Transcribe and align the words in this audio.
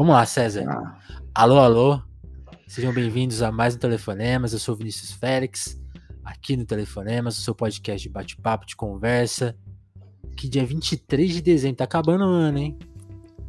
Vamos 0.00 0.14
lá, 0.14 0.24
César. 0.24 0.64
Ah, 0.66 0.98
Alô, 1.34 1.58
alô. 1.58 2.00
Sejam 2.66 2.90
bem-vindos 2.90 3.42
a 3.42 3.52
mais 3.52 3.74
um 3.74 3.78
Telefonemas. 3.78 4.54
Eu 4.54 4.58
sou 4.58 4.74
o 4.74 4.78
Vinícius 4.78 5.12
Félix, 5.12 5.78
aqui 6.24 6.56
no 6.56 6.64
Telefonemas, 6.64 7.36
o 7.36 7.42
seu 7.42 7.54
podcast 7.54 8.08
de 8.08 8.10
bate-papo, 8.10 8.64
de 8.64 8.74
conversa. 8.74 9.54
Que 10.38 10.48
dia 10.48 10.64
23 10.64 11.34
de 11.34 11.42
dezembro, 11.42 11.76
tá 11.76 11.84
acabando 11.84 12.24
o 12.24 12.28
ano, 12.28 12.56
hein? 12.56 12.78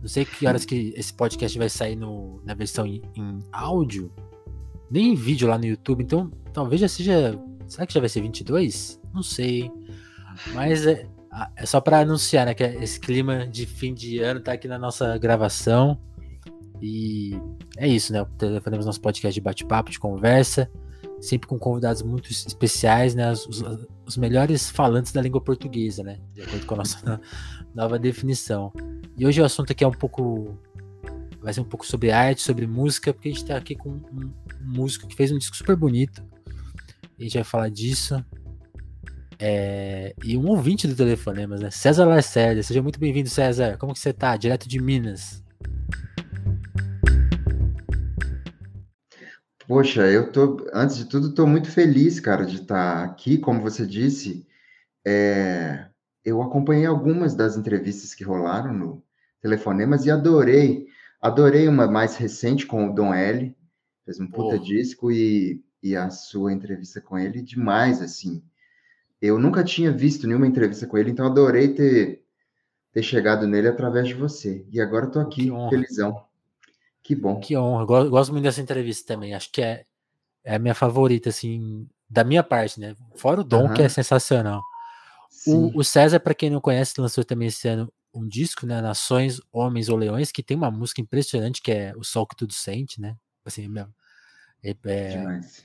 Não 0.01 0.09
sei 0.09 0.25
que 0.25 0.45
horas 0.45 0.65
que 0.65 0.93
esse 0.97 1.13
podcast 1.13 1.57
vai 1.57 1.69
sair 1.69 1.95
no- 1.95 2.41
na 2.43 2.53
versão 2.53 2.85
em, 2.85 3.01
em 3.15 3.39
áudio, 3.53 4.11
nem 4.91 5.13
em 5.13 5.15
vídeo 5.15 5.47
lá 5.47 5.57
no 5.57 5.63
YouTube, 5.63 6.03
então 6.03 6.29
talvez 6.51 6.81
já 6.81 6.89
seja. 6.89 7.39
Será 7.65 7.87
que 7.87 7.93
já 7.93 8.01
vai 8.01 8.09
ser 8.09 8.19
22? 8.23 8.99
Não 9.13 9.23
sei, 9.23 9.61
hein? 9.61 9.73
Mas 10.53 10.85
é, 10.85 11.07
é 11.55 11.65
só 11.65 11.79
pra 11.79 12.01
anunciar, 12.01 12.45
né? 12.45 12.53
Que 12.53 12.65
esse 12.65 12.99
clima 12.99 13.47
de 13.47 13.65
fim 13.65 13.93
de 13.93 14.19
ano 14.19 14.41
tá 14.41 14.51
aqui 14.51 14.67
na 14.67 14.77
nossa 14.77 15.17
gravação. 15.17 15.97
E 16.81 17.39
é 17.77 17.87
isso, 17.87 18.11
né? 18.11 18.25
Fazemos 18.63 18.85
nosso 18.85 19.01
podcast 19.01 19.33
de 19.33 19.41
bate-papo, 19.41 19.91
de 19.91 19.99
conversa, 19.99 20.69
sempre 21.19 21.47
com 21.47 21.59
convidados 21.59 22.01
muito 22.01 22.31
especiais, 22.31 23.13
né? 23.13 23.31
Os, 23.31 23.45
os- 23.47 24.17
melhores 24.17 24.69
falantes 24.69 25.13
da 25.13 25.21
língua 25.21 25.39
portuguesa, 25.39 26.03
né? 26.03 26.19
De 26.33 26.41
acordo 26.41 26.65
com 26.65 26.73
a 26.73 26.77
nossa 26.79 26.97
no- 27.05 27.21
nova 27.73 27.97
definição. 27.99 28.73
E 29.15 29.25
hoje 29.25 29.39
o 29.39 29.45
assunto 29.45 29.71
aqui 29.71 29.83
é 29.83 29.87
um 29.87 29.91
pouco. 29.91 30.57
Vai 31.41 31.53
ser 31.53 31.61
um 31.61 31.65
pouco 31.65 31.85
sobre 31.85 32.11
arte, 32.11 32.41
sobre 32.41 32.67
música, 32.67 33.13
porque 33.13 33.29
a 33.29 33.31
gente 33.31 33.45
tá 33.45 33.55
aqui 33.57 33.75
com 33.75 33.89
um, 33.91 34.31
músico 34.61 35.07
que 35.07 35.15
fez 35.15 35.31
um 35.31 35.37
disco 35.37 35.55
super 35.55 35.75
bonito. 35.75 36.23
A 37.19 37.23
gente 37.23 37.35
vai 37.35 37.43
falar 37.43 37.69
disso. 37.69 38.23
É, 39.39 40.13
e 40.23 40.37
um 40.37 40.47
ouvinte 40.47 40.87
do 40.87 40.95
Telefonemas, 40.95 41.61
né? 41.61 41.71
César 41.71 42.05
Lacerda. 42.05 42.61
Seja 42.61 42.81
muito 42.81 42.99
bem-vindo, 42.99 43.29
César. 43.29 43.77
Como 43.77 43.93
que 43.93 43.99
você 43.99 44.13
tá? 44.13 44.35
Direto 44.37 44.67
de 44.67 44.79
Minas. 44.79 45.43
Poxa, 49.71 50.01
eu 50.11 50.29
tô, 50.33 50.67
antes 50.73 50.97
de 50.97 51.05
tudo, 51.05 51.29
estou 51.29 51.47
muito 51.47 51.71
feliz, 51.71 52.19
cara, 52.19 52.45
de 52.45 52.57
estar 52.57 53.05
aqui. 53.05 53.37
Como 53.37 53.61
você 53.61 53.87
disse, 53.87 54.45
é, 55.05 55.87
eu 56.25 56.41
acompanhei 56.41 56.85
algumas 56.85 57.35
das 57.35 57.57
entrevistas 57.57 58.13
que 58.13 58.23
rolaram 58.25 58.73
no 58.73 59.03
Telefonemas 59.41 60.05
e 60.05 60.11
adorei. 60.11 60.87
Adorei 61.21 61.69
uma 61.69 61.87
mais 61.87 62.17
recente 62.17 62.67
com 62.67 62.89
o 62.89 62.93
Dom 62.93 63.13
L. 63.13 63.55
Fez 64.05 64.19
um 64.19 64.27
puta 64.27 64.55
Oh. 64.55 64.59
disco 64.59 65.11
e, 65.11 65.63
e 65.81 65.95
a 65.95 66.09
sua 66.09 66.53
entrevista 66.53 66.99
com 67.01 67.17
ele, 67.17 67.41
demais, 67.41 68.01
assim. 68.01 68.43
Eu 69.21 69.39
nunca 69.39 69.63
tinha 69.63 69.91
visto 69.91 70.27
nenhuma 70.27 70.47
entrevista 70.47 70.87
com 70.87 70.97
ele, 70.97 71.11
então 71.11 71.25
adorei 71.27 71.73
ter, 71.73 72.23
ter 72.93 73.03
chegado 73.03 73.47
nele 73.47 73.69
através 73.69 74.07
de 74.09 74.15
você. 74.15 74.65
E 74.71 74.81
agora 74.81 75.07
estou 75.07 75.21
aqui, 75.21 75.57
felizão. 75.69 76.25
Que 77.11 77.15
bom. 77.15 77.39
Que 77.41 77.57
honra. 77.57 77.83
Eu 77.83 77.87
go- 77.87 78.09
gosto 78.09 78.31
muito 78.31 78.43
dessa 78.43 78.61
entrevista 78.61 79.13
também. 79.13 79.33
Acho 79.33 79.51
que 79.51 79.61
é, 79.61 79.83
é 80.45 80.55
a 80.55 80.59
minha 80.59 80.73
favorita, 80.73 81.27
assim, 81.29 81.87
da 82.09 82.23
minha 82.23 82.41
parte, 82.43 82.79
né? 82.79 82.95
Fora 83.15 83.41
o 83.41 83.43
Dom, 83.43 83.65
que 83.73 83.81
é 83.81 83.89
sensacional. 83.89 84.61
O, 85.75 85.79
o 85.79 85.83
César, 85.83 86.19
para 86.19 86.33
quem 86.33 86.49
não 86.49 86.61
conhece, 86.61 86.99
lançou 87.01 87.23
também 87.25 87.47
esse 87.49 87.67
ano 87.67 87.91
um 88.13 88.27
disco, 88.27 88.65
né? 88.65 88.81
Nações, 88.81 89.41
Homens 89.51 89.89
ou 89.89 89.97
Leões, 89.97 90.31
que 90.31 90.41
tem 90.43 90.55
uma 90.55 90.71
música 90.71 91.01
impressionante, 91.01 91.61
que 91.61 91.71
é 91.71 91.93
O 91.97 92.03
Sol 92.03 92.25
que 92.25 92.35
Tudo 92.35 92.53
Sente, 92.53 92.99
né? 93.01 93.15
Assim, 93.45 93.67
mesmo. 93.67 93.93
É- 94.63 94.75
é- 94.85 95.15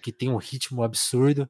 que 0.02 0.12
tem 0.12 0.30
um 0.30 0.36
ritmo 0.36 0.82
absurdo. 0.82 1.48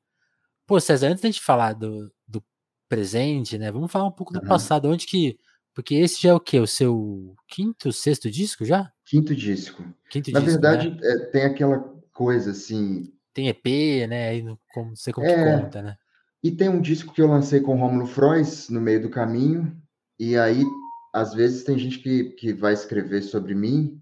Pô, 0.67 0.79
César, 0.81 1.09
antes 1.09 1.23
da 1.23 1.29
gente 1.29 1.41
falar 1.41 1.73
do, 1.75 2.13
do 2.29 2.43
presente, 2.89 3.57
né? 3.57 3.71
Vamos 3.73 3.91
falar 3.91 4.07
um 4.07 4.13
pouco 4.13 4.33
do 4.33 4.41
passado. 4.49 4.89
Onde 4.91 5.07
que. 5.07 5.39
Porque 5.77 5.95
esse 5.95 6.23
já 6.23 6.31
é 6.31 6.35
o 6.35 6.41
quê? 6.41 6.59
O 6.59 6.67
seu 6.67 7.37
quinto, 7.47 7.93
sexto 7.93 8.31
disco 8.31 8.65
já? 8.65 8.91
Quinto 9.05 9.37
disco. 9.37 9.85
Quinto 10.09 10.33
Na 10.33 10.41
disco, 10.41 10.59
né? 10.59 10.71
verdade, 10.71 10.99
é, 11.07 11.19
tem 11.27 11.43
aquela 11.43 11.81
coisa 12.15 12.53
assim. 12.53 13.13
Tem 13.35 13.49
EP, 13.49 14.09
né? 14.09 14.31
Aí 14.31 14.43
não, 14.43 14.59
sei 14.95 15.13
como 15.13 15.27
que 15.27 15.33
É. 15.35 15.61
conta, 15.61 15.83
né? 15.83 15.99
E 16.43 16.51
tem 16.51 16.71
um 16.71 16.81
disco 16.81 17.13
que 17.13 17.21
eu 17.21 17.29
lancei 17.29 17.61
com 17.61 17.75
o 17.75 17.79
Rômulo 17.79 18.07
Frois 18.07 18.71
no 18.71 18.81
meio 18.81 19.03
do 19.03 19.11
caminho. 19.11 19.77
E 20.19 20.35
aí, 20.39 20.65
às 21.13 21.35
vezes, 21.35 21.63
tem 21.63 21.79
gente 21.79 21.99
que, 21.99 22.31
que 22.31 22.55
vai 22.55 22.73
escrever 22.73 23.21
sobre 23.21 23.55
mim. 23.55 24.01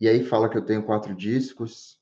E 0.00 0.06
aí 0.06 0.24
fala 0.24 0.48
que 0.48 0.56
eu 0.56 0.64
tenho 0.64 0.84
quatro 0.84 1.12
discos. 1.12 1.96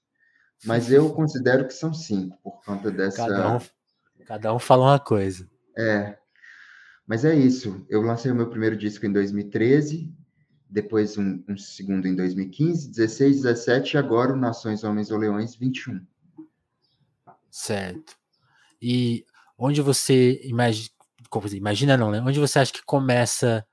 Mas 0.66 0.92
eu 0.92 1.08
considero 1.16 1.66
que 1.66 1.72
são 1.72 1.94
cinco, 1.94 2.36
por 2.42 2.62
conta 2.62 2.90
dessa. 2.90 3.26
Cada 3.26 3.56
um, 3.56 3.60
cada 4.26 4.54
um 4.54 4.58
fala 4.58 4.84
uma 4.84 5.00
coisa. 5.00 5.48
É. 5.78 6.18
Mas 7.06 7.24
é 7.24 7.34
isso. 7.34 7.84
Eu 7.88 8.02
lancei 8.02 8.30
o 8.30 8.34
meu 8.34 8.48
primeiro 8.48 8.76
disco 8.76 9.04
em 9.04 9.12
2013, 9.12 10.12
depois 10.68 11.18
um, 11.18 11.42
um 11.48 11.56
segundo 11.56 12.06
em 12.06 12.16
2015, 12.16 12.88
16, 12.88 13.42
17 13.42 13.94
e 13.94 13.98
agora 13.98 14.32
o 14.32 14.36
Nações 14.36 14.82
Homens 14.82 15.10
ou 15.10 15.18
Leões 15.18 15.54
21. 15.54 16.00
Certo. 17.50 18.16
E 18.80 19.24
onde 19.56 19.80
você 19.80 20.40
imagina, 20.44 20.90
imagina 21.52 21.96
não, 21.96 22.10
né? 22.10 22.20
Onde 22.20 22.40
você 22.40 22.58
acha 22.58 22.72
que 22.72 22.82
começa 22.84 23.64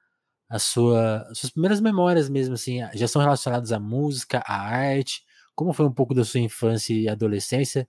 a 0.48 0.60
sua, 0.60 1.26
as 1.30 1.40
suas 1.40 1.52
primeiras 1.52 1.80
memórias 1.80 2.30
mesmo, 2.30 2.56
assim, 2.56 2.80
já 2.94 3.08
são 3.08 3.22
relacionadas 3.22 3.72
à 3.72 3.80
música, 3.80 4.44
à 4.46 4.62
arte? 4.62 5.24
Como 5.56 5.74
foi 5.74 5.86
um 5.86 5.92
pouco 5.92 6.14
da 6.14 6.24
sua 6.24 6.42
infância 6.42 6.94
e 6.94 7.08
adolescência? 7.08 7.88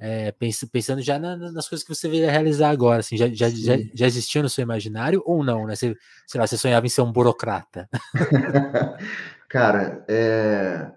É, 0.00 0.30
pens- 0.32 0.64
pensando 0.70 1.02
já 1.02 1.18
na- 1.18 1.36
na- 1.36 1.50
nas 1.50 1.68
coisas 1.68 1.84
que 1.86 1.92
você 1.94 2.08
veio 2.08 2.30
realizar 2.30 2.70
agora, 2.70 3.00
assim, 3.00 3.16
já, 3.16 3.26
já, 3.28 3.48
já, 3.48 3.76
já 3.92 4.06
existia 4.06 4.40
no 4.42 4.48
seu 4.48 4.62
imaginário 4.62 5.20
ou 5.26 5.42
não, 5.42 5.66
né? 5.66 5.74
Você, 5.74 5.96
sei 6.26 6.40
lá, 6.40 6.46
você 6.46 6.56
sonhava 6.56 6.86
em 6.86 6.88
ser 6.88 7.00
um 7.02 7.10
burocrata. 7.10 7.88
Cara, 9.48 10.04
é, 10.08 10.92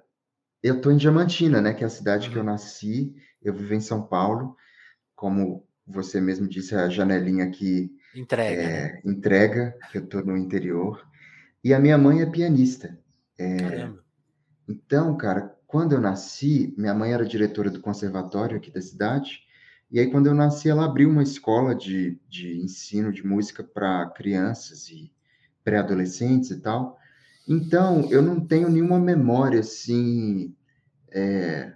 eu 0.61 0.79
tô 0.81 0.91
em 0.91 0.97
Diamantina, 0.97 1.61
né? 1.61 1.73
Que 1.73 1.83
é 1.83 1.87
a 1.87 1.89
cidade 1.89 2.29
que 2.29 2.35
eu 2.35 2.43
nasci. 2.43 3.15
Eu 3.41 3.53
vivo 3.53 3.73
em 3.73 3.79
São 3.79 4.03
Paulo. 4.03 4.55
Como 5.15 5.65
você 5.87 6.21
mesmo 6.21 6.47
disse, 6.47 6.75
a 6.75 6.89
janelinha 6.89 7.45
aqui 7.45 7.91
Entrega, 8.13 8.61
né? 8.61 8.73
é, 8.73 9.01
entrega 9.05 9.75
que 9.91 9.97
eu 9.97 10.05
tô 10.05 10.21
no 10.21 10.37
interior. 10.37 11.05
E 11.63 11.73
a 11.73 11.79
minha 11.79 11.97
mãe 11.97 12.21
é 12.21 12.25
pianista. 12.25 12.97
Caramba. 13.37 14.03
Então, 14.67 15.17
cara, 15.17 15.55
quando 15.71 15.93
eu 15.93 16.01
nasci, 16.01 16.73
minha 16.77 16.93
mãe 16.93 17.13
era 17.13 17.25
diretora 17.25 17.69
do 17.69 17.79
conservatório 17.79 18.57
aqui 18.57 18.69
da 18.69 18.81
cidade, 18.81 19.43
e 19.89 20.01
aí 20.01 20.11
quando 20.11 20.27
eu 20.27 20.33
nasci, 20.33 20.69
ela 20.69 20.83
abriu 20.83 21.09
uma 21.09 21.23
escola 21.23 21.73
de, 21.73 22.19
de 22.27 22.57
ensino 22.59 23.11
de 23.11 23.25
música 23.25 23.63
para 23.63 24.05
crianças 24.09 24.89
e 24.89 25.09
pré-adolescentes 25.63 26.51
e 26.51 26.59
tal. 26.59 26.99
Então, 27.47 28.11
eu 28.11 28.21
não 28.21 28.45
tenho 28.45 28.69
nenhuma 28.69 28.99
memória, 28.99 29.61
assim, 29.61 30.53
é, 31.09 31.71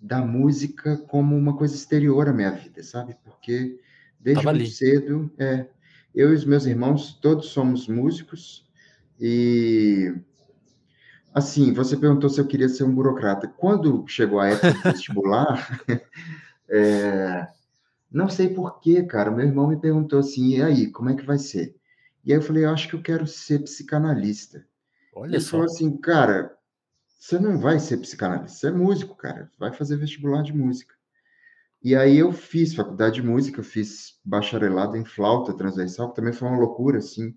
da 0.00 0.20
música 0.20 0.96
como 0.96 1.36
uma 1.36 1.56
coisa 1.56 1.76
exterior 1.76 2.28
à 2.28 2.32
minha 2.32 2.50
vida, 2.50 2.82
sabe? 2.82 3.16
Porque 3.22 3.78
desde 4.18 4.42
Tava 4.42 4.56
muito 4.56 4.66
ali. 4.66 4.72
cedo, 4.72 5.30
é, 5.38 5.66
eu 6.12 6.32
e 6.32 6.34
os 6.34 6.44
meus 6.44 6.66
irmãos, 6.66 7.14
todos 7.14 7.46
somos 7.46 7.86
músicos, 7.86 8.68
e 9.20 10.14
Assim, 11.32 11.72
você 11.72 11.96
perguntou 11.96 12.28
se 12.28 12.40
eu 12.40 12.46
queria 12.46 12.68
ser 12.68 12.84
um 12.84 12.94
burocrata. 12.94 13.46
Quando 13.46 14.04
chegou 14.08 14.40
a 14.40 14.48
época 14.48 14.72
do 14.72 14.82
vestibular, 14.92 15.80
é, 16.68 17.46
não 18.10 18.28
sei 18.28 18.48
por 18.48 18.80
quê, 18.80 19.02
cara. 19.04 19.30
Meu 19.30 19.46
irmão 19.46 19.68
me 19.68 19.80
perguntou 19.80 20.18
assim: 20.18 20.56
e 20.56 20.62
aí, 20.62 20.90
como 20.90 21.10
é 21.10 21.14
que 21.16 21.24
vai 21.24 21.38
ser? 21.38 21.76
E 22.24 22.32
aí 22.32 22.38
eu 22.38 22.42
falei: 22.42 22.64
eu 22.64 22.70
acho 22.70 22.88
que 22.88 22.94
eu 22.94 23.02
quero 23.02 23.26
ser 23.26 23.60
psicanalista. 23.62 24.66
Olha 25.14 25.30
Ele 25.36 25.40
só. 25.40 25.52
falou 25.52 25.66
assim: 25.66 25.96
cara, 25.98 26.56
você 27.18 27.38
não 27.38 27.58
vai 27.58 27.78
ser 27.78 27.98
psicanalista, 27.98 28.58
você 28.58 28.66
é 28.68 28.72
músico, 28.72 29.14
cara. 29.14 29.50
Vai 29.58 29.72
fazer 29.72 29.96
vestibular 29.96 30.42
de 30.42 30.52
música. 30.52 30.94
E 31.82 31.94
aí 31.96 32.18
eu 32.18 32.32
fiz 32.32 32.74
faculdade 32.74 33.16
de 33.16 33.22
música, 33.22 33.60
eu 33.60 33.64
fiz 33.64 34.18
bacharelado 34.24 34.96
em 34.96 35.04
flauta 35.04 35.54
transversal, 35.56 36.10
que 36.10 36.16
também 36.16 36.32
foi 36.32 36.48
uma 36.48 36.58
loucura, 36.58 36.98
assim. 36.98 37.34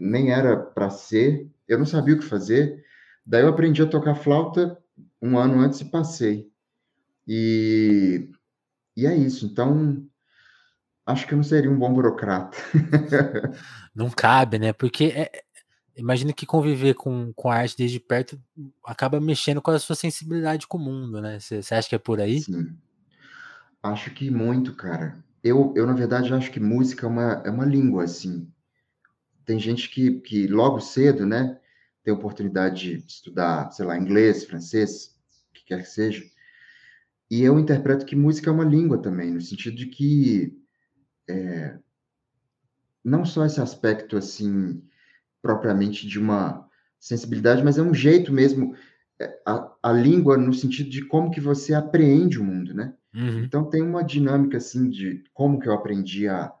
Nem 0.00 0.30
era 0.30 0.56
para 0.56 0.88
ser, 0.90 1.50
eu 1.68 1.78
não 1.78 1.86
sabia 1.86 2.14
o 2.14 2.18
que 2.18 2.24
fazer. 2.24 2.84
Daí 3.24 3.42
eu 3.42 3.48
aprendi 3.48 3.82
a 3.82 3.86
tocar 3.86 4.14
flauta 4.14 4.78
um 5.20 5.38
ano 5.38 5.60
antes 5.60 5.80
e 5.80 5.84
passei. 5.86 6.50
E, 7.26 8.30
e 8.96 9.06
é 9.06 9.14
isso. 9.16 9.44
Então, 9.44 10.06
acho 11.04 11.26
que 11.26 11.34
eu 11.34 11.36
não 11.36 11.44
seria 11.44 11.70
um 11.70 11.78
bom 11.78 11.92
burocrata. 11.92 12.56
Não 13.94 14.10
cabe, 14.10 14.58
né? 14.58 14.74
Porque 14.74 15.04
é, 15.06 15.30
imagino 15.96 16.34
que 16.34 16.44
conviver 16.44 16.92
com, 16.92 17.32
com 17.32 17.50
a 17.50 17.56
arte 17.56 17.78
desde 17.78 17.98
perto 17.98 18.38
acaba 18.84 19.18
mexendo 19.18 19.62
com 19.62 19.70
a 19.70 19.78
sua 19.78 19.96
sensibilidade 19.96 20.66
com 20.66 20.76
o 20.76 20.80
mundo, 20.80 21.18
né? 21.20 21.40
Você 21.40 21.62
você 21.62 21.74
acha 21.74 21.88
que 21.88 21.94
é 21.94 21.98
por 21.98 22.20
aí? 22.20 22.40
Sim, 22.40 22.76
acho 23.82 24.10
que 24.10 24.30
muito, 24.30 24.74
cara. 24.74 25.16
Eu, 25.42 25.72
eu 25.74 25.86
na 25.86 25.94
verdade, 25.94 26.32
acho 26.34 26.50
que 26.50 26.60
música 26.60 27.06
é 27.06 27.08
uma, 27.08 27.42
é 27.46 27.50
uma 27.50 27.64
língua, 27.64 28.04
assim. 28.04 28.52
Tem 29.46 29.58
gente 29.58 29.88
que, 29.88 30.20
que 30.20 30.46
logo 30.46 30.80
cedo, 30.80 31.24
né, 31.24 31.58
tem 32.04 32.12
oportunidade 32.12 32.98
de 32.98 33.06
estudar, 33.06 33.70
sei 33.70 33.86
lá, 33.86 33.96
inglês, 33.96 34.44
francês, 34.44 35.16
o 35.48 35.54
que 35.54 35.64
quer 35.64 35.82
que 35.82 35.88
seja. 35.88 36.22
E 37.30 37.42
eu 37.42 37.58
interpreto 37.58 38.04
que 38.04 38.14
música 38.14 38.50
é 38.50 38.52
uma 38.52 38.64
língua 38.64 38.98
também, 38.98 39.32
no 39.32 39.40
sentido 39.40 39.76
de 39.76 39.86
que 39.86 40.54
não 43.06 43.24
só 43.24 43.46
esse 43.46 43.60
aspecto 43.60 44.16
assim 44.16 44.82
propriamente 45.40 46.08
de 46.08 46.18
uma 46.18 46.68
sensibilidade, 46.98 47.62
mas 47.62 47.78
é 47.78 47.82
um 47.82 47.94
jeito 47.94 48.32
mesmo, 48.32 48.74
é, 49.20 49.40
a, 49.46 49.72
a 49.80 49.92
língua 49.92 50.36
no 50.36 50.52
sentido 50.52 50.90
de 50.90 51.04
como 51.04 51.30
que 51.30 51.40
você 51.40 51.72
apreende 51.72 52.40
o 52.40 52.44
mundo, 52.44 52.74
né? 52.74 52.92
Uhum. 53.14 53.44
Então 53.44 53.64
tem 53.64 53.80
uma 53.80 54.02
dinâmica 54.02 54.56
assim 54.56 54.90
de 54.90 55.22
como 55.32 55.60
que 55.60 55.68
eu 55.68 55.72
aprendi 55.72 56.26
a, 56.26 56.52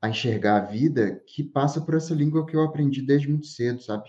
a 0.00 0.08
enxergar 0.08 0.56
a 0.56 0.64
vida 0.66 1.22
que 1.26 1.42
passa 1.42 1.80
por 1.80 1.94
essa 1.94 2.14
língua 2.14 2.46
que 2.46 2.54
eu 2.54 2.62
aprendi 2.62 3.02
desde 3.02 3.28
muito 3.28 3.46
cedo, 3.46 3.82
sabe? 3.82 4.08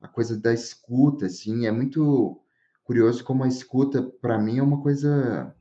A 0.00 0.08
coisa 0.08 0.38
da 0.38 0.52
escuta, 0.52 1.26
assim, 1.26 1.66
é 1.66 1.70
muito 1.70 2.42
curioso 2.84 3.22
como 3.22 3.44
a 3.44 3.48
escuta 3.48 4.02
para 4.02 4.38
mim 4.38 4.58
é 4.58 4.62
uma 4.62 4.82
coisa 4.82 5.54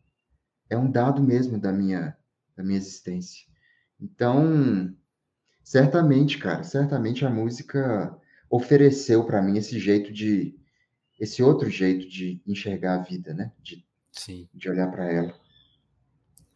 é 0.69 0.77
um 0.77 0.89
dado 0.89 1.21
mesmo 1.21 1.59
da 1.59 1.71
minha 1.71 2.17
da 2.55 2.63
minha 2.63 2.77
existência. 2.77 3.45
Então, 3.99 4.95
certamente, 5.63 6.37
cara, 6.37 6.63
certamente 6.63 7.25
a 7.25 7.29
música 7.29 8.17
ofereceu 8.49 9.25
para 9.25 9.41
mim 9.41 9.57
esse 9.57 9.77
jeito 9.77 10.11
de 10.11 10.57
esse 11.19 11.43
outro 11.43 11.69
jeito 11.69 12.07
de 12.07 12.41
enxergar 12.47 12.95
a 12.95 13.03
vida, 13.03 13.33
né? 13.33 13.51
De, 13.61 13.85
Sim. 14.11 14.47
de 14.53 14.69
olhar 14.69 14.89
para 14.89 15.11
ela. 15.11 15.35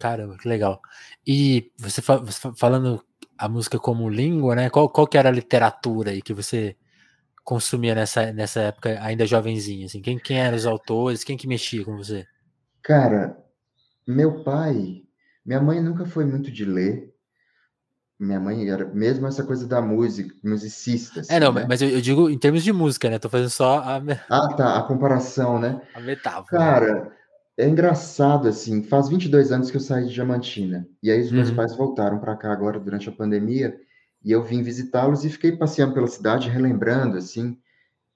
Caramba, 0.03 0.37
que 0.37 0.49
legal. 0.49 0.81
E 1.25 1.71
você, 1.77 2.01
você 2.01 2.51
falando 2.57 3.01
a 3.37 3.47
música 3.47 3.79
como 3.79 4.09
língua, 4.09 4.53
né? 4.53 4.69
Qual, 4.69 4.89
qual 4.89 5.07
que 5.07 5.17
era 5.17 5.29
a 5.29 5.31
literatura 5.31 6.11
aí 6.11 6.21
que 6.21 6.33
você 6.33 6.75
consumia 7.41 7.95
nessa, 7.95 8.33
nessa 8.33 8.59
época, 8.59 8.99
ainda 9.01 9.25
jovenzinho? 9.25 9.85
Assim? 9.85 10.01
Quem, 10.01 10.19
quem 10.19 10.41
eram 10.41 10.57
os 10.57 10.65
autores? 10.65 11.23
Quem 11.23 11.37
que 11.37 11.47
mexia 11.47 11.85
com 11.85 11.95
você? 11.95 12.27
Cara, 12.81 13.37
meu 14.05 14.43
pai, 14.43 15.03
minha 15.45 15.61
mãe 15.61 15.81
nunca 15.81 16.05
foi 16.05 16.25
muito 16.25 16.51
de 16.51 16.65
ler. 16.65 17.09
Minha 18.19 18.41
mãe 18.41 18.69
era 18.69 18.85
mesmo 18.85 19.25
essa 19.25 19.45
coisa 19.45 19.65
da 19.65 19.81
música, 19.81 20.35
musicista. 20.43 21.21
Assim, 21.21 21.33
é, 21.33 21.39
não, 21.39 21.53
né? 21.53 21.65
mas 21.65 21.81
eu, 21.81 21.87
eu, 21.87 22.01
digo 22.01 22.29
em 22.29 22.37
termos 22.37 22.61
de 22.61 22.73
música, 22.73 23.09
né? 23.09 23.19
Tô 23.19 23.29
fazendo 23.29 23.49
só 23.49 23.79
a. 23.79 24.01
Ah, 24.29 24.53
tá, 24.53 24.77
a 24.79 24.83
comparação, 24.83 25.57
né? 25.57 25.81
A 25.95 26.01
metáfora. 26.01 26.45
Cara, 26.45 27.22
é 27.57 27.67
engraçado, 27.67 28.47
assim, 28.47 28.83
faz 28.83 29.09
22 29.09 29.51
anos 29.51 29.69
que 29.71 29.77
eu 29.77 29.81
saí 29.81 30.07
de 30.07 30.13
Diamantina. 30.13 30.87
E 31.01 31.11
aí 31.11 31.21
os 31.21 31.31
meus 31.31 31.49
Uhum. 31.49 31.55
pais 31.55 31.75
voltaram 31.75 32.19
para 32.19 32.35
cá 32.35 32.51
agora 32.51 32.79
durante 32.79 33.09
a 33.09 33.11
pandemia. 33.11 33.79
E 34.23 34.31
eu 34.31 34.41
vim 34.43 34.63
visitá-los 34.63 35.23
e 35.25 35.29
fiquei 35.29 35.51
passeando 35.57 35.93
pela 35.93 36.07
cidade, 36.07 36.49
relembrando, 36.49 37.17
assim, 37.17 37.57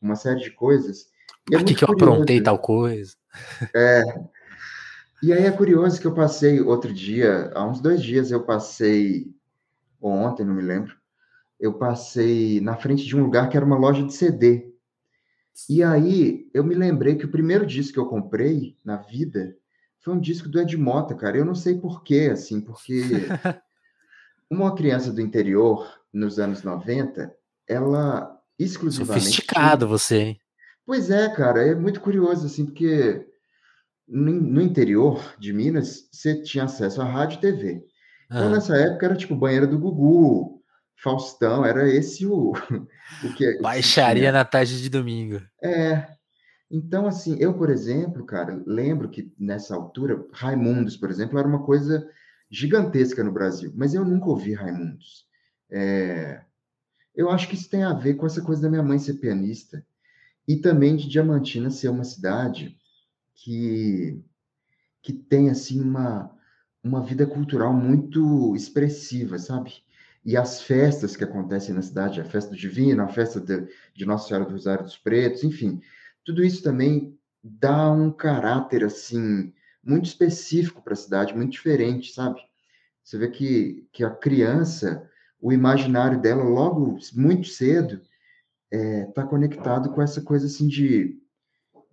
uma 0.02 0.16
série 0.16 0.40
de 0.42 0.52
coisas. 0.52 1.08
E 1.50 1.56
é 1.56 1.60
muito 1.60 1.76
que 1.76 1.84
eu 1.84 1.88
curioso. 1.90 2.14
aprontei 2.14 2.42
tal 2.42 2.60
coisa. 2.60 3.16
É. 3.76 4.04
E 5.22 5.34
aí 5.34 5.46
é 5.46 5.52
curioso 5.52 6.00
que 6.00 6.06
eu 6.08 6.14
passei 6.14 6.62
outro 6.62 6.94
dia, 6.94 7.52
há 7.56 7.66
uns 7.66 7.80
dois 7.82 8.02
dias 8.04 8.32
eu 8.32 8.44
passei, 8.44 9.34
ou 10.00 10.12
ontem, 10.12 10.46
não 10.46 10.54
me 10.54 10.62
lembro, 10.62 10.96
eu 11.60 11.74
passei 11.74 12.62
na 12.62 12.76
frente 12.76 13.06
de 13.06 13.16
um 13.16 13.24
lugar 13.24 13.50
que 13.50 13.58
era 13.58 13.66
uma 13.66 13.78
loja 13.78 14.04
de 14.04 14.14
CD. 14.14 14.67
E 15.70 15.84
aí 15.84 16.50
eu 16.54 16.64
me 16.64 16.76
lembrei 16.76 17.16
que 17.16 17.26
o 17.26 17.32
primeiro 17.32 17.66
disco 17.66 17.94
que 17.94 18.00
eu 18.00 18.08
comprei 18.08 18.78
na 18.84 18.98
vida 18.98 19.56
foi 20.00 20.14
um 20.14 20.20
disco 20.20 20.48
do 20.48 20.60
Ed 20.60 20.78
Mota, 20.78 21.16
cara. 21.16 21.38
Eu 21.38 21.46
não 21.46 21.56
sei 21.56 21.80
porquê, 21.80 22.30
assim, 22.32 22.62
porque 22.62 23.28
uma 24.50 24.76
criança 24.76 25.12
do 25.12 25.22
interior, 25.22 26.00
nos 26.14 26.40
anos 26.40 26.64
90, 26.64 27.34
ela 27.68 28.40
exclusivamente. 28.58 29.26
Sofisticado 29.26 29.88
você, 29.88 30.18
hein? 30.18 30.42
Pois 30.86 31.10
é, 31.10 31.28
cara, 31.30 31.68
é 31.68 31.76
muito 31.76 32.00
curioso, 32.00 32.46
assim, 32.46 32.66
porque 32.66 33.28
no, 34.08 34.32
no 34.32 34.62
interior 34.62 35.36
de 35.38 35.52
Minas, 35.52 36.08
você 36.12 36.42
tinha 36.42 36.64
acesso 36.64 37.02
à 37.02 37.06
rádio 37.06 37.38
e 37.38 37.42
TV. 37.42 37.86
Então, 38.26 38.48
Aham. 38.48 38.52
nessa 38.52 38.78
época, 38.78 39.06
era 39.06 39.16
tipo 39.16 39.36
banheira 39.36 39.68
do 39.68 39.78
Gugu, 39.78 40.57
Faustão, 40.98 41.64
era 41.64 41.88
esse 41.88 42.26
o, 42.26 42.52
o 43.24 43.34
que 43.36 43.50
o 43.50 43.58
que 43.58 43.62
Baixaria 43.62 44.32
na 44.32 44.44
tarde 44.44 44.82
de 44.82 44.90
domingo. 44.90 45.42
É. 45.62 46.08
Então, 46.70 47.08
assim, 47.08 47.38
eu, 47.40 47.54
por 47.54 47.70
exemplo, 47.70 48.26
cara, 48.26 48.62
lembro 48.66 49.08
que 49.10 49.32
nessa 49.40 49.74
altura, 49.74 50.26
Raimundos, 50.34 50.98
por 50.98 51.10
exemplo, 51.10 51.40
era 51.40 51.48
uma 51.48 51.64
coisa 51.64 52.10
gigantesca 52.50 53.24
no 53.24 53.32
Brasil, 53.32 53.72
mas 53.76 53.94
eu 53.94 54.04
nunca 54.04 54.28
ouvi 54.28 54.54
Raimundos. 54.54 55.26
É, 55.70 56.42
eu 57.16 57.30
acho 57.30 57.48
que 57.48 57.56
isso 57.56 57.70
tem 57.70 57.84
a 57.84 57.94
ver 57.94 58.16
com 58.16 58.26
essa 58.26 58.42
coisa 58.42 58.62
da 58.62 58.70
minha 58.70 58.84
mãe 58.84 59.00
ser 59.00 59.16
pianista 59.16 59.86
e 60.48 60.58
também 60.58 60.96
de 60.96 61.08
Diamantina 61.08 61.70
ser 61.70 61.90
uma 61.90 62.04
cidade 62.04 62.78
que, 63.36 64.22
que 65.02 65.14
tem, 65.14 65.50
assim, 65.50 65.80
uma, 65.80 66.32
uma 66.84 67.02
vida 67.02 67.26
cultural 67.26 67.74
muito 67.74 68.56
expressiva, 68.56 69.38
sabe? 69.38 69.74
E 70.28 70.36
as 70.36 70.62
festas 70.62 71.16
que 71.16 71.24
acontecem 71.24 71.74
na 71.74 71.82
cidade, 71.82 72.20
a 72.20 72.26
festa 72.26 72.52
do 72.52 72.58
Divino, 72.58 73.02
a 73.02 73.08
festa 73.08 73.40
de, 73.40 73.66
de 73.96 74.06
Nossa 74.06 74.28
Senhora 74.28 74.46
do 74.46 74.52
Rosário 74.52 74.84
dos 74.84 74.98
Pretos, 74.98 75.42
enfim, 75.42 75.82
tudo 76.26 76.44
isso 76.44 76.62
também 76.62 77.18
dá 77.42 77.90
um 77.90 78.12
caráter, 78.12 78.84
assim, 78.84 79.54
muito 79.82 80.08
específico 80.08 80.82
para 80.82 80.92
a 80.92 80.98
cidade, 80.98 81.34
muito 81.34 81.54
diferente, 81.54 82.12
sabe? 82.12 82.42
Você 83.02 83.18
vê 83.18 83.30
que, 83.30 83.88
que 83.94 84.04
a 84.04 84.10
criança, 84.10 85.10
o 85.40 85.54
imaginário 85.54 86.20
dela, 86.20 86.44
logo, 86.44 86.98
muito 87.14 87.48
cedo, 87.48 88.02
está 88.70 89.24
conectado 89.24 89.92
com 89.94 90.02
essa 90.02 90.22
coisa, 90.22 90.48
assim, 90.48 90.68
de, 90.68 91.18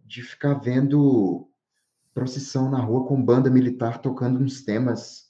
de 0.04 0.22
ficar 0.22 0.54
vendo 0.54 1.48
procissão 2.12 2.68
na 2.68 2.80
rua 2.80 3.06
com 3.06 3.24
banda 3.24 3.48
militar 3.48 3.98
tocando 3.98 4.40
uns 4.40 4.60
temas 4.62 5.23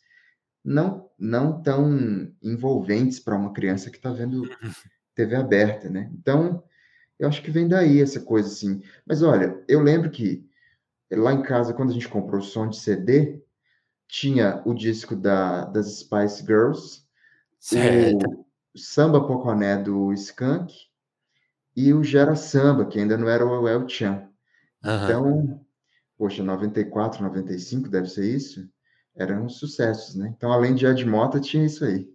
não, 0.64 1.10
não 1.18 1.62
tão 1.62 2.32
envolventes 2.42 3.20
para 3.20 3.36
uma 3.36 3.52
criança 3.52 3.90
que 3.90 3.96
está 3.96 4.10
vendo 4.12 4.42
TV 5.14 5.36
aberta, 5.36 5.90
né? 5.90 6.10
Então, 6.14 6.64
eu 7.18 7.28
acho 7.28 7.42
que 7.42 7.50
vem 7.50 7.68
daí 7.68 8.00
essa 8.00 8.20
coisa 8.20 8.48
assim. 8.48 8.82
Mas 9.06 9.22
olha, 9.22 9.62
eu 9.68 9.80
lembro 9.80 10.10
que 10.10 10.48
lá 11.12 11.32
em 11.32 11.42
casa, 11.42 11.74
quando 11.74 11.90
a 11.90 11.92
gente 11.92 12.08
comprou 12.08 12.40
o 12.40 12.44
som 12.44 12.68
de 12.68 12.78
CD, 12.78 13.42
tinha 14.08 14.62
o 14.64 14.74
disco 14.74 15.14
da, 15.14 15.64
das 15.66 15.98
Spice 15.98 16.44
Girls, 16.44 17.02
Certo. 17.58 18.28
o 18.74 18.78
Samba 18.78 19.26
Poconé 19.26 19.76
do 19.76 20.12
Skank 20.12 20.74
e 21.76 21.92
o 21.92 22.02
Gera 22.02 22.36
Samba, 22.36 22.86
que 22.86 22.98
ainda 22.98 23.16
não 23.16 23.28
era 23.28 23.46
o 23.46 23.68
El 23.68 23.88
Chan. 23.88 24.28
Aham. 24.84 25.04
Então, 25.04 25.66
poxa, 26.16 26.42
94, 26.42 27.22
95 27.22 27.88
deve 27.88 28.08
ser 28.08 28.24
isso? 28.34 28.68
Eram 29.16 29.48
sucessos, 29.48 30.14
né? 30.16 30.32
Então, 30.36 30.52
além 30.52 30.74
de 30.74 30.86
Ed 30.86 31.04
Mota, 31.04 31.40
tinha 31.40 31.64
isso 31.64 31.84
aí. 31.84 32.12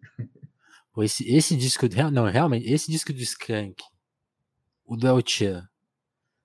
Pô, 0.92 1.04
esse, 1.04 1.24
esse 1.34 1.56
disco, 1.56 1.86
não, 2.12 2.26
realmente, 2.26 2.70
esse 2.70 2.92
disco 2.92 3.14
do 3.14 3.20
Skank, 3.22 3.82
o 4.86 4.98
do 4.98 5.08
El 5.08 5.22
Chan, 5.26 5.68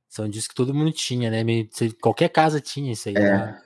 são 0.08 0.28
discos 0.28 0.48
que 0.48 0.54
todo 0.54 0.74
mundo 0.74 0.92
tinha, 0.92 1.30
né? 1.30 1.42
Qualquer 2.00 2.28
casa 2.28 2.60
tinha 2.60 2.92
isso 2.92 3.08
aí. 3.08 3.16
Era, 3.16 3.60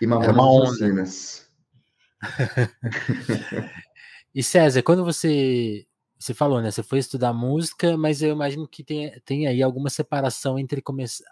E 0.00 0.04
Era 0.04 0.32
Mamonas. 0.32 0.72
Assassinas. 0.72 1.50
E 4.34 4.42
César, 4.42 4.82
quando 4.82 5.04
você 5.04 5.86
você 6.18 6.34
falou, 6.34 6.60
né? 6.60 6.70
Você 6.70 6.82
foi 6.82 6.98
estudar 6.98 7.32
música, 7.32 7.96
mas 7.96 8.20
eu 8.20 8.32
imagino 8.32 8.66
que 8.66 8.82
tem, 8.82 9.20
tem 9.20 9.46
aí 9.46 9.62
alguma 9.62 9.88
separação 9.90 10.58
entre 10.58 10.82
começar 10.82 11.24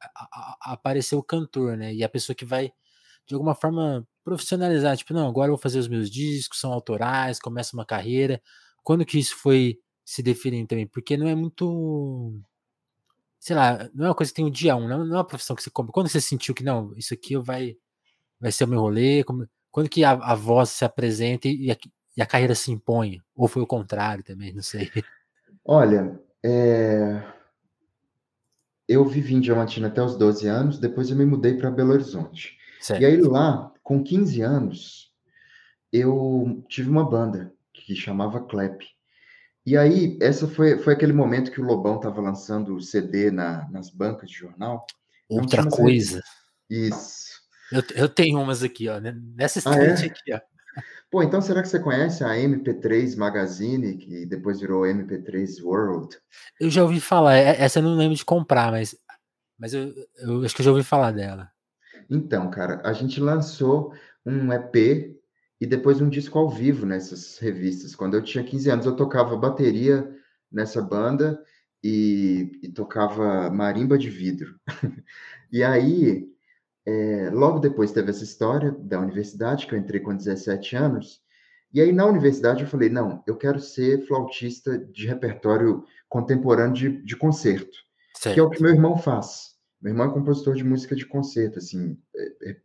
a, 0.00 0.24
a- 0.24 0.56
a 0.60 0.72
aparecer 0.72 1.14
o 1.16 1.22
cantor, 1.22 1.76
né? 1.76 1.94
E 1.94 2.04
a 2.04 2.08
pessoa 2.08 2.36
que 2.36 2.44
vai 2.44 2.72
de 3.26 3.34
alguma 3.34 3.54
forma 3.54 4.06
profissionalizar, 4.24 4.96
tipo, 4.96 5.12
não, 5.14 5.28
agora 5.28 5.48
eu 5.48 5.54
vou 5.54 5.62
fazer 5.62 5.78
os 5.78 5.88
meus 5.88 6.10
discos, 6.10 6.60
são 6.60 6.72
autorais, 6.72 7.38
começa 7.38 7.76
uma 7.76 7.84
carreira. 7.86 8.40
Quando 8.82 9.04
que 9.06 9.18
isso 9.18 9.36
foi 9.36 9.78
se 10.04 10.22
definindo 10.22 10.68
também? 10.68 10.86
Porque 10.86 11.16
não 11.16 11.28
é 11.28 11.34
muito, 11.34 12.34
sei 13.38 13.56
lá, 13.56 13.88
não 13.94 14.06
é 14.06 14.08
uma 14.08 14.14
coisa 14.14 14.32
que 14.32 14.36
tem 14.36 14.44
um 14.44 14.50
dia 14.50 14.76
um, 14.76 14.88
não 14.88 15.04
não 15.04 15.16
é 15.16 15.18
uma 15.18 15.26
profissão 15.26 15.54
que 15.56 15.62
você 15.62 15.70
compra. 15.70 15.92
Quando 15.92 16.08
você 16.08 16.20
sentiu 16.20 16.54
que 16.54 16.64
não, 16.64 16.92
isso 16.96 17.14
aqui 17.14 17.36
vai 17.38 17.76
vai 18.40 18.52
ser 18.52 18.64
o 18.64 18.68
meu 18.68 18.80
rolê? 18.80 19.24
Como- 19.24 19.48
quando 19.70 19.88
que 19.90 20.04
a, 20.04 20.12
a 20.12 20.34
voz 20.36 20.70
se 20.70 20.84
apresenta 20.84 21.48
e 21.48 21.70
a, 21.72 21.78
e 22.16 22.22
a 22.22 22.26
carreira 22.26 22.54
se 22.56 22.72
impõe? 22.72 23.20
Ou 23.36 23.48
foi 23.48 23.62
o 23.62 23.66
contrário 23.68 24.24
também, 24.24 24.52
não 24.54 24.62
sei. 24.62 24.90
Olha, 25.64 26.18
é, 26.42 27.22
eu 28.88 29.04
vivi 29.04 29.34
em 29.34 29.40
Diamantina 29.40 29.88
até 29.88 30.02
os 30.02 30.16
12 30.16 30.46
anos, 30.46 30.78
depois 30.78 31.10
eu 31.10 31.16
me 31.16 31.24
mudei 31.26 31.54
para 31.54 31.70
Belo 31.70 31.92
Horizonte. 31.92 32.56
E 32.84 32.86
Certo. 32.86 33.04
aí 33.06 33.16
lá, 33.22 33.72
com 33.82 34.04
15 34.04 34.42
anos, 34.42 35.10
eu 35.90 36.62
tive 36.68 36.90
uma 36.90 37.08
banda 37.08 37.50
que 37.72 37.96
chamava 37.96 38.40
Clap. 38.40 38.82
E 39.64 39.74
aí, 39.74 40.18
essa 40.20 40.46
foi, 40.46 40.78
foi 40.78 40.92
aquele 40.92 41.14
momento 41.14 41.50
que 41.50 41.62
o 41.62 41.64
Lobão 41.64 41.96
estava 41.96 42.20
lançando 42.20 42.74
o 42.76 42.82
CD 42.82 43.30
na, 43.30 43.66
nas 43.70 43.88
bancas 43.88 44.28
de 44.28 44.36
jornal. 44.36 44.84
Então 45.24 45.44
Outra 45.44 45.70
coisa. 45.70 46.22
Isso. 46.68 47.30
Eu, 47.72 47.82
eu 47.94 48.08
tenho 48.08 48.38
umas 48.38 48.62
aqui, 48.62 48.86
ó, 48.88 49.00
nessa 49.00 49.60
Ah, 49.66 49.78
é? 49.78 49.86
estante 49.94 50.12
aqui, 50.12 50.34
ó. 50.34 50.40
Pô, 51.10 51.22
então 51.22 51.40
será 51.40 51.62
que 51.62 51.68
você 51.68 51.80
conhece 51.80 52.22
a 52.22 52.36
MP3 52.36 53.16
Magazine, 53.16 53.96
que 53.96 54.26
depois 54.26 54.60
virou 54.60 54.84
MP3 54.84 55.62
World? 55.62 56.18
Eu 56.60 56.68
já 56.68 56.82
ouvi 56.82 57.00
falar, 57.00 57.36
é- 57.36 57.62
essa 57.62 57.78
eu 57.78 57.82
não 57.82 57.96
lembro 57.96 58.16
de 58.16 58.24
comprar, 58.24 58.70
mas, 58.70 58.94
mas 59.58 59.72
eu, 59.72 59.94
eu 60.18 60.44
acho 60.44 60.54
que 60.54 60.60
eu 60.60 60.64
já 60.64 60.70
ouvi 60.72 60.82
falar 60.82 61.12
dela. 61.12 61.53
Então, 62.08 62.50
cara, 62.50 62.80
a 62.84 62.92
gente 62.92 63.20
lançou 63.20 63.92
um 64.24 64.52
EP 64.52 65.14
e 65.60 65.66
depois 65.66 66.00
um 66.00 66.08
disco 66.08 66.38
ao 66.38 66.48
vivo 66.48 66.84
nessas 66.86 67.38
revistas. 67.38 67.94
Quando 67.94 68.14
eu 68.14 68.22
tinha 68.22 68.44
15 68.44 68.70
anos, 68.70 68.86
eu 68.86 68.96
tocava 68.96 69.36
bateria 69.36 70.08
nessa 70.50 70.82
banda 70.82 71.42
e, 71.82 72.60
e 72.62 72.68
tocava 72.68 73.50
marimba 73.50 73.98
de 73.98 74.10
vidro. 74.10 74.58
e 75.52 75.62
aí, 75.62 76.28
é, 76.86 77.30
logo 77.30 77.58
depois 77.58 77.92
teve 77.92 78.10
essa 78.10 78.24
história 78.24 78.72
da 78.72 79.00
universidade, 79.00 79.66
que 79.66 79.74
eu 79.74 79.78
entrei 79.78 80.00
com 80.00 80.14
17 80.14 80.76
anos, 80.76 81.22
e 81.72 81.80
aí 81.80 81.92
na 81.92 82.06
universidade 82.06 82.62
eu 82.62 82.68
falei, 82.68 82.88
não, 82.88 83.22
eu 83.26 83.36
quero 83.36 83.58
ser 83.58 84.06
flautista 84.06 84.78
de 84.78 85.08
repertório 85.08 85.84
contemporâneo 86.08 86.72
de, 86.72 87.02
de 87.04 87.16
concerto, 87.16 87.76
certo. 88.16 88.34
que 88.34 88.40
é 88.40 88.42
o 88.42 88.48
que 88.48 88.62
meu 88.62 88.70
irmão 88.70 88.96
faz. 88.96 89.53
Meu 89.84 89.92
irmão 89.92 90.06
é 90.06 90.14
compositor 90.14 90.54
de 90.54 90.64
música 90.64 90.96
de 90.96 91.04
concerto, 91.04 91.58
assim, 91.58 91.98
é, 92.16 92.50
é, 92.50 92.56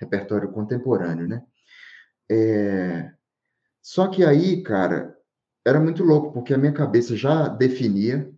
repertório 0.00 0.50
contemporâneo, 0.50 1.28
né? 1.28 1.40
É... 2.28 3.12
Só 3.80 4.08
que 4.08 4.24
aí, 4.24 4.64
cara, 4.64 5.16
era 5.64 5.78
muito 5.78 6.02
louco, 6.02 6.32
porque 6.32 6.52
a 6.52 6.58
minha 6.58 6.72
cabeça 6.72 7.14
já 7.14 7.46
definia 7.46 8.28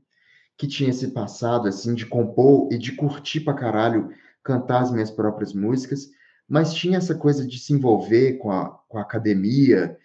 que 0.59 0.67
tinha 0.67 0.91
esse 0.91 1.09
passado, 1.09 1.69
assim, 1.69 1.95
de 1.95 2.05
compor 2.05 2.69
e 2.71 2.77
de 2.77 2.93
curtir 2.93 3.41
pra 3.41 3.55
caralho 3.55 4.11
cantar 4.45 4.83
as 4.83 4.91
minhas 4.91 5.11
próprias 5.11 5.55
músicas, 5.55 6.11
mas 6.47 6.75
tinha 6.75 6.99
essa 6.99 7.15
coisa 7.15 7.47
de 7.47 7.59
se 7.59 7.73
envolver 7.73 8.35
com 8.35 8.51
a, 8.51 8.69
com 8.89 8.99
a 8.99 9.03
academia 9.03 9.97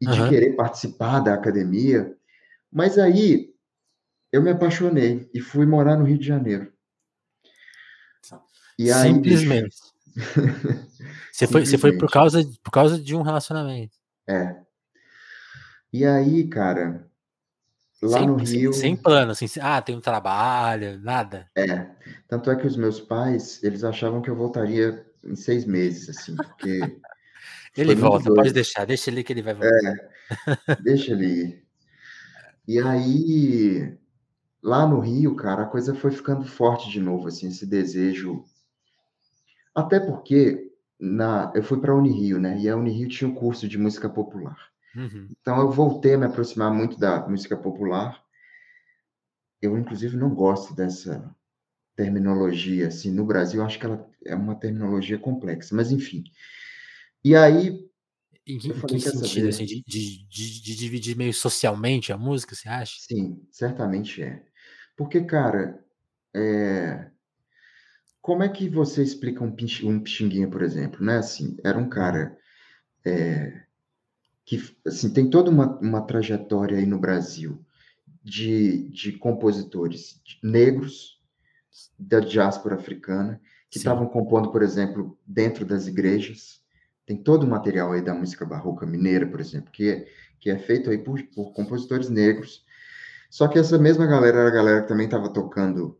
e 0.00 0.06
uhum. 0.06 0.12
de 0.12 0.28
querer 0.28 0.54
participar 0.54 1.18
da 1.18 1.34
academia. 1.34 2.16
Mas 2.70 2.96
aí 2.96 3.52
eu 4.30 4.40
me 4.40 4.50
apaixonei 4.50 5.28
e 5.34 5.40
fui 5.40 5.66
morar 5.66 5.96
no 5.96 6.04
Rio 6.04 6.18
de 6.18 6.26
Janeiro. 6.26 6.72
E 8.78 8.90
aí, 8.90 9.12
Simplesmente. 9.12 9.76
você, 11.32 11.46
foi, 11.46 11.64
você 11.64 11.78
foi 11.78 11.96
por 11.96 12.10
causa, 12.10 12.44
por 12.62 12.70
causa 12.70 12.98
de 12.98 13.14
um 13.14 13.22
relacionamento. 13.22 13.96
É. 14.28 14.56
E 15.92 16.04
aí, 16.04 16.46
cara, 16.48 17.06
Lá 18.02 18.18
sem, 18.18 18.26
no 18.26 18.36
Rio. 18.36 18.72
Sem, 18.72 18.80
sem 18.80 18.96
plano, 18.96 19.30
assim, 19.30 19.46
ah, 19.60 19.80
tem 19.80 19.96
um 19.96 20.00
trabalho, 20.00 20.98
nada. 21.00 21.48
É. 21.56 21.86
Tanto 22.26 22.50
é 22.50 22.56
que 22.56 22.66
os 22.66 22.76
meus 22.76 23.00
pais, 23.00 23.62
eles 23.62 23.84
achavam 23.84 24.20
que 24.20 24.28
eu 24.28 24.34
voltaria 24.34 25.06
em 25.24 25.36
seis 25.36 25.64
meses, 25.64 26.08
assim, 26.08 26.34
porque. 26.34 26.80
ele 27.76 27.94
volta, 27.94 28.34
pode 28.34 28.52
deixar, 28.52 28.84
deixa 28.84 29.08
ele 29.08 29.22
que 29.22 29.32
ele 29.32 29.42
vai 29.42 29.54
voltar. 29.54 29.70
É, 30.68 30.76
deixa 30.82 31.12
ele 31.12 31.26
ir. 31.26 31.62
E 32.66 32.80
aí, 32.80 33.96
lá 34.60 34.84
no 34.84 34.98
Rio, 34.98 35.36
cara, 35.36 35.62
a 35.62 35.66
coisa 35.66 35.94
foi 35.94 36.10
ficando 36.10 36.44
forte 36.44 36.90
de 36.90 37.00
novo, 37.00 37.28
assim, 37.28 37.48
esse 37.48 37.64
desejo. 37.64 38.44
Até 39.74 40.00
porque 40.00 40.70
na, 41.00 41.52
eu 41.54 41.62
fui 41.62 41.80
para 41.80 41.92
a 41.92 41.96
Unirio, 41.96 42.38
né? 42.38 42.58
E 42.58 42.68
a 42.68 42.76
Unirio 42.76 43.08
tinha 43.08 43.28
um 43.28 43.34
curso 43.34 43.68
de 43.68 43.78
música 43.78 44.08
popular. 44.08 44.56
Uhum. 44.94 45.28
Então 45.40 45.58
eu 45.60 45.70
voltei 45.70 46.14
a 46.14 46.18
me 46.18 46.26
aproximar 46.26 46.72
muito 46.72 46.98
da 46.98 47.26
música 47.26 47.56
popular. 47.56 48.22
Eu, 49.60 49.78
inclusive, 49.78 50.16
não 50.16 50.34
gosto 50.34 50.74
dessa 50.74 51.34
terminologia, 51.94 52.88
assim, 52.88 53.10
no 53.10 53.24
Brasil, 53.24 53.62
acho 53.62 53.78
que 53.78 53.86
ela 53.86 54.08
é 54.24 54.34
uma 54.34 54.54
terminologia 54.54 55.18
complexa, 55.18 55.74
mas 55.74 55.90
enfim. 55.90 56.24
E 57.24 57.36
aí. 57.36 57.88
Em 58.46 58.58
que, 58.58 58.74
falei, 58.74 58.96
que 58.96 59.08
sentido, 59.08 59.48
assim, 59.48 59.64
de, 59.64 59.84
de, 59.86 60.26
de, 60.26 60.62
de, 60.62 60.76
dividir 60.76 61.16
meio 61.16 61.32
socialmente 61.32 62.12
a 62.12 62.18
música, 62.18 62.56
você 62.56 62.68
acha? 62.68 62.96
Sim, 62.98 63.40
certamente 63.52 64.20
é. 64.20 64.42
Porque, 64.96 65.22
cara, 65.22 65.80
é... 66.34 67.08
como 68.22 68.42
é 68.42 68.48
que 68.48 68.68
você 68.68 69.02
explica 69.02 69.44
um, 69.44 69.54
um 69.84 70.00
Pixinguinha, 70.00 70.48
por 70.48 70.62
exemplo, 70.62 71.04
né? 71.04 71.18
Assim, 71.18 71.56
era 71.62 71.76
um 71.76 71.88
cara 71.88 72.38
é 73.04 73.62
que 74.44 74.60
assim, 74.86 75.12
tem 75.12 75.30
toda 75.30 75.50
uma, 75.50 75.78
uma 75.78 76.02
trajetória 76.02 76.78
aí 76.78 76.86
no 76.86 76.98
Brasil 76.98 77.64
de, 78.22 78.88
de 78.90 79.12
compositores 79.12 80.20
negros 80.42 81.20
da 81.98 82.20
diáspora 82.20 82.74
africana 82.74 83.40
que 83.70 83.78
estavam 83.78 84.06
compondo, 84.06 84.50
por 84.50 84.62
exemplo, 84.62 85.18
dentro 85.26 85.64
das 85.64 85.86
igrejas. 85.86 86.60
Tem 87.06 87.16
todo 87.16 87.44
o 87.44 87.48
material 87.48 87.92
aí 87.92 88.02
da 88.02 88.14
música 88.14 88.44
barroca 88.44 88.84
mineira, 88.84 89.26
por 89.26 89.40
exemplo, 89.40 89.70
que 89.72 89.88
é, 89.88 90.06
que 90.38 90.50
é 90.50 90.58
feito 90.58 90.90
aí 90.90 90.98
por, 90.98 91.22
por 91.34 91.52
compositores 91.52 92.10
negros. 92.10 92.64
Só 93.30 93.48
que 93.48 93.58
essa 93.58 93.78
mesma 93.78 94.06
galera 94.06 94.40
era 94.40 94.48
a 94.48 94.52
galera 94.52 94.82
que 94.82 94.88
também 94.88 95.06
estava 95.06 95.32
tocando 95.32 95.98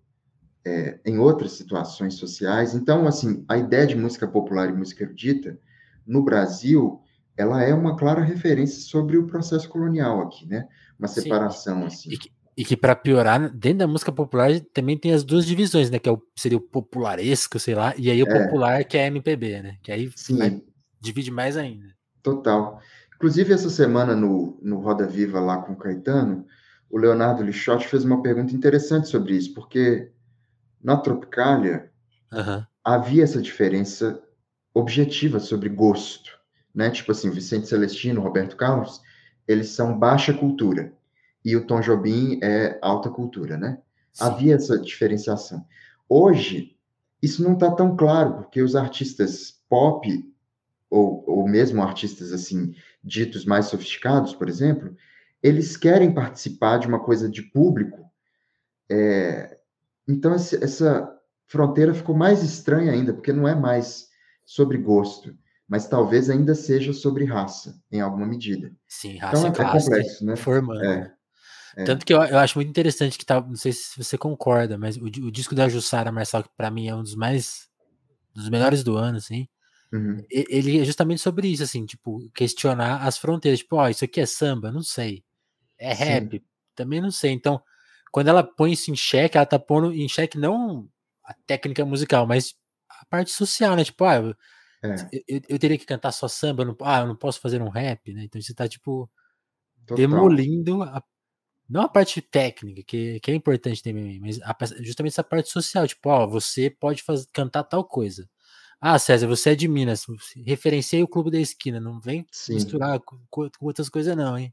é, 0.64 0.98
em 1.04 1.18
outras 1.18 1.52
situações 1.52 2.14
sociais. 2.14 2.74
Então, 2.74 3.06
assim, 3.06 3.44
a 3.48 3.56
ideia 3.56 3.86
de 3.86 3.96
música 3.96 4.26
popular 4.26 4.68
e 4.68 4.72
música 4.72 5.04
erudita 5.04 5.58
no 6.06 6.22
Brasil 6.22 7.00
ela 7.36 7.62
é 7.62 7.72
uma 7.74 7.96
clara 7.96 8.22
referência 8.22 8.80
sobre 8.82 9.16
o 9.16 9.26
processo 9.26 9.68
colonial 9.68 10.20
aqui, 10.20 10.46
né? 10.46 10.68
Uma 10.98 11.08
separação 11.08 11.80
Sim. 11.80 11.86
assim. 11.86 12.12
E 12.12 12.18
que, 12.18 12.30
e 12.56 12.64
que 12.64 12.76
para 12.76 12.94
piorar, 12.94 13.50
dentro 13.50 13.78
da 13.78 13.86
música 13.86 14.12
popular 14.12 14.50
também 14.72 14.98
tem 14.98 15.12
as 15.12 15.24
duas 15.24 15.46
divisões, 15.46 15.90
né? 15.90 15.98
Que 15.98 16.08
é 16.08 16.12
o, 16.12 16.22
seria 16.36 16.58
o 16.58 16.60
popularesco, 16.60 17.58
sei 17.58 17.74
lá, 17.74 17.94
e 17.96 18.10
aí 18.10 18.22
o 18.22 18.28
é. 18.28 18.44
popular 18.44 18.84
que 18.84 18.98
é 18.98 19.06
MPB, 19.06 19.62
né? 19.62 19.76
Que 19.82 19.90
aí 19.90 20.10
divide 21.00 21.30
mais 21.30 21.56
ainda. 21.56 21.86
Total. 22.22 22.80
Inclusive, 23.16 23.52
essa 23.52 23.70
semana 23.70 24.14
no, 24.14 24.58
no 24.60 24.80
Roda 24.80 25.06
Viva 25.06 25.40
lá 25.40 25.58
com 25.58 25.72
o 25.72 25.76
Caetano, 25.76 26.44
o 26.90 26.98
Leonardo 26.98 27.42
Lixotti 27.42 27.88
fez 27.88 28.04
uma 28.04 28.20
pergunta 28.20 28.54
interessante 28.54 29.08
sobre 29.08 29.36
isso, 29.36 29.54
porque 29.54 30.10
na 30.82 30.96
Tropicália 30.96 31.90
uhum. 32.32 32.64
havia 32.84 33.24
essa 33.24 33.40
diferença 33.40 34.22
objetiva 34.74 35.38
sobre 35.38 35.68
gosto 35.68 36.42
né? 36.74 36.90
Tipo 36.90 37.12
assim, 37.12 37.30
Vicente 37.30 37.68
Celestino, 37.68 38.20
Roberto 38.20 38.56
Carlos, 38.56 39.00
eles 39.46 39.70
são 39.70 39.98
baixa 39.98 40.32
cultura 40.32 40.92
e 41.44 41.56
o 41.56 41.66
Tom 41.66 41.80
Jobim 41.80 42.38
é 42.42 42.78
alta 42.80 43.10
cultura, 43.10 43.56
né? 43.56 43.78
Sim. 44.12 44.24
Havia 44.24 44.54
essa 44.54 44.78
diferenciação. 44.78 45.64
Hoje, 46.08 46.76
isso 47.20 47.42
não 47.42 47.54
está 47.54 47.70
tão 47.70 47.96
claro, 47.96 48.34
porque 48.34 48.62
os 48.62 48.76
artistas 48.76 49.60
pop, 49.68 50.08
ou, 50.88 51.24
ou 51.26 51.48
mesmo 51.48 51.82
artistas 51.82 52.32
assim, 52.32 52.74
ditos 53.02 53.44
mais 53.44 53.66
sofisticados, 53.66 54.34
por 54.34 54.48
exemplo, 54.48 54.94
eles 55.42 55.76
querem 55.76 56.12
participar 56.12 56.78
de 56.78 56.86
uma 56.86 57.00
coisa 57.00 57.28
de 57.28 57.42
público. 57.42 57.98
É... 58.90 59.51
Então, 60.08 60.34
esse, 60.34 60.62
essa 60.62 61.12
fronteira 61.46 61.94
ficou 61.94 62.16
mais 62.16 62.42
estranha 62.42 62.92
ainda, 62.92 63.12
porque 63.12 63.32
não 63.32 63.46
é 63.46 63.54
mais 63.54 64.08
sobre 64.44 64.78
gosto, 64.78 65.36
mas 65.68 65.88
talvez 65.88 66.28
ainda 66.28 66.54
seja 66.54 66.92
sobre 66.92 67.24
raça, 67.24 67.80
em 67.90 68.00
alguma 68.00 68.26
medida. 68.26 68.72
Sim, 68.88 69.16
então, 69.16 69.28
raça 69.28 69.48
então, 69.48 69.64
é, 69.64 69.70
classe, 69.70 69.86
complexo, 69.86 70.24
né? 70.24 70.36
Formando. 70.36 70.84
É, 70.84 71.14
é. 71.76 71.84
Tanto 71.84 72.04
que 72.04 72.12
eu, 72.12 72.22
eu, 72.22 72.38
acho 72.38 72.58
muito 72.58 72.68
interessante 72.68 73.18
que 73.18 73.24
tá, 73.24 73.40
não 73.40 73.56
sei 73.56 73.72
se 73.72 73.96
você 73.96 74.18
concorda, 74.18 74.76
mas 74.76 74.96
o, 74.96 75.04
o 75.04 75.30
disco 75.30 75.54
da 75.54 75.68
Jussara 75.68 76.12
Marçal, 76.12 76.42
que 76.42 76.50
para 76.56 76.70
mim 76.70 76.88
é 76.88 76.94
um 76.94 77.02
dos 77.02 77.14
mais 77.14 77.68
dos 78.34 78.48
melhores 78.48 78.82
do 78.82 78.96
ano, 78.96 79.18
assim, 79.18 79.46
uhum. 79.92 80.24
ele 80.30 80.80
é 80.80 80.84
justamente 80.84 81.20
sobre 81.20 81.48
isso, 81.48 81.62
assim, 81.62 81.84
tipo, 81.84 82.30
questionar 82.34 83.06
as 83.06 83.18
fronteiras, 83.18 83.60
tipo, 83.60 83.76
ó, 83.76 83.84
oh, 83.84 83.88
isso 83.88 84.04
aqui 84.04 84.20
é 84.20 84.26
samba, 84.26 84.72
não 84.72 84.82
sei. 84.82 85.22
É 85.78 85.92
rap, 85.92 86.38
Sim. 86.38 86.44
também 86.74 87.00
não 87.00 87.10
sei. 87.10 87.32
Então, 87.32 87.60
quando 88.12 88.28
ela 88.28 88.44
põe 88.44 88.72
isso 88.72 88.90
em 88.90 88.96
xeque, 88.96 89.36
ela 89.36 89.46
tá 89.46 89.58
pondo 89.58 89.92
em 89.92 90.06
xeque 90.06 90.38
não 90.38 90.88
a 91.24 91.34
técnica 91.46 91.84
musical, 91.84 92.26
mas 92.26 92.54
a 92.88 93.06
parte 93.06 93.30
social, 93.30 93.74
né? 93.74 93.82
Tipo, 93.82 94.04
ah, 94.04 94.36
é. 94.84 94.94
Eu, 95.28 95.40
eu, 95.48 95.58
teria 95.58 95.78
que 95.78 95.86
cantar 95.86 96.12
só 96.12 96.28
samba, 96.28 96.64
não, 96.64 96.76
ah, 96.82 97.00
eu 97.00 97.06
não 97.06 97.16
posso 97.16 97.40
fazer 97.40 97.62
um 97.62 97.68
rap, 97.68 98.12
né? 98.12 98.24
Então 98.24 98.40
você 98.40 98.52
tá, 98.52 98.68
tipo, 98.68 99.10
Total. 99.86 99.96
demolindo 99.96 100.82
a, 100.82 101.02
não 101.68 101.82
a 101.82 101.88
parte 101.88 102.20
técnica, 102.20 102.82
que, 102.86 103.18
que 103.20 103.30
é 103.30 103.34
importante 103.34 103.82
também, 103.82 104.20
mas 104.20 104.40
a, 104.42 104.54
justamente 104.80 105.12
essa 105.12 105.24
parte 105.24 105.48
social, 105.48 105.86
tipo, 105.86 106.10
ó, 106.10 106.26
você 106.26 106.68
pode 106.68 107.02
fazer, 107.02 107.26
cantar 107.32 107.62
tal 107.64 107.84
coisa. 107.84 108.28
Ah, 108.80 108.98
César, 108.98 109.28
você 109.28 109.50
é 109.50 109.54
de 109.54 109.68
Minas, 109.68 110.04
referenciei 110.44 111.02
o 111.02 111.08
clube 111.08 111.30
da 111.30 111.38
esquina, 111.38 111.80
não 111.80 112.00
vem 112.00 112.26
Sim. 112.32 112.54
misturar 112.54 112.98
com, 113.00 113.16
com, 113.30 113.48
outras 113.60 113.88
coisas 113.88 114.16
não, 114.16 114.36
hein? 114.36 114.52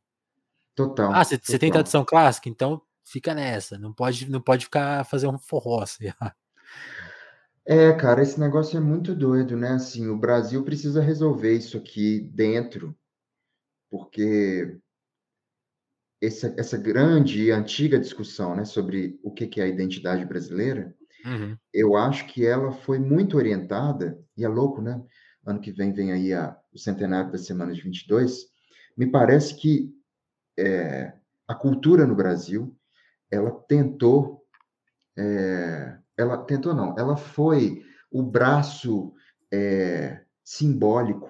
Total. 0.75 1.11
Ah, 1.11 1.25
você 1.25 1.57
tem 1.57 1.71
tradição 1.71 2.05
clássica, 2.05 2.47
então 2.47 2.79
fica 3.11 3.33
nessa, 3.33 3.77
não 3.77 3.93
pode, 3.93 4.29
não 4.29 4.41
pode 4.41 4.65
ficar 4.65 5.05
fazer 5.05 5.27
um 5.27 5.37
forró, 5.37 5.85
sei 5.87 6.13
lá. 6.21 6.35
É, 7.65 7.93
cara, 7.93 8.21
esse 8.23 8.39
negócio 8.39 8.77
é 8.77 8.79
muito 8.79 9.13
doido, 9.15 9.55
né? 9.55 9.69
Assim, 9.73 10.07
o 10.07 10.17
Brasil 10.17 10.63
precisa 10.63 11.01
resolver 11.01 11.53
isso 11.53 11.77
aqui 11.77 12.19
dentro, 12.33 12.97
porque 13.89 14.79
essa, 16.21 16.53
essa 16.57 16.77
grande 16.77 17.43
e 17.43 17.51
antiga 17.51 17.99
discussão, 17.99 18.55
né, 18.55 18.65
sobre 18.65 19.19
o 19.23 19.31
que 19.31 19.47
que 19.47 19.61
é 19.61 19.63
a 19.65 19.67
identidade 19.67 20.25
brasileira, 20.25 20.95
Uhum. 21.25 21.57
eu 21.73 21.95
acho 21.97 22.27
que 22.27 22.45
ela 22.45 22.71
foi 22.71 22.99
muito 22.99 23.37
orientada, 23.37 24.19
e 24.37 24.45
é 24.45 24.47
louco, 24.47 24.81
né? 24.81 25.03
Ano 25.45 25.59
que 25.59 25.71
vem 25.71 25.93
vem 25.93 26.11
aí 26.11 26.33
a, 26.33 26.57
o 26.73 26.79
centenário 26.79 27.31
da 27.31 27.37
Semana 27.37 27.73
de 27.73 27.81
22. 27.81 28.47
Me 28.97 29.07
parece 29.11 29.55
que 29.55 29.93
é, 30.57 31.13
a 31.47 31.55
cultura 31.55 32.05
no 32.05 32.15
Brasil, 32.15 32.77
ela 33.31 33.51
tentou 33.51 34.43
é, 35.17 35.97
ela 36.17 36.37
tentou 36.37 36.73
não, 36.73 36.95
ela 36.97 37.15
foi 37.15 37.83
o 38.11 38.21
braço 38.23 39.13
é, 39.51 40.21
simbólico 40.43 41.29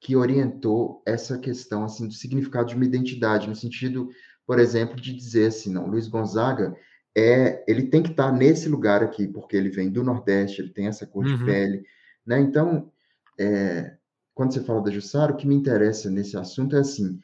que 0.00 0.16
orientou 0.16 1.02
essa 1.06 1.38
questão 1.38 1.84
assim 1.84 2.06
do 2.06 2.14
significado 2.14 2.68
de 2.68 2.74
uma 2.74 2.84
identidade 2.84 3.48
no 3.48 3.56
sentido, 3.56 4.08
por 4.46 4.58
exemplo, 4.58 4.96
de 4.96 5.12
dizer 5.12 5.46
assim, 5.46 5.72
não, 5.72 5.86
Luiz 5.86 6.08
Gonzaga 6.08 6.76
é, 7.16 7.64
ele 7.66 7.88
tem 7.88 8.02
que 8.02 8.10
estar 8.10 8.30
nesse 8.32 8.68
lugar 8.68 9.02
aqui, 9.02 9.26
porque 9.26 9.56
ele 9.56 9.70
vem 9.70 9.90
do 9.90 10.04
Nordeste, 10.04 10.60
ele 10.60 10.70
tem 10.70 10.86
essa 10.86 11.06
cor 11.06 11.24
de 11.24 11.32
Uhum. 11.32 11.44
pele, 11.44 11.84
né? 12.24 12.38
Então, 12.38 12.92
é, 13.38 13.96
quando 14.34 14.52
você 14.52 14.62
fala 14.62 14.82
da 14.82 14.90
Jussara, 14.90 15.32
o 15.32 15.36
que 15.36 15.46
me 15.46 15.54
interessa 15.54 16.08
nesse 16.10 16.36
assunto 16.36 16.76
é 16.76 16.80
assim, 16.80 17.18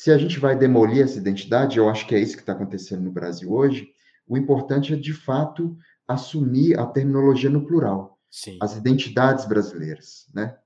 se 0.00 0.10
a 0.10 0.16
gente 0.16 0.38
vai 0.38 0.56
demolir 0.56 1.02
essa 1.04 1.18
identidade, 1.18 1.76
eu 1.76 1.86
acho 1.86 2.06
que 2.06 2.14
é 2.14 2.18
isso 2.18 2.34
que 2.34 2.40
está 2.42 2.54
acontecendo 2.54 3.02
no 3.02 3.12
Brasil 3.12 3.52
hoje, 3.52 3.92
o 4.26 4.34
importante 4.38 4.94
é, 4.94 4.96
de 4.96 5.12
fato, 5.12 5.76
assumir 6.08 6.78
a 6.78 6.86
terminologia 6.86 7.50
no 7.50 7.66
plural, 7.66 8.18
Sim. 8.30 8.56
as 8.62 8.74
identidades 8.74 9.44
brasileiras, 9.44 10.24
né? 10.34 10.56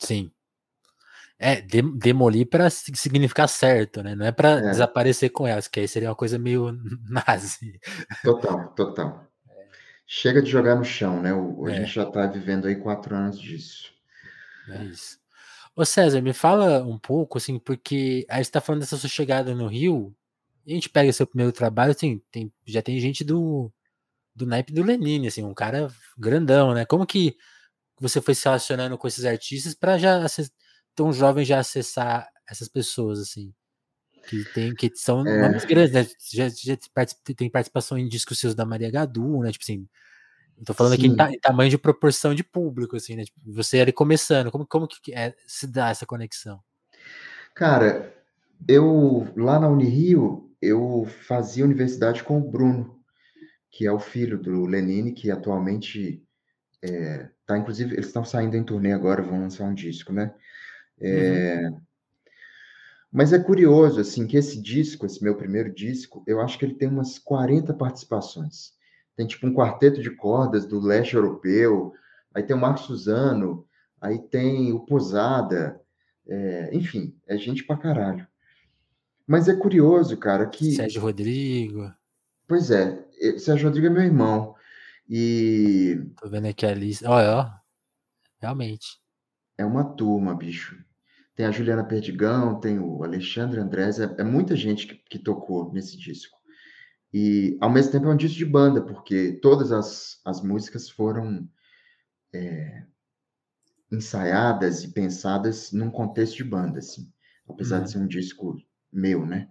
Sim. 0.00 0.28
É, 1.38 1.60
de- 1.60 1.96
demolir 1.98 2.48
para 2.48 2.68
significar 2.68 3.48
certo, 3.48 4.02
né? 4.02 4.16
Não 4.16 4.26
é 4.26 4.32
para 4.32 4.58
É. 4.58 4.70
desaparecer 4.70 5.30
com 5.30 5.46
elas, 5.46 5.68
que 5.68 5.78
aí 5.78 5.86
seria 5.86 6.08
uma 6.08 6.16
coisa 6.16 6.36
meio 6.36 6.72
nazi. 7.08 7.78
Total, 8.24 8.70
total. 8.74 9.24
Chega 10.04 10.42
de 10.42 10.50
jogar 10.50 10.74
no 10.74 10.84
chão, 10.84 11.22
né? 11.22 11.32
O- 11.32 11.66
a 11.66 11.70
É. 11.70 11.74
gente 11.76 11.94
já 11.94 12.02
está 12.08 12.26
vivendo 12.26 12.66
aí 12.66 12.74
quatro 12.74 13.14
anos 13.14 13.38
disso. 13.40 13.92
É 14.68 14.82
isso. 14.82 15.22
Ô 15.76 15.84
César, 15.84 16.20
me 16.22 16.32
fala 16.32 16.84
um 16.84 16.96
pouco, 16.98 17.36
assim, 17.38 17.58
porque 17.58 18.24
aí 18.28 18.44
você 18.44 18.50
tá 18.50 18.60
falando 18.60 18.80
dessa 18.82 18.96
sua 18.96 19.08
chegada 19.08 19.54
no 19.56 19.66
Rio, 19.66 20.14
e 20.64 20.70
a 20.72 20.74
gente 20.76 20.88
pega 20.88 21.12
seu 21.12 21.26
primeiro 21.26 21.52
trabalho, 21.52 21.90
assim, 21.92 22.20
tem, 22.30 22.52
já 22.64 22.80
tem 22.80 23.00
gente 23.00 23.24
do, 23.24 23.72
do 24.34 24.46
naipe 24.46 24.72
do 24.72 24.82
Lenine, 24.84 25.28
assim, 25.28 25.44
um 25.44 25.54
cara 25.54 25.88
grandão, 26.18 26.74
né? 26.74 26.86
Como 26.86 27.06
que 27.06 27.36
você 28.00 28.20
foi 28.22 28.34
se 28.34 28.44
relacionando 28.46 28.98
com 28.98 29.08
esses 29.08 29.24
artistas 29.26 29.74
para 29.74 29.98
já 29.98 30.26
tão 30.94 31.12
jovem 31.12 31.44
já 31.44 31.60
acessar 31.60 32.28
essas 32.48 32.68
pessoas, 32.68 33.20
assim, 33.20 33.52
que 34.26 34.46
tem 34.46 34.74
que 34.76 34.90
são 34.96 35.22
É. 35.28 35.38
nomes 35.38 35.64
grandes, 35.66 35.92
né? 35.94 36.06
Já, 36.32 36.48
já 36.50 36.76
tem 37.36 37.50
participação 37.50 37.98
em 37.98 38.08
discos 38.08 38.38
seus 38.40 38.54
da 38.54 38.66
Maria 38.66 38.90
Gadu, 38.90 39.40
né? 39.42 39.52
Tipo 39.52 39.64
assim, 39.64 39.88
eu 40.58 40.64
tô 40.64 40.74
falando 40.74 40.94
aqui 40.94 41.06
em, 41.06 41.10
Sim. 41.10 41.16
ta- 41.16 41.30
em 41.30 41.38
tamanho 41.38 41.70
de 41.70 41.78
proporção 41.78 42.34
de 42.34 42.44
público, 42.44 42.96
assim, 42.96 43.16
né? 43.16 43.24
Tipo, 43.24 43.40
você 43.52 43.80
ali 43.80 43.92
começando, 43.92 44.50
como, 44.50 44.66
como 44.66 44.88
que 44.88 45.12
é, 45.14 45.34
se 45.46 45.66
dá 45.66 45.90
essa 45.90 46.06
conexão? 46.06 46.60
Cara, 47.54 48.14
eu 48.68 49.26
lá 49.36 49.58
na 49.58 49.68
Unirio, 49.68 50.50
eu 50.60 51.06
fazia 51.26 51.64
universidade 51.64 52.22
com 52.22 52.38
o 52.38 52.50
Bruno, 52.50 53.00
que 53.70 53.86
é 53.86 53.92
o 53.92 54.00
filho 54.00 54.38
do 54.38 54.66
Lenine, 54.66 55.12
que 55.12 55.30
atualmente 55.30 56.22
é, 56.82 57.28
tá, 57.46 57.58
inclusive, 57.58 57.94
eles 57.94 58.06
estão 58.06 58.24
saindo 58.24 58.56
em 58.56 58.64
turnê 58.64 58.92
agora, 58.92 59.22
vão 59.22 59.40
lançar 59.40 59.64
um 59.64 59.74
disco, 59.74 60.12
né? 60.12 60.34
É, 61.00 61.70
Mas 63.10 63.32
é 63.32 63.38
curioso, 63.38 64.00
assim, 64.00 64.26
que 64.26 64.36
esse 64.36 64.60
disco, 64.60 65.06
esse 65.06 65.22
meu 65.22 65.36
primeiro 65.36 65.72
disco, 65.72 66.24
eu 66.26 66.40
acho 66.40 66.58
que 66.58 66.64
ele 66.64 66.74
tem 66.74 66.88
umas 66.88 67.16
40 67.16 67.72
participações. 67.72 68.72
Tem 69.16 69.26
tipo 69.26 69.46
um 69.46 69.54
quarteto 69.54 70.02
de 70.02 70.10
cordas 70.10 70.66
do 70.66 70.80
leste 70.80 71.14
europeu, 71.14 71.92
aí 72.34 72.42
tem 72.42 72.56
o 72.56 72.60
Marco 72.60 72.80
Suzano, 72.80 73.66
aí 74.00 74.18
tem 74.18 74.72
o 74.72 74.80
Posada, 74.84 75.80
é, 76.26 76.70
enfim, 76.72 77.16
é 77.26 77.36
gente 77.36 77.64
pra 77.64 77.76
caralho. 77.76 78.26
Mas 79.26 79.48
é 79.48 79.54
curioso, 79.54 80.16
cara, 80.16 80.46
que. 80.46 80.72
Sérgio 80.72 81.00
Rodrigo, 81.00 81.92
Pois 82.46 82.70
é, 82.70 83.06
Sérgio 83.38 83.68
Rodrigo 83.68 83.86
é 83.86 83.90
meu 83.90 84.02
irmão. 84.02 84.54
E 85.08 85.98
tô 86.20 86.28
vendo 86.28 86.46
aqui 86.46 86.66
a 86.66 86.74
lista. 86.74 87.08
Olha, 87.08 87.36
ó, 87.36 87.50
realmente. 88.40 89.00
é 89.56 89.64
uma 89.64 89.84
turma, 89.84 90.34
bicho. 90.34 90.82
Tem 91.34 91.46
a 91.46 91.50
Juliana 91.50 91.84
Perdigão, 91.84 92.60
tem 92.60 92.78
o 92.78 93.02
Alexandre 93.02 93.60
Andrés, 93.60 93.98
é, 93.98 94.04
é 94.18 94.24
muita 94.24 94.54
gente 94.54 94.86
que, 94.86 94.94
que 94.94 95.18
tocou 95.18 95.72
nesse 95.72 95.96
disco. 95.96 96.38
E 97.14 97.58
ao 97.62 97.70
mesmo 97.70 97.92
tempo 97.92 98.08
é 98.08 98.10
um 98.14 98.18
disco 98.18 98.38
de 98.38 98.46
banda, 98.46 98.82
porque 98.82 99.34
todas 99.42 99.72
as, 99.72 100.20
as 100.26 100.42
músicas 100.42 100.90
foram 100.90 101.48
é, 102.34 102.84
ensaiadas 103.90 104.82
e 104.84 104.88
pensadas 104.92 105.72
num 105.72 105.90
contexto 105.90 106.36
de 106.36 106.44
banda, 106.44 106.78
assim. 106.78 107.10
Apesar 107.48 107.80
Uhum. 107.80 107.84
de 107.84 107.90
ser 107.90 107.98
um 107.98 108.06
disco 108.06 108.56
meu, 108.92 109.24
né? 109.26 109.50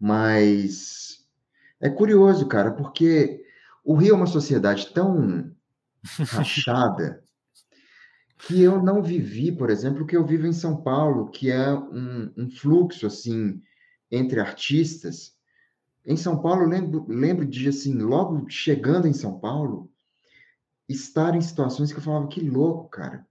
Mas 0.00 1.26
é 1.80 1.90
curioso, 1.90 2.48
cara, 2.48 2.72
porque 2.72 3.44
o 3.84 3.94
Rio 3.96 4.12
é 4.14 4.16
uma 4.16 4.26
sociedade 4.26 4.92
tão 4.94 5.54
rachada 6.26 7.24
que 8.38 8.60
eu 8.60 8.82
não 8.82 9.02
vivi, 9.02 9.52
por 9.52 9.70
exemplo, 9.70 10.02
o 10.02 10.06
que 10.06 10.16
eu 10.16 10.26
vivo 10.26 10.46
em 10.46 10.52
São 10.52 10.82
Paulo, 10.82 11.30
que 11.30 11.50
é 11.50 11.72
um, 11.72 12.32
um 12.36 12.50
fluxo 12.50 13.06
assim 13.06 13.62
entre 14.10 14.40
artistas. 14.40 15.33
Em 16.06 16.16
São 16.16 16.40
Paulo, 16.40 16.62
eu 16.62 16.68
lembro, 16.68 17.06
lembro 17.08 17.46
de 17.46 17.68
assim, 17.68 17.96
logo 17.98 18.48
chegando 18.50 19.06
em 19.08 19.12
São 19.14 19.38
Paulo, 19.38 19.90
estar 20.88 21.34
em 21.34 21.40
situações 21.40 21.92
que 21.92 21.98
eu 21.98 22.02
falava 22.02 22.28
que 22.28 22.40
louco, 22.40 22.88
cara. 22.90 23.26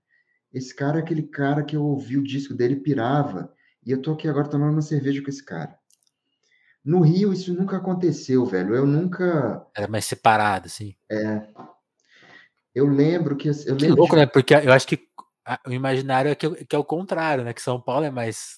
Esse 0.51 0.73
cara 0.75 0.99
é 0.99 1.01
aquele 1.01 1.23
cara 1.23 1.63
que 1.63 1.75
eu 1.75 1.83
ouvi 1.83 2.17
o 2.17 2.23
disco 2.23 2.53
dele 2.53 2.75
pirava 2.77 3.53
e 3.85 3.91
eu 3.91 4.01
tô 4.01 4.13
aqui 4.13 4.27
agora 4.27 4.47
tomando 4.47 4.73
uma 4.73 4.81
cerveja 4.81 5.21
com 5.21 5.29
esse 5.29 5.43
cara. 5.43 5.77
No 6.83 7.01
Rio 7.01 7.31
isso 7.31 7.53
nunca 7.53 7.77
aconteceu, 7.77 8.45
velho. 8.45 8.75
Eu 8.75 8.85
nunca, 8.85 9.65
Era 9.75 9.87
mais 9.87 10.05
separado, 10.05 10.67
assim. 10.67 10.95
eu 12.75 12.87
lembro 12.87 13.37
que 13.37 13.47
eu 13.47 13.53
Que 13.53 13.85
lembro 13.85 13.95
louco, 13.97 14.15
de- 14.15 14.21
né? 14.21 14.25
Porque 14.25 14.53
eu 14.53 14.73
acho 14.73 14.87
que 14.87 15.07
o 15.67 15.71
imaginário 15.71 16.31
é 16.31 16.35
que, 16.35 16.65
que 16.65 16.75
é 16.75 16.79
o 16.79 16.83
contrário, 16.83 17.43
né? 17.43 17.53
Que 17.53 17.61
São 17.61 17.79
Paulo 17.79 18.05
é 18.05 18.11
mais 18.11 18.57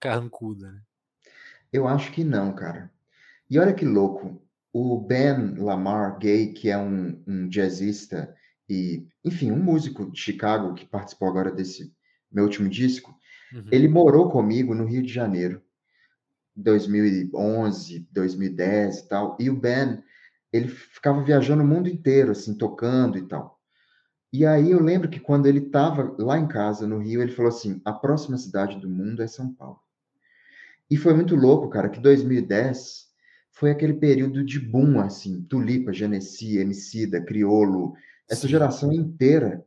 carrancudo, 0.00 0.70
né? 0.70 0.80
Eu 1.72 1.86
acho 1.86 2.12
que 2.12 2.24
não, 2.24 2.54
cara. 2.54 2.90
E 3.48 3.58
olha 3.58 3.74
que 3.74 3.84
louco, 3.84 4.42
o 4.72 5.00
Ben 5.00 5.54
Lamar 5.56 6.18
Gay, 6.18 6.52
que 6.52 6.68
é 6.70 6.76
um, 6.78 7.22
um 7.26 7.48
jazzista 7.48 8.34
e, 8.68 9.06
enfim, 9.24 9.50
um 9.52 9.62
músico 9.62 10.10
de 10.10 10.18
Chicago 10.20 10.74
que 10.74 10.86
participou 10.86 11.28
agora 11.28 11.50
desse 11.52 11.92
meu 12.30 12.44
último 12.44 12.68
disco, 12.68 13.14
Uhum. 13.52 13.62
ele 13.70 13.86
morou 13.86 14.28
comigo 14.28 14.74
no 14.74 14.84
Rio 14.84 15.02
de 15.02 15.12
Janeiro, 15.12 15.62
2011, 16.56 18.08
2010 18.10 18.98
e 18.98 19.08
tal. 19.08 19.36
E 19.38 19.48
o 19.48 19.56
Ben, 19.56 20.02
ele 20.52 20.68
ficava 20.68 21.22
viajando 21.22 21.62
o 21.62 21.66
mundo 21.66 21.88
inteiro, 21.88 22.32
assim, 22.32 22.56
tocando 22.56 23.16
e 23.18 23.22
tal. 23.22 23.60
E 24.32 24.44
aí 24.44 24.70
eu 24.72 24.82
lembro 24.82 25.08
que 25.08 25.20
quando 25.20 25.46
ele 25.46 25.60
estava 25.60 26.14
lá 26.18 26.38
em 26.38 26.48
casa, 26.48 26.86
no 26.86 26.98
Rio, 26.98 27.22
ele 27.22 27.32
falou 27.32 27.50
assim: 27.50 27.80
a 27.84 27.92
próxima 27.92 28.36
cidade 28.36 28.78
do 28.80 28.88
mundo 28.88 29.22
é 29.22 29.26
São 29.26 29.52
Paulo. 29.54 29.80
E 30.90 30.96
foi 30.96 31.14
muito 31.14 31.34
louco, 31.34 31.68
cara, 31.68 31.88
que 31.88 32.00
2010 32.00 33.05
foi 33.58 33.70
aquele 33.70 33.94
período 33.94 34.44
de 34.44 34.60
boom, 34.60 35.00
assim, 35.00 35.42
Tulipa, 35.48 35.90
Genesi, 35.90 36.58
Emicida, 36.58 37.22
Criolo, 37.22 37.94
essa 38.28 38.42
Sim. 38.42 38.48
geração 38.48 38.92
inteira 38.92 39.64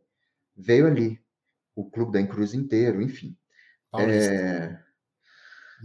veio 0.55 0.85
ali. 0.85 1.19
O 1.75 1.89
Clube 1.89 2.11
da 2.11 2.21
Encruz 2.21 2.53
inteiro, 2.53 3.01
enfim. 3.01 3.35
Paulista. 3.89 4.31
É, 4.31 4.79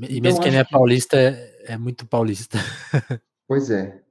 E 0.00 0.04
então, 0.18 0.20
mesmo 0.20 0.40
quem 0.42 0.50
não 0.52 0.58
é 0.58 0.60
acho 0.60 0.68
que- 0.68 0.72
paulista, 0.74 1.16
é, 1.16 1.72
é 1.72 1.78
muito 1.78 2.06
paulista. 2.06 2.58
Pois 3.48 3.70
é. 3.70 4.02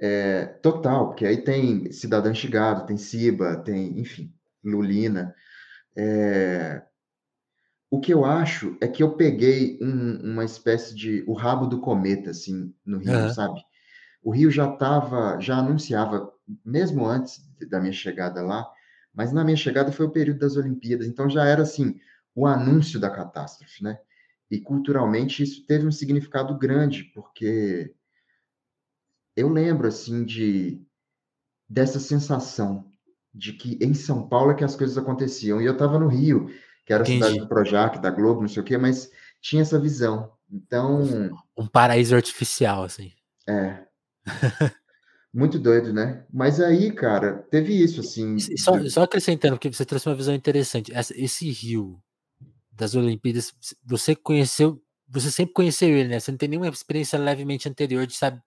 É, 0.00 0.46
total, 0.62 1.08
porque 1.08 1.26
aí 1.26 1.42
tem 1.42 1.90
Cidadã 1.92 2.32
Chegado, 2.34 2.86
tem 2.86 2.96
Ciba, 2.96 3.56
tem, 3.56 3.98
enfim, 4.00 4.32
Lulina. 4.64 5.34
É, 5.96 6.82
o 7.90 8.00
que 8.00 8.12
eu 8.12 8.24
acho 8.24 8.76
é 8.80 8.88
que 8.88 9.02
eu 9.02 9.16
peguei 9.16 9.78
um- 9.80 10.32
uma 10.32 10.44
espécie 10.44 10.94
de 10.94 11.24
o 11.26 11.32
rabo 11.34 11.66
do 11.66 11.80
cometa, 11.80 12.30
assim, 12.30 12.74
no 12.84 12.98
Rio, 12.98 13.26
Aham. 13.26 13.28
sabe? 13.28 13.60
O 14.22 14.30
Rio 14.32 14.50
já 14.50 14.72
estava, 14.72 15.40
já 15.40 15.58
anunciava, 15.58 16.32
mesmo 16.64 17.06
antes 17.06 17.40
da 17.70 17.80
minha 17.80 17.92
chegada 17.92 18.42
lá, 18.42 18.66
mas 19.14 19.32
na 19.32 19.44
minha 19.44 19.56
chegada 19.56 19.92
foi 19.92 20.06
o 20.06 20.10
período 20.12 20.40
das 20.40 20.56
Olimpíadas, 20.56 21.06
então 21.06 21.30
já 21.30 21.44
era 21.46 21.62
assim, 21.62 21.96
o 22.34 22.46
anúncio 22.46 23.00
da 23.00 23.10
catástrofe, 23.10 23.82
né? 23.84 23.98
E 24.50 24.60
culturalmente 24.60 25.42
isso 25.42 25.66
teve 25.66 25.86
um 25.86 25.92
significado 25.92 26.56
grande, 26.58 27.04
porque 27.14 27.94
eu 29.34 29.48
lembro 29.48 29.86
assim 29.86 30.24
de 30.24 30.82
dessa 31.68 32.00
sensação 32.00 32.86
de 33.34 33.52
que 33.54 33.78
em 33.82 33.94
São 33.94 34.28
Paulo 34.28 34.52
é 34.52 34.54
que 34.54 34.64
as 34.64 34.76
coisas 34.76 34.98
aconteciam. 34.98 35.60
E 35.62 35.66
eu 35.66 35.74
estava 35.74 35.98
no 35.98 36.08
Rio, 36.08 36.48
que 36.86 36.92
era 36.92 37.02
a 37.02 37.06
cidade 37.06 37.38
do 37.40 37.48
Projac, 37.48 37.98
da 38.00 38.10
Globo, 38.10 38.40
não 38.42 38.48
sei 38.48 38.62
o 38.62 38.64
quê, 38.64 38.78
mas 38.78 39.10
tinha 39.42 39.60
essa 39.62 39.78
visão. 39.78 40.32
Então, 40.50 41.02
Um 41.58 41.66
paraíso 41.66 42.14
artificial, 42.14 42.84
assim. 42.84 43.12
é. 43.48 43.84
Muito 45.34 45.58
doido, 45.58 45.92
né? 45.92 46.24
Mas 46.32 46.60
aí, 46.60 46.90
cara, 46.92 47.42
teve 47.50 47.74
isso, 47.74 48.00
assim. 48.00 48.36
E 48.36 48.58
só, 48.58 48.72
só 48.88 49.02
acrescentando, 49.02 49.56
porque 49.56 49.70
você 49.70 49.84
trouxe 49.84 50.08
uma 50.08 50.14
visão 50.14 50.34
interessante. 50.34 50.92
Essa- 50.94 51.12
esse 51.18 51.50
rio 51.50 52.00
das 52.72 52.94
Olimpíadas, 52.94 53.52
você 53.84 54.14
conheceu, 54.16 54.80
você 55.08 55.30
sempre 55.30 55.52
conheceu 55.52 55.90
ele, 55.90 56.08
né? 56.08 56.20
Você 56.20 56.30
não 56.30 56.38
tem 56.38 56.48
nenhuma 56.48 56.68
experiência 56.68 57.18
levemente 57.18 57.68
anterior 57.68 58.06
de 58.06 58.14
saber, 58.16 58.40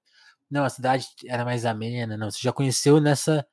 não, 0.50 0.64
a 0.64 0.70
cidade 0.70 1.06
era 1.28 1.46
mais 1.46 1.66
amena, 1.66 2.18
não. 2.18 2.32
Você 2.32 2.40
já 2.42 2.52
conheceu 2.52 3.00
nessa 3.00 3.46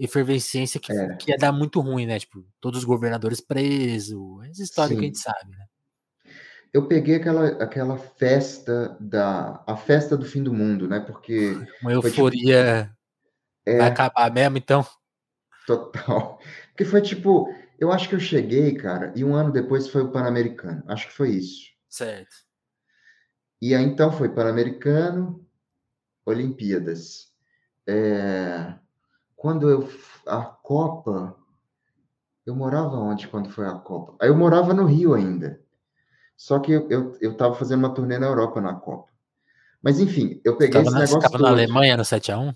efervescência 0.00 0.80
que, 0.80 0.90
É. 0.90 1.14
que 1.16 1.30
ia 1.30 1.36
dar 1.36 1.52
muito 1.52 1.78
ruim, 1.80 2.06
né? 2.06 2.18
Tipo, 2.18 2.44
todos 2.60 2.80
os 2.80 2.84
governadores 2.84 3.40
presos, 3.40 4.42
essa 4.48 4.62
história 4.62 4.96
que 4.96 5.02
a 5.02 5.04
gente 5.04 5.18
Sim. 5.18 5.24
sabe, 5.24 5.50
né? 5.56 5.66
Eu 6.72 6.86
peguei 6.86 7.16
aquela, 7.16 7.48
aquela 7.62 7.98
festa 7.98 8.96
da 9.00 9.62
a 9.66 9.76
festa 9.76 10.16
do 10.16 10.24
fim 10.24 10.42
do 10.42 10.54
mundo, 10.54 10.88
né? 10.88 11.00
Porque 11.00 11.56
uma 11.82 11.92
euforia 11.92 12.84
tipo, 12.84 12.96
é, 13.66 13.78
vai 13.78 13.88
acabar 13.88 14.32
mesmo, 14.32 14.56
então. 14.56 14.86
Total. 15.66 16.38
Porque 16.70 16.84
foi 16.84 17.02
tipo, 17.02 17.52
eu 17.78 17.92
acho 17.92 18.08
que 18.08 18.14
eu 18.14 18.20
cheguei, 18.20 18.74
cara, 18.76 19.12
e 19.16 19.24
um 19.24 19.34
ano 19.34 19.52
depois 19.52 19.88
foi 19.88 20.02
o 20.02 20.12
Pan-Americano. 20.12 20.82
Acho 20.86 21.08
que 21.08 21.12
foi 21.12 21.30
isso. 21.30 21.68
Certo. 21.88 22.36
E 23.60 23.74
aí 23.74 23.84
então 23.84 24.12
foi 24.12 24.28
Pan-Americano, 24.28 25.44
Olimpíadas. 26.24 27.30
É... 27.86 28.74
Quando 29.40 29.70
eu 29.70 29.88
a 30.26 30.42
Copa, 30.42 31.34
eu 32.44 32.54
morava 32.54 32.98
onde 32.98 33.26
quando 33.26 33.48
foi 33.48 33.66
a 33.66 33.72
Copa? 33.72 34.14
Aí 34.20 34.28
eu 34.28 34.36
morava 34.36 34.74
no 34.74 34.84
Rio 34.84 35.14
ainda. 35.14 35.58
Só 36.36 36.58
que 36.58 36.72
eu, 36.72 36.86
eu, 36.90 37.16
eu 37.22 37.34
tava 37.34 37.54
fazendo 37.54 37.78
uma 37.78 37.94
turnê 37.94 38.18
na 38.18 38.26
Europa 38.26 38.60
na 38.60 38.74
Copa. 38.74 39.10
Mas 39.82 39.98
enfim, 39.98 40.42
eu 40.44 40.58
peguei 40.58 40.82
esse 40.82 40.90
na, 40.90 40.98
negócio. 40.98 41.16
Você 41.16 41.22
tava 41.22 41.38
todo. 41.38 41.42
na 41.42 41.48
Alemanha 41.48 41.96
no 41.96 42.02
7x1? 42.02 42.54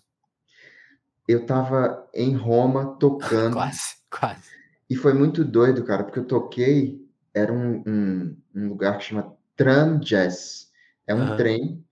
Eu 1.27 1.47
tava 1.47 2.07
em 2.13 2.37
Roma 2.37 2.97
tocando. 3.01 3.55
quase, 3.55 3.97
quase. 4.11 4.51
E 4.91 4.95
foi 4.95 5.15
muito 5.15 5.43
doido, 5.43 5.85
cara, 5.85 6.05
porque 6.05 6.19
eu 6.19 6.27
toquei, 6.27 7.03
era 7.33 7.51
um, 7.51 7.83
um, 7.87 8.37
um 8.55 8.69
lugar 8.69 8.99
que 8.99 9.05
chama 9.05 9.35
Tram 9.57 10.01
Jazz. 10.01 10.71
É 11.07 11.15
um 11.15 11.31
uhum. 11.31 11.37
trem 11.39 11.84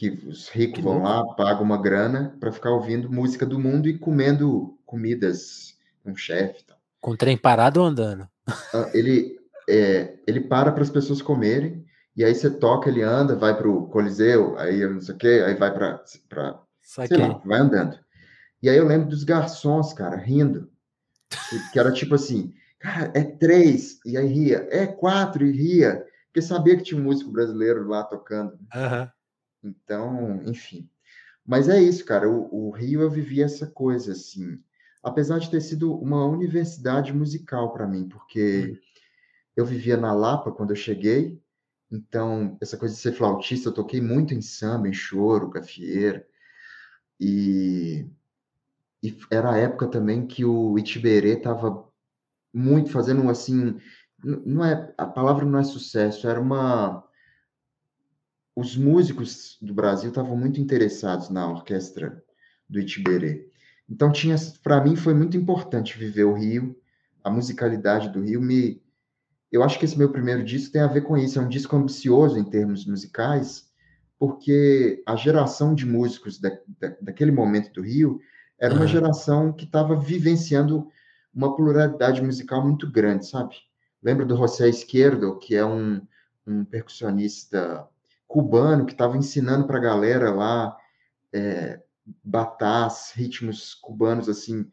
que 0.00 0.08
os 0.26 0.48
ricos 0.48 0.82
vão 0.82 1.02
lá, 1.02 1.22
pagam 1.34 1.62
uma 1.62 1.76
grana 1.76 2.34
para 2.40 2.50
ficar 2.50 2.70
ouvindo 2.70 3.12
música 3.12 3.44
do 3.44 3.58
mundo 3.58 3.86
e 3.86 3.98
comendo 3.98 4.78
comidas, 4.86 5.76
um 6.06 6.16
chefe. 6.16 6.64
Com 7.02 7.10
o 7.10 7.16
trem 7.18 7.36
parado 7.36 7.82
ou 7.82 7.86
andando? 7.86 8.26
Ah, 8.72 8.90
ele, 8.94 9.38
é, 9.68 10.14
ele 10.26 10.40
para 10.40 10.72
para 10.72 10.82
as 10.82 10.88
pessoas 10.88 11.20
comerem, 11.20 11.84
e 12.16 12.24
aí 12.24 12.34
você 12.34 12.50
toca, 12.50 12.88
ele 12.88 13.02
anda, 13.02 13.36
vai 13.36 13.54
para 13.54 13.68
o 13.68 13.88
Coliseu, 13.88 14.58
aí 14.58 14.88
não 14.88 15.02
sei 15.02 15.14
o 15.14 15.18
quê, 15.18 15.44
aí 15.46 15.54
vai 15.54 15.70
para. 15.70 16.02
Sei 16.80 17.18
lá, 17.18 17.38
vai 17.44 17.60
andando. 17.60 17.98
E 18.62 18.70
aí 18.70 18.78
eu 18.78 18.86
lembro 18.86 19.10
dos 19.10 19.22
garçons, 19.22 19.92
cara, 19.92 20.16
rindo. 20.16 20.70
Que, 21.50 21.72
que 21.72 21.78
era 21.78 21.92
tipo 21.92 22.14
assim, 22.14 22.54
cara, 22.78 23.12
é 23.14 23.22
três, 23.22 24.00
e 24.06 24.16
aí 24.16 24.26
ria, 24.26 24.66
é 24.70 24.86
quatro, 24.86 25.44
e 25.44 25.52
ria, 25.52 26.06
porque 26.28 26.40
sabia 26.40 26.74
que 26.78 26.84
tinha 26.84 26.98
um 26.98 27.04
músico 27.04 27.30
brasileiro 27.30 27.86
lá 27.86 28.02
tocando. 28.02 28.52
Uhum. 28.74 29.08
Então, 29.62 30.42
enfim. 30.44 30.88
Mas 31.46 31.68
é 31.68 31.80
isso, 31.80 32.04
cara. 32.04 32.28
O, 32.28 32.68
o, 32.68 32.70
Rio 32.70 33.00
eu 33.00 33.10
vivi 33.10 33.42
essa 33.42 33.66
coisa, 33.66 34.12
assim. 34.12 34.62
Apesar 35.02 35.38
de 35.38 35.50
ter 35.50 35.60
sido 35.60 35.94
uma 35.94 36.26
universidade 36.26 37.12
musical 37.12 37.72
para 37.72 37.86
mim, 37.86 38.08
porque 38.08 38.66
uhum. 38.66 38.78
eu 39.56 39.64
vivia 39.64 39.96
na 39.96 40.12
Lapa 40.12 40.52
quando 40.52 40.70
eu 40.70 40.76
cheguei, 40.76 41.40
então, 41.90 42.56
essa 42.60 42.76
coisa 42.76 42.94
de 42.94 43.00
ser 43.00 43.12
flautista, 43.12 43.68
eu 43.68 43.74
toquei 43.74 44.00
muito 44.00 44.32
em 44.32 44.40
samba, 44.40 44.88
em 44.88 44.92
choro, 44.92 45.50
gafieira. 45.50 46.24
E, 47.18 48.06
e 49.02 49.18
era 49.30 49.52
a 49.52 49.58
época 49.58 49.88
também 49.88 50.26
que 50.26 50.44
o 50.44 50.78
Itiberê 50.78 51.32
estava 51.34 51.88
muito 52.52 52.90
fazendo 52.90 53.28
assim, 53.28 53.78
não 54.22 54.64
é 54.64 54.92
a 54.96 55.06
palavra 55.06 55.44
não 55.44 55.58
é 55.58 55.64
sucesso, 55.64 56.28
era 56.28 56.40
uma 56.40 57.04
os 58.54 58.76
músicos 58.76 59.58
do 59.60 59.72
Brasil 59.72 60.10
estavam 60.10 60.36
muito 60.36 60.60
interessados 60.60 61.30
na 61.30 61.48
orquestra 61.50 62.22
do 62.68 62.78
Itiberê. 62.78 63.48
Então 63.88 64.12
tinha, 64.12 64.36
para 64.62 64.82
mim 64.82 64.96
foi 64.96 65.14
muito 65.14 65.36
importante 65.36 65.98
viver 65.98 66.24
o 66.24 66.34
Rio, 66.34 66.76
a 67.22 67.30
musicalidade 67.30 68.08
do 68.10 68.22
Rio 68.22 68.40
me 68.40 68.80
eu 69.50 69.64
acho 69.64 69.78
que 69.78 69.84
esse 69.84 69.98
meu 69.98 70.10
primeiro 70.10 70.44
disco 70.44 70.72
tem 70.72 70.80
a 70.80 70.86
ver 70.86 71.00
com 71.00 71.16
isso, 71.16 71.38
é 71.38 71.42
um 71.42 71.48
disco 71.48 71.74
ambicioso 71.74 72.38
em 72.38 72.44
termos 72.44 72.86
musicais, 72.86 73.68
porque 74.16 75.02
a 75.04 75.16
geração 75.16 75.74
de 75.74 75.84
músicos 75.84 76.38
da, 76.38 76.50
da, 76.78 76.96
daquele 77.00 77.32
momento 77.32 77.72
do 77.72 77.82
Rio 77.82 78.20
era 78.58 78.74
uma 78.74 78.86
geração 78.86 79.52
que 79.52 79.64
estava 79.64 79.96
vivenciando 79.96 80.88
uma 81.34 81.56
pluralidade 81.56 82.22
musical 82.22 82.62
muito 82.62 82.90
grande, 82.90 83.26
sabe? 83.26 83.56
Lembro 84.02 84.24
do 84.24 84.36
José 84.36 84.68
Esquerdo, 84.68 85.38
que 85.38 85.56
é 85.56 85.64
um, 85.64 86.00
um 86.46 86.64
percussionista 86.64 87.88
cubano 88.30 88.86
que 88.86 88.92
estava 88.92 89.16
ensinando 89.16 89.66
para 89.66 89.76
a 89.76 89.82
galera 89.82 90.32
lá 90.32 90.76
é, 91.32 91.82
batás, 92.22 93.10
ritmos 93.12 93.74
cubanos 93.74 94.28
assim. 94.28 94.70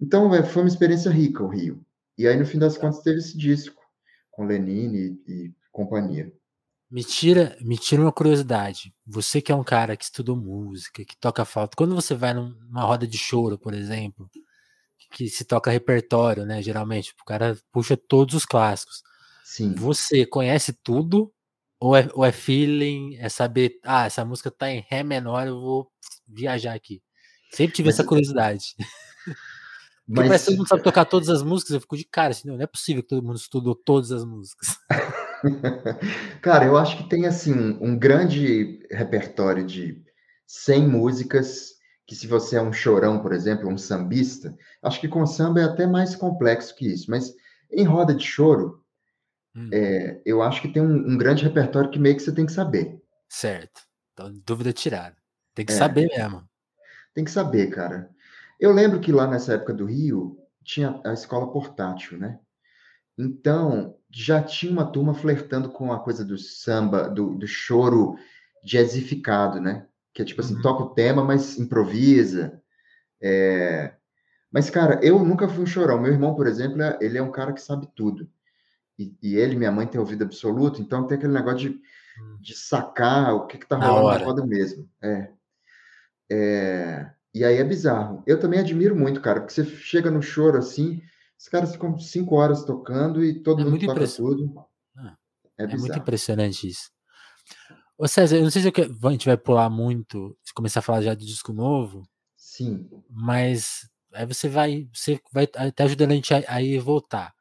Então, 0.00 0.32
é, 0.32 0.44
foi 0.44 0.62
uma 0.62 0.68
experiência 0.68 1.10
rica 1.10 1.42
o 1.42 1.48
Rio. 1.48 1.84
E 2.16 2.28
aí, 2.28 2.36
no 2.36 2.46
fim 2.46 2.60
das 2.60 2.78
contas, 2.78 3.02
teve 3.02 3.18
esse 3.18 3.36
disco 3.36 3.82
com 4.30 4.46
Lenine 4.46 5.20
e, 5.26 5.32
e 5.32 5.54
companhia. 5.72 6.32
Me 6.88 7.02
tira, 7.02 7.58
me 7.60 7.76
tira 7.76 8.02
uma 8.02 8.12
curiosidade. 8.12 8.94
Você 9.04 9.42
que 9.42 9.50
é 9.50 9.54
um 9.54 9.64
cara 9.64 9.96
que 9.96 10.04
estudou 10.04 10.36
música, 10.36 11.04
que 11.04 11.16
toca 11.16 11.44
flauta, 11.44 11.76
quando 11.76 11.92
você 11.92 12.14
vai 12.14 12.34
numa 12.34 12.84
roda 12.84 13.04
de 13.04 13.18
choro, 13.18 13.58
por 13.58 13.74
exemplo, 13.74 14.30
que 15.10 15.28
se 15.28 15.44
toca 15.44 15.72
repertório, 15.72 16.46
né? 16.46 16.62
Geralmente, 16.62 17.12
o 17.20 17.24
cara 17.24 17.58
puxa 17.72 17.96
todos 17.96 18.36
os 18.36 18.46
clássicos. 18.46 19.02
Sim. 19.44 19.74
Você 19.74 20.24
conhece 20.24 20.72
tudo? 20.72 21.32
Ou 21.78 21.96
é, 21.96 22.08
ou 22.14 22.24
é 22.24 22.32
feeling? 22.32 23.16
É 23.16 23.28
saber, 23.28 23.78
ah, 23.84 24.06
essa 24.06 24.24
música 24.24 24.50
tá 24.50 24.70
em 24.70 24.84
Ré 24.88 25.02
menor, 25.02 25.46
eu 25.46 25.60
vou 25.60 25.90
viajar 26.26 26.74
aqui. 26.74 27.02
Sempre 27.50 27.76
tive 27.76 27.88
Mas, 27.88 27.94
essa 27.94 28.04
curiosidade. 28.04 28.74
Porque 30.06 30.20
Mas, 30.20 30.28
parece 30.28 30.44
que 30.44 30.50
todo 30.50 30.58
mundo 30.58 30.68
sabe 30.68 30.82
tocar 30.84 31.04
todas 31.04 31.28
as 31.28 31.42
músicas, 31.42 31.74
eu 31.74 31.80
fico 31.80 31.96
de 31.96 32.04
cara, 32.04 32.30
assim, 32.30 32.46
não, 32.46 32.56
não 32.56 32.62
é 32.62 32.66
possível 32.66 33.02
que 33.02 33.08
todo 33.08 33.24
mundo 33.24 33.36
estudou 33.36 33.74
todas 33.74 34.12
as 34.12 34.24
músicas. 34.24 34.76
cara, 36.40 36.64
eu 36.64 36.76
acho 36.76 36.96
que 36.96 37.08
tem 37.08 37.26
assim 37.26 37.76
um 37.80 37.98
grande 37.98 38.86
repertório 38.88 39.66
de 39.66 40.00
100 40.46 40.86
músicas 40.86 41.74
que 42.06 42.14
se 42.14 42.28
você 42.28 42.56
é 42.56 42.62
um 42.62 42.72
chorão, 42.72 43.20
por 43.20 43.32
exemplo, 43.32 43.68
um 43.68 43.76
sambista, 43.76 44.56
acho 44.80 45.00
que 45.00 45.08
com 45.08 45.26
samba 45.26 45.60
é 45.60 45.64
até 45.64 45.88
mais 45.88 46.14
complexo 46.14 46.76
que 46.76 46.86
isso, 46.86 47.10
mas 47.10 47.34
em 47.70 47.84
roda 47.84 48.14
de 48.14 48.24
choro, 48.24 48.80
hum. 49.56 49.70
é, 49.72 50.20
eu 50.24 50.42
acho 50.42 50.60
que 50.60 50.68
tem 50.68 50.82
um, 50.82 51.12
um, 51.12 51.16
grande 51.16 51.42
repertório 51.42 51.90
que 51.90 51.98
meio 51.98 52.16
que 52.16 52.22
você 52.22 52.32
tem 52.32 52.46
que 52.46 52.52
saber. 52.52 53.00
Certo. 53.28 53.82
Então, 54.12 54.32
dúvida 54.44 54.72
tirada. 54.72 55.16
Tem 55.54 55.64
que 55.64 55.72
é, 55.72 55.76
saber 55.76 56.08
mesmo. 56.08 56.42
Tem 57.14 57.24
que 57.24 57.30
saber, 57.30 57.68
cara. 57.70 58.10
Eu 58.60 58.72
lembro 58.72 59.00
que 59.00 59.12
lá 59.12 59.26
nessa 59.26 59.54
época 59.54 59.72
do 59.72 59.86
Rio 59.86 60.38
tinha 60.62 61.00
a 61.04 61.12
escola 61.12 61.50
portátil, 61.50 62.18
né? 62.18 62.38
Então, 63.18 63.96
já 64.10 64.42
tinha 64.42 64.70
uma 64.70 64.90
turma 64.90 65.14
flertando 65.14 65.70
com 65.70 65.92
a 65.92 66.00
coisa 66.00 66.24
do 66.24 66.36
samba, 66.36 67.08
do, 67.08 67.34
do 67.34 67.46
choro 67.46 68.16
jazzificado, 68.64 69.60
né? 69.60 69.86
Que 70.12 70.22
é 70.22 70.24
tipo 70.24 70.40
assim, 70.40 70.56
uhum. 70.56 70.62
toca 70.62 70.82
o 70.82 70.90
tema, 70.90 71.24
mas 71.24 71.58
improvisa. 71.58 72.60
É... 73.20 73.94
Mas, 74.50 74.70
cara, 74.70 75.00
eu 75.02 75.18
nunca 75.24 75.48
fui 75.48 75.62
um 75.62 75.66
chorão. 75.66 76.00
Meu 76.00 76.12
irmão, 76.12 76.34
por 76.34 76.46
exemplo, 76.46 76.80
é, 76.82 76.98
ele 77.00 77.18
é 77.18 77.22
um 77.22 77.32
cara 77.32 77.52
que 77.52 77.60
sabe 77.60 77.88
tudo. 77.94 78.28
E, 78.98 79.14
e 79.22 79.36
ele, 79.36 79.56
minha 79.56 79.70
mãe, 79.70 79.86
tem 79.86 80.00
ouvido 80.00 80.24
absoluto, 80.24 80.80
então 80.80 81.06
tem 81.06 81.16
aquele 81.18 81.32
negócio 81.32 81.58
de, 81.58 81.68
hum. 81.68 82.38
de 82.40 82.54
sacar 82.54 83.34
o 83.34 83.46
que, 83.46 83.58
que 83.58 83.66
tá 83.66 83.76
rolando 83.76 84.18
na, 84.18 84.24
roda 84.24 84.46
mesmo. 84.46 84.88
É. 85.02 85.30
é. 86.30 87.10
E 87.34 87.44
aí 87.44 87.56
é 87.56 87.64
bizarro. 87.64 88.22
Eu 88.26 88.40
também 88.40 88.60
admiro 88.60 88.96
muito, 88.96 89.20
cara, 89.20 89.40
porque 89.40 89.52
você 89.52 89.64
chega 89.64 90.10
no 90.10 90.22
choro 90.22 90.56
assim, 90.56 91.02
os 91.38 91.48
caras 91.48 91.72
ficam 91.72 91.98
cinco 91.98 92.36
horas 92.36 92.64
tocando 92.64 93.22
e 93.22 93.42
todo 93.42 93.60
é 93.60 93.64
mundo 93.64 93.84
toca 93.84 94.06
tudo. 94.08 94.64
Ah, 94.96 95.16
é, 95.58 95.64
é 95.64 95.76
muito 95.76 95.98
impressionante 95.98 96.66
isso. 96.66 96.90
Ô 97.98 98.08
César, 98.08 98.36
eu 98.36 98.42
não 98.42 98.50
sei 98.50 98.62
se 98.62 98.68
a 98.68 99.10
gente 99.10 99.26
vai 99.26 99.36
pular 99.36 99.70
muito, 99.70 100.36
se 100.42 100.52
começar 100.52 100.80
a 100.80 100.82
falar 100.82 101.02
já 101.02 101.14
de 101.14 101.26
disco 101.26 101.52
novo. 101.52 102.06
Sim. 102.36 102.88
Mas 103.10 103.88
aí 104.12 104.26
você 104.26 104.48
vai, 104.48 104.88
você 104.92 105.20
vai 105.32 105.44
até 105.56 105.84
ajudando 105.84 106.12
a 106.12 106.14
gente 106.14 106.32
a, 106.32 106.42
a 106.48 106.62
ir 106.62 106.78
voltar. 106.78 107.35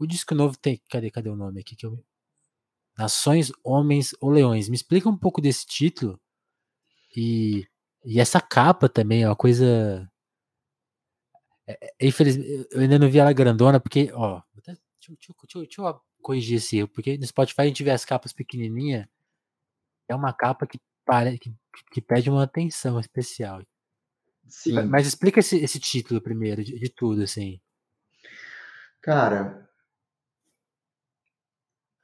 O 0.00 0.06
disco 0.06 0.34
novo 0.34 0.56
tem, 0.58 0.82
cadê, 0.88 1.10
cadê 1.10 1.28
o 1.28 1.36
nome 1.36 1.60
aqui 1.60 1.76
que 1.76 1.86
eu 1.86 2.02
Nações, 2.98 3.52
Homens 3.62 4.14
ou 4.20 4.30
Leões. 4.30 4.68
Me 4.68 4.74
explica 4.74 5.08
um 5.08 5.16
pouco 5.16 5.40
desse 5.40 5.64
título 5.64 6.20
e 7.16 7.66
e 8.04 8.18
essa 8.18 8.40
capa 8.40 8.88
também 8.88 9.22
é 9.22 9.28
uma 9.28 9.36
coisa. 9.36 10.10
É, 11.66 11.78
é, 11.86 12.06
infelizmente, 12.06 12.68
eu 12.70 12.80
ainda 12.80 12.98
não 12.98 13.10
vi 13.10 13.18
ela 13.18 13.32
grandona, 13.32 13.78
porque, 13.78 14.10
ó. 14.12 14.42
Deixa, 14.54 14.80
deixa, 15.00 15.32
deixa, 15.38 15.58
deixa 15.58 15.82
eu 15.82 16.00
corrigir 16.22 16.56
esse 16.56 16.78
erro, 16.78 16.88
porque 16.88 17.16
no 17.16 17.26
Spotify 17.26 17.62
a 17.62 17.66
gente 17.66 17.84
vê 17.84 17.90
as 17.90 18.04
capas 18.04 18.32
pequenininha. 18.32 19.08
É 20.08 20.14
uma 20.14 20.32
capa 20.32 20.66
que, 20.66 20.80
pare, 21.04 21.38
que, 21.38 21.54
que 21.92 22.00
pede 22.00 22.30
uma 22.30 22.42
atenção 22.42 22.98
especial. 22.98 23.62
Sim. 24.48 24.82
Mas 24.82 25.06
explica 25.06 25.40
esse, 25.40 25.58
esse 25.58 25.78
título 25.78 26.20
primeiro, 26.20 26.64
de, 26.64 26.78
de 26.78 26.88
tudo, 26.88 27.22
assim. 27.22 27.60
Cara, 29.00 29.69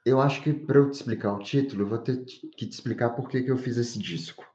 eu 0.07 0.21
acho 0.21 0.41
que 0.41 0.53
para 0.53 0.79
eu 0.79 0.89
te 0.89 0.93
explicar 0.93 1.33
o 1.33 1.39
título, 1.39 1.81
eu 1.83 1.87
vou 1.87 1.97
ter 1.97 2.23
que 2.23 2.65
te 2.65 2.71
explicar 2.71 3.09
por 3.09 3.27
que, 3.27 3.43
que 3.43 3.51
eu 3.51 3.57
fiz 3.57 3.75
esse 3.75 3.99
disco. 3.99 4.45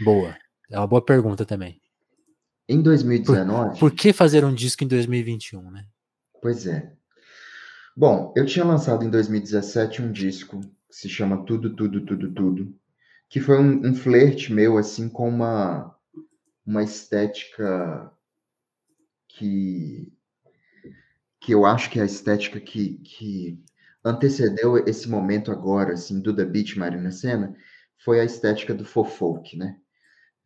Boa. 0.00 0.36
É 0.68 0.76
uma 0.76 0.86
boa 0.86 1.04
pergunta 1.04 1.46
também. 1.46 1.80
Em 2.68 2.82
2019. 2.82 3.70
Por, 3.70 3.78
por 3.78 3.92
que 3.92 4.12
fazer 4.12 4.44
um 4.44 4.52
disco 4.52 4.82
em 4.82 4.88
2021, 4.88 5.70
né? 5.70 5.86
Pois 6.42 6.66
é. 6.66 6.92
Bom, 7.96 8.32
eu 8.36 8.44
tinha 8.44 8.64
lançado 8.64 9.04
em 9.04 9.10
2017 9.10 10.02
um 10.02 10.10
disco 10.10 10.60
que 10.60 10.68
se 10.90 11.08
chama 11.08 11.44
Tudo, 11.44 11.74
Tudo, 11.74 12.04
Tudo, 12.04 12.32
Tudo, 12.32 12.74
que 13.28 13.40
foi 13.40 13.58
um, 13.58 13.86
um 13.86 13.94
flerte 13.94 14.52
meu, 14.52 14.76
assim, 14.76 15.08
com 15.08 15.28
uma, 15.28 15.96
uma 16.66 16.82
estética 16.82 18.10
que, 19.28 20.12
que 21.40 21.52
eu 21.52 21.64
acho 21.64 21.90
que 21.90 22.00
é 22.00 22.02
a 22.02 22.06
estética 22.06 22.58
que, 22.58 22.98
que 22.98 23.64
antecedeu 24.06 24.78
esse 24.86 25.08
momento 25.08 25.50
agora, 25.50 25.94
assim, 25.94 26.20
do 26.20 26.34
The 26.34 26.44
Beach, 26.44 26.78
Marina 26.78 27.10
Senna, 27.10 27.56
foi 27.98 28.20
a 28.20 28.24
estética 28.24 28.72
do 28.72 28.84
folk, 28.84 29.56
né? 29.56 29.76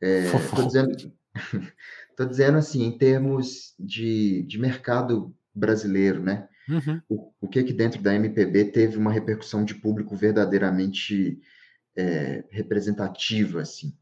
É, 0.01 0.31
tô 0.57 0.63
dizendo, 0.63 1.13
tô 2.17 2.25
dizendo 2.25 2.57
assim, 2.57 2.85
em 2.85 2.97
termos 2.97 3.75
de, 3.79 4.43
de 4.45 4.59
mercado 4.59 5.37
brasileiro, 5.55 6.23
né? 6.23 6.49
Uhum. 6.67 7.03
O, 7.09 7.33
o 7.43 7.49
que 7.49 7.63
que 7.63 7.73
dentro 7.73 8.01
da 8.01 8.15
MPB 8.15 8.67
teve 8.67 8.97
uma 8.97 9.13
repercussão 9.13 9.63
de 9.63 9.75
público 9.75 10.17
verdadeiramente 10.17 11.39
é, 11.95 12.45
representativa, 12.51 13.61
assim. 13.61 13.95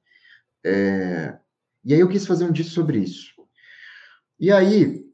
É, 0.65 1.37
e 1.85 1.95
aí 1.95 2.01
eu 2.01 2.09
quis 2.09 2.27
fazer 2.27 2.45
um 2.45 2.53
disco 2.53 2.73
sobre 2.73 2.99
isso. 2.99 3.33
E 4.39 4.53
aí, 4.53 5.08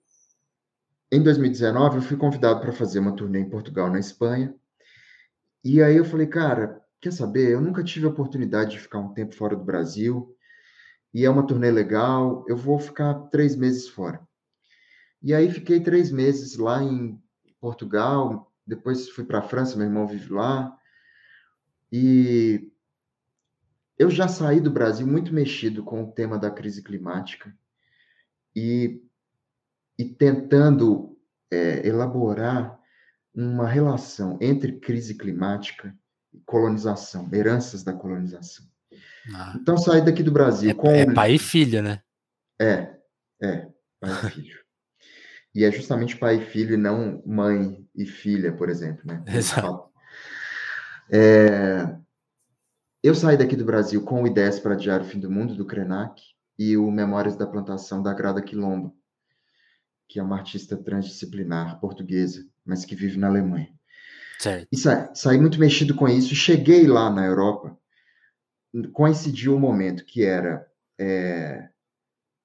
em 1.15 1.23
2019, 1.23 1.97
eu 1.97 2.03
fui 2.03 2.17
convidado 2.17 2.61
para 2.61 2.73
fazer 2.73 2.99
uma 2.99 3.15
turnê 3.15 3.41
em 3.41 3.49
Portugal, 3.49 3.91
na 3.91 3.99
Espanha. 3.99 4.55
E 5.63 5.83
aí 5.83 5.97
eu 5.97 6.05
falei, 6.05 6.27
cara, 6.27 6.83
quer 7.01 7.13
saber? 7.13 7.51
Eu 7.51 7.61
nunca 7.61 7.85
tive 7.85 8.07
a 8.07 8.11
oportunidade 8.11 8.73
de 8.73 8.81
ficar 8.81 8.99
um 8.99 9.15
tempo 9.15 9.35
fora 9.35 9.55
do 9.55 9.65
Brasil. 9.65 10.37
E 11.13 11.25
é 11.25 11.31
uma 11.31 11.47
turnê 11.47 11.71
legal. 11.71 12.45
Eu 12.49 12.57
vou 12.57 12.79
ficar 12.79 13.15
três 13.31 13.55
meses 13.55 13.89
fora. 13.89 14.21
E 15.23 15.33
aí 15.33 15.51
fiquei 15.51 15.81
três 15.81 16.11
meses 16.11 16.57
lá 16.57 16.83
em 16.83 17.19
Portugal. 17.61 18.53
Depois 18.67 19.09
fui 19.09 19.25
para 19.25 19.39
a 19.39 19.43
França, 19.43 19.77
meu 19.77 19.87
irmão 19.87 20.07
vive 20.07 20.33
lá. 20.33 20.77
E 21.93 22.71
eu 23.97 24.11
já 24.11 24.27
saí 24.27 24.61
do 24.61 24.71
Brasil 24.71 25.07
muito 25.07 25.33
mexido 25.33 25.85
com 25.85 26.03
o 26.03 26.11
tema 26.11 26.39
da 26.39 26.51
crise 26.51 26.83
climática 26.83 27.57
e, 28.55 29.01
e 29.99 30.05
tentando 30.05 31.17
é, 31.51 31.87
elaborar 31.87 32.79
uma 33.35 33.67
relação 33.67 34.39
entre 34.41 34.79
crise 34.79 35.15
climática 35.15 35.95
e 36.33 36.41
colonização, 36.41 37.29
heranças 37.33 37.83
da 37.83 37.93
colonização. 37.93 38.67
Ah. 39.35 39.55
Então, 39.57 39.77
saí 39.77 40.05
daqui 40.05 40.23
do 40.23 40.33
Brasil 40.33 40.71
é, 40.71 40.75
com. 40.75 40.91
É 40.91 41.13
pai 41.13 41.35
e 41.35 41.39
filho, 41.39 41.83
né? 41.83 42.01
É, 42.61 42.95
é, 43.43 43.69
pai 44.01 44.11
e 44.13 44.31
filho. 44.31 44.65
E 45.55 45.65
é 45.65 45.71
justamente 45.71 46.17
pai 46.17 46.37
e 46.37 46.45
filho 46.45 46.75
e 46.75 46.77
não 46.77 47.23
mãe 47.25 47.87
e 47.95 48.05
filha, 48.05 48.53
por 48.53 48.69
exemplo, 48.69 49.03
né? 49.05 49.23
Exato. 49.29 49.89
É, 51.09 51.97
eu 53.03 53.15
saí 53.15 53.37
daqui 53.37 53.55
do 53.55 53.65
Brasil 53.65 54.03
com 54.03 54.27
Ideias 54.27 54.59
para 54.59 54.75
Diário 54.75 55.07
Fim 55.07 55.21
do 55.21 55.31
Mundo, 55.31 55.55
do 55.55 55.65
Krenak, 55.65 56.21
e 56.59 56.77
o 56.77 56.91
Memórias 56.91 57.37
da 57.37 57.47
Plantação 57.47 58.03
da 58.03 58.13
Grada 58.13 58.43
Quilombo, 58.43 58.97
que 60.09 60.19
é 60.19 60.23
uma 60.23 60.37
artista 60.37 60.77
transdisciplinar 60.77 61.81
portuguesa, 61.81 62.45
mas 62.65 62.85
que 62.85 62.95
vive 62.95 63.19
na 63.19 63.29
Alemanha. 63.29 63.69
Certo. 64.39 64.69
E 64.71 64.77
sa 64.77 65.15
saí 65.15 65.39
muito 65.39 65.59
mexido 65.59 65.95
com 65.95 66.09
isso. 66.09 66.35
Cheguei 66.35 66.87
lá 66.87 67.11
na 67.11 67.25
Europa, 67.25 67.77
coincidiu 68.93 69.55
o 69.55 69.57
um 69.57 69.61
momento 69.61 70.05
que 70.05 70.23
era 70.23 70.67
é, 70.99 71.69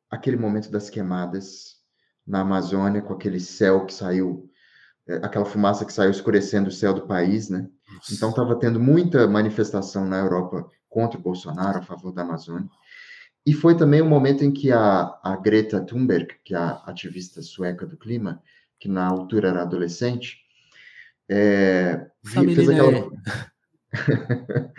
aquele 0.10 0.38
momento 0.38 0.72
das 0.72 0.90
queimadas 0.90 1.78
na 2.26 2.42
Amazônia, 2.42 3.02
com 3.02 3.14
aquele 3.14 3.40
céu 3.40 3.86
que 3.86 3.94
saiu, 3.94 4.50
é, 5.08 5.16
aquela 5.18 5.46
fumaça 5.46 5.86
que 5.86 5.94
saiu 5.94 6.12
escurecendo 6.12 6.70
o 6.70 6.72
céu 6.72 6.94
do 6.94 7.08
país, 7.08 7.50
né? 7.50 7.68
Nossa. 7.94 8.14
Então 8.14 8.30
estava 8.30 8.58
tendo 8.58 8.80
muita 8.80 9.28
manifestação 9.28 10.06
na 10.06 10.20
Europa 10.20 10.70
contra 10.88 11.20
o 11.20 11.22
Bolsonaro, 11.22 11.80
a 11.80 11.84
favor 11.84 12.12
da 12.12 12.22
Amazônia. 12.22 12.70
E 13.50 13.54
foi 13.54 13.76
também 13.76 14.00
o 14.00 14.06
um 14.06 14.10
momento 14.10 14.44
em 14.44 14.52
que 14.52 14.72
a, 14.72 15.18
a 15.24 15.36
Greta 15.36 15.82
Thunberg, 15.82 16.36
que 16.46 16.54
é 16.54 16.58
a 16.60 16.84
ativista 16.86 17.42
sueca 17.42 17.84
do 17.84 17.98
clima, 17.98 18.44
que 18.80 18.88
na 18.88 19.08
altura 19.08 19.50
era 19.50 19.64
adolescente, 19.64 20.38
é, 21.28 22.06
fez 22.24 22.70
aquela... 22.70 23.10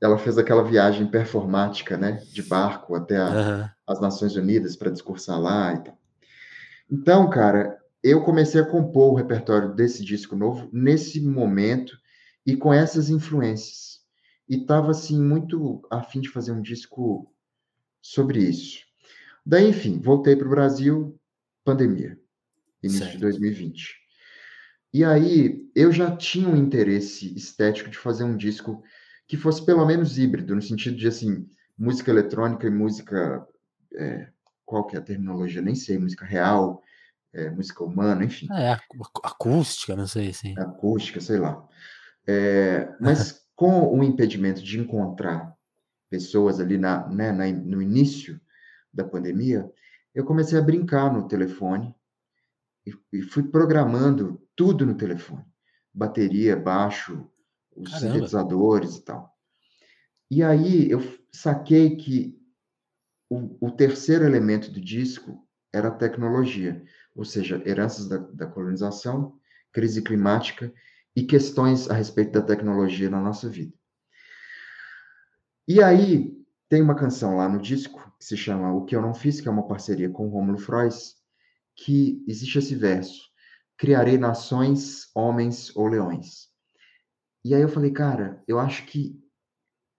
ela 0.00 0.16
fez 0.16 0.38
aquela 0.38 0.62
viagem 0.62 1.08
performática, 1.08 1.96
né, 1.96 2.22
de 2.32 2.40
barco 2.44 2.94
até 2.94 3.16
a, 3.16 3.26
uhum. 3.26 3.68
as 3.88 4.00
Nações 4.00 4.36
Unidas 4.36 4.76
para 4.76 4.92
discursar 4.92 5.40
lá 5.40 5.74
e 5.74 5.82
tal. 5.82 5.98
Então, 6.88 7.28
cara, 7.28 7.76
eu 8.00 8.22
comecei 8.22 8.60
a 8.60 8.64
compor 8.64 9.12
o 9.12 9.16
repertório 9.16 9.74
desse 9.74 10.04
disco 10.04 10.36
novo 10.36 10.70
nesse 10.72 11.20
momento 11.20 11.98
e 12.46 12.54
com 12.54 12.72
essas 12.72 13.10
influências. 13.10 13.98
E 14.48 14.58
estava, 14.58 14.92
assim, 14.92 15.20
muito 15.20 15.84
afim 15.90 16.20
de 16.20 16.28
fazer 16.28 16.52
um 16.52 16.62
disco 16.62 17.31
sobre 18.02 18.40
isso. 18.40 18.80
Daí, 19.46 19.68
enfim, 19.68 20.00
voltei 20.00 20.36
para 20.36 20.46
o 20.46 20.50
Brasil, 20.50 21.18
pandemia, 21.64 22.18
início 22.82 23.04
certo. 23.04 23.14
de 23.14 23.20
2020. 23.20 23.96
E 24.92 25.04
aí, 25.04 25.70
eu 25.74 25.90
já 25.90 26.14
tinha 26.14 26.48
um 26.48 26.56
interesse 26.56 27.34
estético 27.34 27.88
de 27.88 27.96
fazer 27.96 28.24
um 28.24 28.36
disco 28.36 28.82
que 29.26 29.36
fosse 29.36 29.64
pelo 29.64 29.86
menos 29.86 30.18
híbrido, 30.18 30.54
no 30.54 30.60
sentido 30.60 30.96
de, 30.96 31.08
assim, 31.08 31.48
música 31.78 32.10
eletrônica 32.10 32.66
e 32.66 32.70
música, 32.70 33.46
é, 33.94 34.28
qual 34.66 34.86
que 34.86 34.96
é 34.96 34.98
a 34.98 35.02
terminologia? 35.02 35.62
Nem 35.62 35.74
sei, 35.74 35.98
música 35.98 36.24
real, 36.24 36.82
é, 37.32 37.48
música 37.50 37.82
humana, 37.82 38.24
enfim. 38.24 38.46
É, 38.52 38.78
acústica, 39.22 39.96
não 39.96 40.06
sei, 40.06 40.32
sim. 40.32 40.54
Acústica, 40.58 41.20
sei 41.20 41.38
lá. 41.38 41.66
É, 42.26 42.94
mas 43.00 43.42
com 43.56 43.98
o 43.98 44.04
impedimento 44.04 44.62
de 44.62 44.78
encontrar 44.78 45.51
pessoas 46.12 46.60
ali 46.60 46.76
na, 46.76 47.08
né, 47.08 47.32
na, 47.32 47.50
no 47.50 47.80
início 47.80 48.38
da 48.92 49.02
pandemia, 49.02 49.72
eu 50.14 50.26
comecei 50.26 50.58
a 50.58 50.62
brincar 50.62 51.10
no 51.10 51.26
telefone 51.26 51.94
e, 52.86 52.92
e 53.14 53.22
fui 53.22 53.44
programando 53.44 54.46
tudo 54.54 54.84
no 54.84 54.94
telefone. 54.94 55.42
Bateria, 55.94 56.54
baixo, 56.54 57.26
os 57.74 57.90
Caramba. 57.90 58.12
sintetizadores 58.12 58.96
e 58.96 59.04
tal. 59.04 59.34
E 60.30 60.42
aí 60.42 60.90
eu 60.90 61.00
saquei 61.32 61.96
que 61.96 62.38
o, 63.30 63.68
o, 63.68 63.70
terceiro 63.70 64.26
elemento 64.26 64.70
do 64.70 64.80
disco 64.80 65.48
era 65.72 65.88
a 65.88 65.94
tecnologia, 65.94 66.84
ou 67.14 67.24
seja, 67.24 67.62
heranças 67.64 68.06
da, 68.06 68.18
da 68.18 68.46
colonização, 68.46 69.38
crise 69.72 70.02
climática 70.02 70.70
e 71.16 71.22
questões 71.22 71.88
a 71.88 71.94
respeito 71.94 72.32
da 72.32 72.42
tecnologia 72.42 73.08
na 73.08 73.20
nossa 73.20 73.48
vida. 73.48 73.72
E 75.66 75.82
aí 75.82 76.32
tem 76.68 76.82
uma 76.82 76.94
canção 76.94 77.36
lá 77.36 77.48
no 77.48 77.60
disco 77.60 78.12
que 78.18 78.24
se 78.24 78.36
chama 78.36 78.72
O 78.72 78.84
que 78.84 78.96
eu 78.96 79.02
não 79.02 79.14
fiz, 79.14 79.40
que 79.40 79.48
é 79.48 79.50
uma 79.50 79.66
parceria 79.66 80.10
com 80.10 80.26
o 80.26 80.30
Romulo 80.30 80.58
Frois, 80.58 81.16
que 81.76 82.24
existe 82.26 82.58
esse 82.58 82.74
verso: 82.74 83.22
criarei 83.76 84.18
nações, 84.18 85.10
homens 85.14 85.74
ou 85.76 85.86
leões. 85.86 86.48
E 87.44 87.54
aí 87.54 87.62
eu 87.62 87.68
falei, 87.68 87.90
cara, 87.90 88.42
eu 88.46 88.58
acho 88.58 88.86
que 88.86 89.20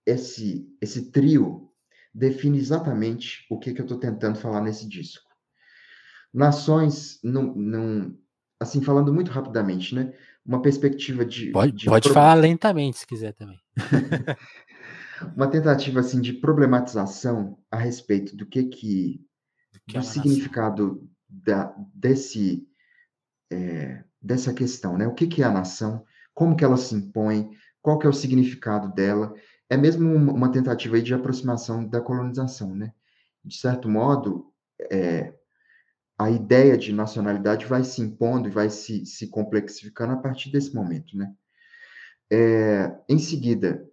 esse 0.06 0.68
esse 0.80 1.10
trio 1.10 1.70
define 2.14 2.58
exatamente 2.58 3.46
o 3.50 3.58
que, 3.58 3.72
que 3.72 3.80
eu 3.80 3.84
estou 3.84 3.98
tentando 3.98 4.38
falar 4.38 4.60
nesse 4.60 4.88
disco. 4.88 5.28
Nações, 6.32 7.20
não, 7.22 7.54
não, 7.54 8.18
assim, 8.58 8.82
falando 8.82 9.12
muito 9.12 9.30
rapidamente, 9.30 9.94
né? 9.94 10.12
uma 10.44 10.60
perspectiva 10.60 11.24
de. 11.24 11.50
Pode, 11.50 11.72
de 11.72 11.86
pode 11.86 12.12
falar 12.12 12.34
lentamente 12.34 12.98
se 12.98 13.06
quiser 13.06 13.32
também. 13.32 13.58
uma 15.36 15.48
tentativa 15.48 16.00
assim 16.00 16.20
de 16.20 16.32
problematização 16.32 17.58
a 17.70 17.76
respeito 17.76 18.36
do 18.36 18.46
que 18.46 18.64
que, 18.64 19.26
do, 19.72 19.80
que 19.86 19.92
do 19.94 19.98
é 19.98 20.02
significado 20.02 21.08
da, 21.28 21.74
desse 21.94 22.66
é, 23.50 24.04
dessa 24.20 24.54
questão, 24.54 24.96
né? 24.96 25.06
O 25.06 25.14
que 25.14 25.26
que 25.26 25.42
é 25.42 25.44
a 25.44 25.52
nação? 25.52 26.04
Como 26.32 26.56
que 26.56 26.64
ela 26.64 26.76
se 26.76 26.94
impõe? 26.94 27.50
Qual 27.82 27.98
que 27.98 28.06
é 28.06 28.10
o 28.10 28.14
significado 28.14 28.92
dela? 28.92 29.34
É 29.68 29.76
mesmo 29.76 30.14
uma 30.14 30.50
tentativa 30.50 31.00
de 31.00 31.14
aproximação 31.14 31.86
da 31.86 32.00
colonização, 32.00 32.74
né? 32.74 32.92
De 33.44 33.56
certo 33.56 33.88
modo, 33.88 34.52
é, 34.90 35.34
a 36.18 36.30
ideia 36.30 36.76
de 36.78 36.92
nacionalidade 36.92 37.66
vai 37.66 37.84
se 37.84 38.00
impondo 38.00 38.48
e 38.48 38.50
vai 38.50 38.70
se, 38.70 39.04
se 39.04 39.28
complexificando 39.28 40.14
a 40.14 40.16
partir 40.16 40.50
desse 40.50 40.74
momento, 40.74 41.16
né? 41.16 41.32
É, 42.32 42.96
em 43.08 43.18
seguida, 43.18 43.86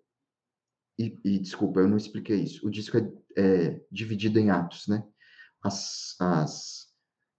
e, 1.02 1.20
e, 1.24 1.40
desculpa, 1.40 1.80
eu 1.80 1.88
não 1.88 1.98
expliquei 1.98 2.42
isso, 2.42 2.66
o 2.68 2.70
disco 2.70 2.98
é, 2.98 3.12
é 3.38 3.82
dividido 3.92 4.40
em 4.40 4.50
atos, 4.52 4.88
né? 4.88 5.04
As, 5.64 6.16
as 6.20 6.88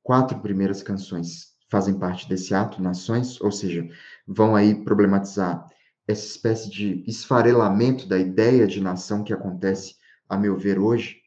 quatro 0.03 0.40
primeiras 0.40 0.83
canções 0.83 1.53
fazem 1.70 1.98
parte 1.98 2.29
desse 2.29 2.55
ato, 2.55 2.83
Nações, 2.83 3.40
ou 3.40 3.51
seja, 3.51 3.88
vão 4.27 4.57
aí 4.57 4.85
problematizar 4.85 5.66
essa 6.07 6.27
espécie 6.27 6.68
de 6.68 7.05
esfarelamento 7.07 8.07
da 8.07 8.18
ideia 8.18 8.66
de 8.66 8.81
nação 8.81 9.22
que 9.22 9.33
acontece, 9.33 9.94
a 10.29 10.37
meu 10.37 10.59
ver, 10.59 10.79
hoje. 10.79 11.20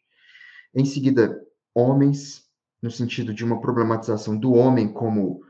Em 0.73 0.85
seguida, 0.85 1.41
Homens, 1.73 2.43
no 2.81 2.91
sentido 2.91 3.33
de 3.33 3.43
uma 3.43 3.59
problematização 3.59 4.37
do 4.37 4.53
homem 4.53 4.91
como 4.91 5.41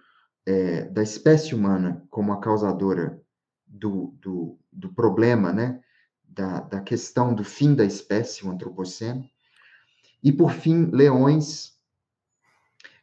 é, 0.45 0.85
da 0.85 1.03
espécie 1.03 1.53
humana 1.53 2.03
como 2.09 2.31
a 2.31 2.39
causadora 2.39 3.21
do, 3.67 4.15
do, 4.21 4.59
do 4.71 4.93
problema, 4.93 5.51
né? 5.51 5.81
Da, 6.35 6.59
da 6.59 6.81
questão 6.81 7.33
do 7.33 7.45
fim 7.45 7.73
da 7.73 7.85
espécie, 7.85 8.45
o 8.45 8.51
antropoceno. 8.51 9.23
E, 10.21 10.31
por 10.31 10.51
fim, 10.51 10.89
Leões, 10.91 11.73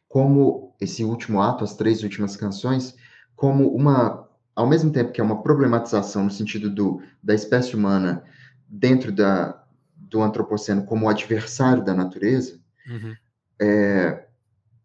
como 0.07 0.75
esse 0.79 1.03
último 1.03 1.41
ato, 1.41 1.63
as 1.63 1.75
três 1.75 2.03
últimas 2.03 2.37
canções, 2.37 2.95
como 3.35 3.73
uma, 3.73 4.29
ao 4.55 4.67
mesmo 4.67 4.91
tempo 4.91 5.11
que 5.11 5.19
é 5.19 5.23
uma 5.23 5.41
problematização 5.41 6.25
no 6.25 6.29
sentido 6.29 6.69
do, 6.69 7.01
da 7.23 7.33
espécie 7.33 7.75
humana 7.75 8.23
dentro 8.67 9.11
da, 9.11 9.65
do 9.95 10.21
antropoceno 10.21 10.85
como 10.85 11.09
adversário 11.09 11.83
da 11.83 11.93
natureza, 11.93 12.59
uhum. 12.87 13.15
é, 13.59 14.27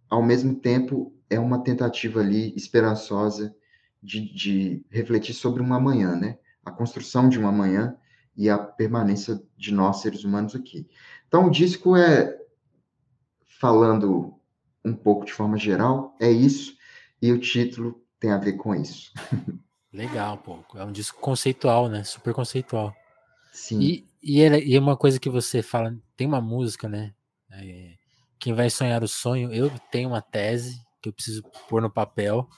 ao 0.08 0.22
mesmo 0.22 0.54
tempo 0.54 1.12
é 1.28 1.38
uma 1.38 1.62
tentativa 1.62 2.20
ali 2.20 2.54
esperançosa 2.56 3.54
de, 4.02 4.32
de 4.32 4.86
refletir 4.90 5.34
sobre 5.34 5.60
uma 5.60 5.76
amanhã, 5.76 6.16
né? 6.16 6.38
A 6.64 6.70
construção 6.70 7.28
de 7.28 7.38
uma 7.38 7.50
amanhã 7.50 7.94
e 8.38 8.48
a 8.48 8.56
permanência 8.56 9.42
de 9.56 9.74
nós, 9.74 10.00
seres 10.00 10.22
humanos, 10.22 10.54
aqui. 10.54 10.88
Então, 11.26 11.48
o 11.48 11.50
disco 11.50 11.96
é, 11.96 12.38
falando 13.60 14.32
um 14.84 14.94
pouco 14.94 15.26
de 15.26 15.32
forma 15.32 15.58
geral, 15.58 16.16
é 16.20 16.30
isso, 16.30 16.76
e 17.20 17.32
o 17.32 17.40
título 17.40 18.00
tem 18.20 18.30
a 18.30 18.38
ver 18.38 18.52
com 18.52 18.76
isso. 18.76 19.12
Legal, 19.92 20.38
pô. 20.38 20.60
É 20.76 20.84
um 20.84 20.92
disco 20.92 21.20
conceitual, 21.20 21.88
né? 21.88 22.04
Super 22.04 22.32
conceitual. 22.32 22.94
Sim. 23.52 23.80
E, 23.80 24.06
e, 24.22 24.40
e 24.40 24.78
uma 24.78 24.96
coisa 24.96 25.18
que 25.18 25.28
você 25.28 25.60
fala, 25.60 25.96
tem 26.16 26.26
uma 26.26 26.40
música, 26.40 26.88
né? 26.88 27.12
É, 27.50 27.94
quem 28.38 28.54
vai 28.54 28.70
sonhar 28.70 29.02
o 29.02 29.08
sonho, 29.08 29.52
eu 29.52 29.68
tenho 29.90 30.10
uma 30.10 30.22
tese 30.22 30.80
que 31.02 31.08
eu 31.08 31.12
preciso 31.12 31.42
pôr 31.68 31.82
no 31.82 31.90
papel, 31.90 32.48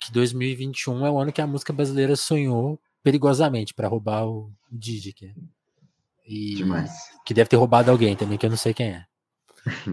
que 0.00 0.10
2021 0.10 1.06
é 1.06 1.10
o 1.10 1.18
ano 1.18 1.32
que 1.32 1.40
a 1.40 1.46
música 1.46 1.72
brasileira 1.72 2.16
sonhou 2.16 2.80
perigosamente 3.02 3.74
para 3.74 3.88
roubar 3.88 4.26
o, 4.26 4.52
o 4.70 4.78
Didi, 4.78 5.12
que, 5.12 5.34
e, 6.26 6.56
Demais. 6.56 6.92
que 7.24 7.34
deve 7.34 7.48
ter 7.50 7.56
roubado 7.56 7.90
alguém 7.90 8.16
também, 8.16 8.38
que 8.38 8.46
eu 8.46 8.50
não 8.50 8.56
sei 8.56 8.72
quem 8.72 8.88
é. 8.88 9.04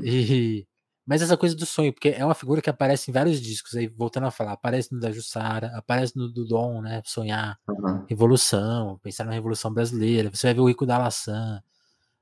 e, 0.04 0.67
mas 1.06 1.24
essa 1.24 1.36
coisa 1.36 1.56
do 1.56 1.65
sonho, 1.65 1.91
porque 1.91 2.10
é 2.10 2.24
uma 2.24 2.36
figura 2.36 2.62
que 2.62 2.69
aparece 2.69 3.10
em 3.10 3.13
vários 3.13 3.41
discos, 3.41 3.76
aí 3.76 3.88
voltando 3.88 4.28
a 4.28 4.32
falar, 4.32 4.52
aparece 4.52 4.93
no 4.93 5.00
da 5.00 5.12
Jussara, 5.12 5.76
aparece 5.76 6.15
no 6.15 6.32
do 6.32 6.45
Dom, 6.45 6.82
né? 6.82 7.02
Sonhar, 7.04 7.58
uhum. 7.67 8.06
revolução, 8.08 9.00
pensar 9.02 9.26
na 9.26 9.32
Revolução 9.32 9.74
Brasileira, 9.74 10.30
você 10.30 10.48
vai 10.48 10.54
ver 10.54 10.62
o 10.62 10.67
Rico 10.67 10.86
da 10.86 11.00
Laçã, 11.00 11.63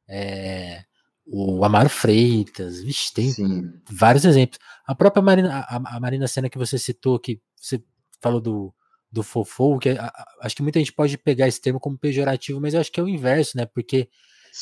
é, 0.08 0.86
o 1.26 1.66
Amaro 1.66 1.90
Freitas, 1.90 2.82
vixe, 2.82 3.14
tem 3.14 3.30
Sim. 3.30 3.74
vários 3.90 4.24
exemplos. 4.24 4.58
A 4.86 4.96
própria 4.96 5.22
Marina, 5.22 5.60
a, 5.68 5.98
a, 5.98 6.00
Marina 6.00 6.26
Senna 6.26 6.50
que 6.50 6.58
você 6.58 6.80
citou, 6.80 7.20
que 7.20 7.42
você 7.58 7.84
falou 8.22 8.40
do, 8.40 8.74
do 9.18 9.24
fofo, 9.24 9.80
que 9.80 9.90
a, 9.90 10.06
a, 10.06 10.26
acho 10.42 10.56
que 10.56 10.62
muita 10.62 10.80
gente 10.80 10.94
pode 10.94 11.18
pegar 11.18 11.48
esse 11.48 11.60
termo 11.60 11.80
como 11.80 11.98
pejorativo, 11.98 12.62
mas 12.62 12.74
eu 12.74 12.80
acho 12.80 12.92
que 12.92 13.00
é 13.00 13.04
o 13.04 13.10
inverso, 13.10 13.58
né? 13.58 13.66
Porque 13.66 14.10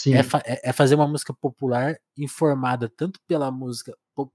é, 0.07 0.23
fa 0.23 0.41
é, 0.45 0.69
é, 0.69 0.73
fazer 0.73 0.95
uma 0.95 1.07
música 1.07 1.33
popular 1.33 1.95
informada 2.17 2.89
tanto 2.89 3.19
pela 3.27 3.51
música 3.51 3.95
pop, 4.13 4.31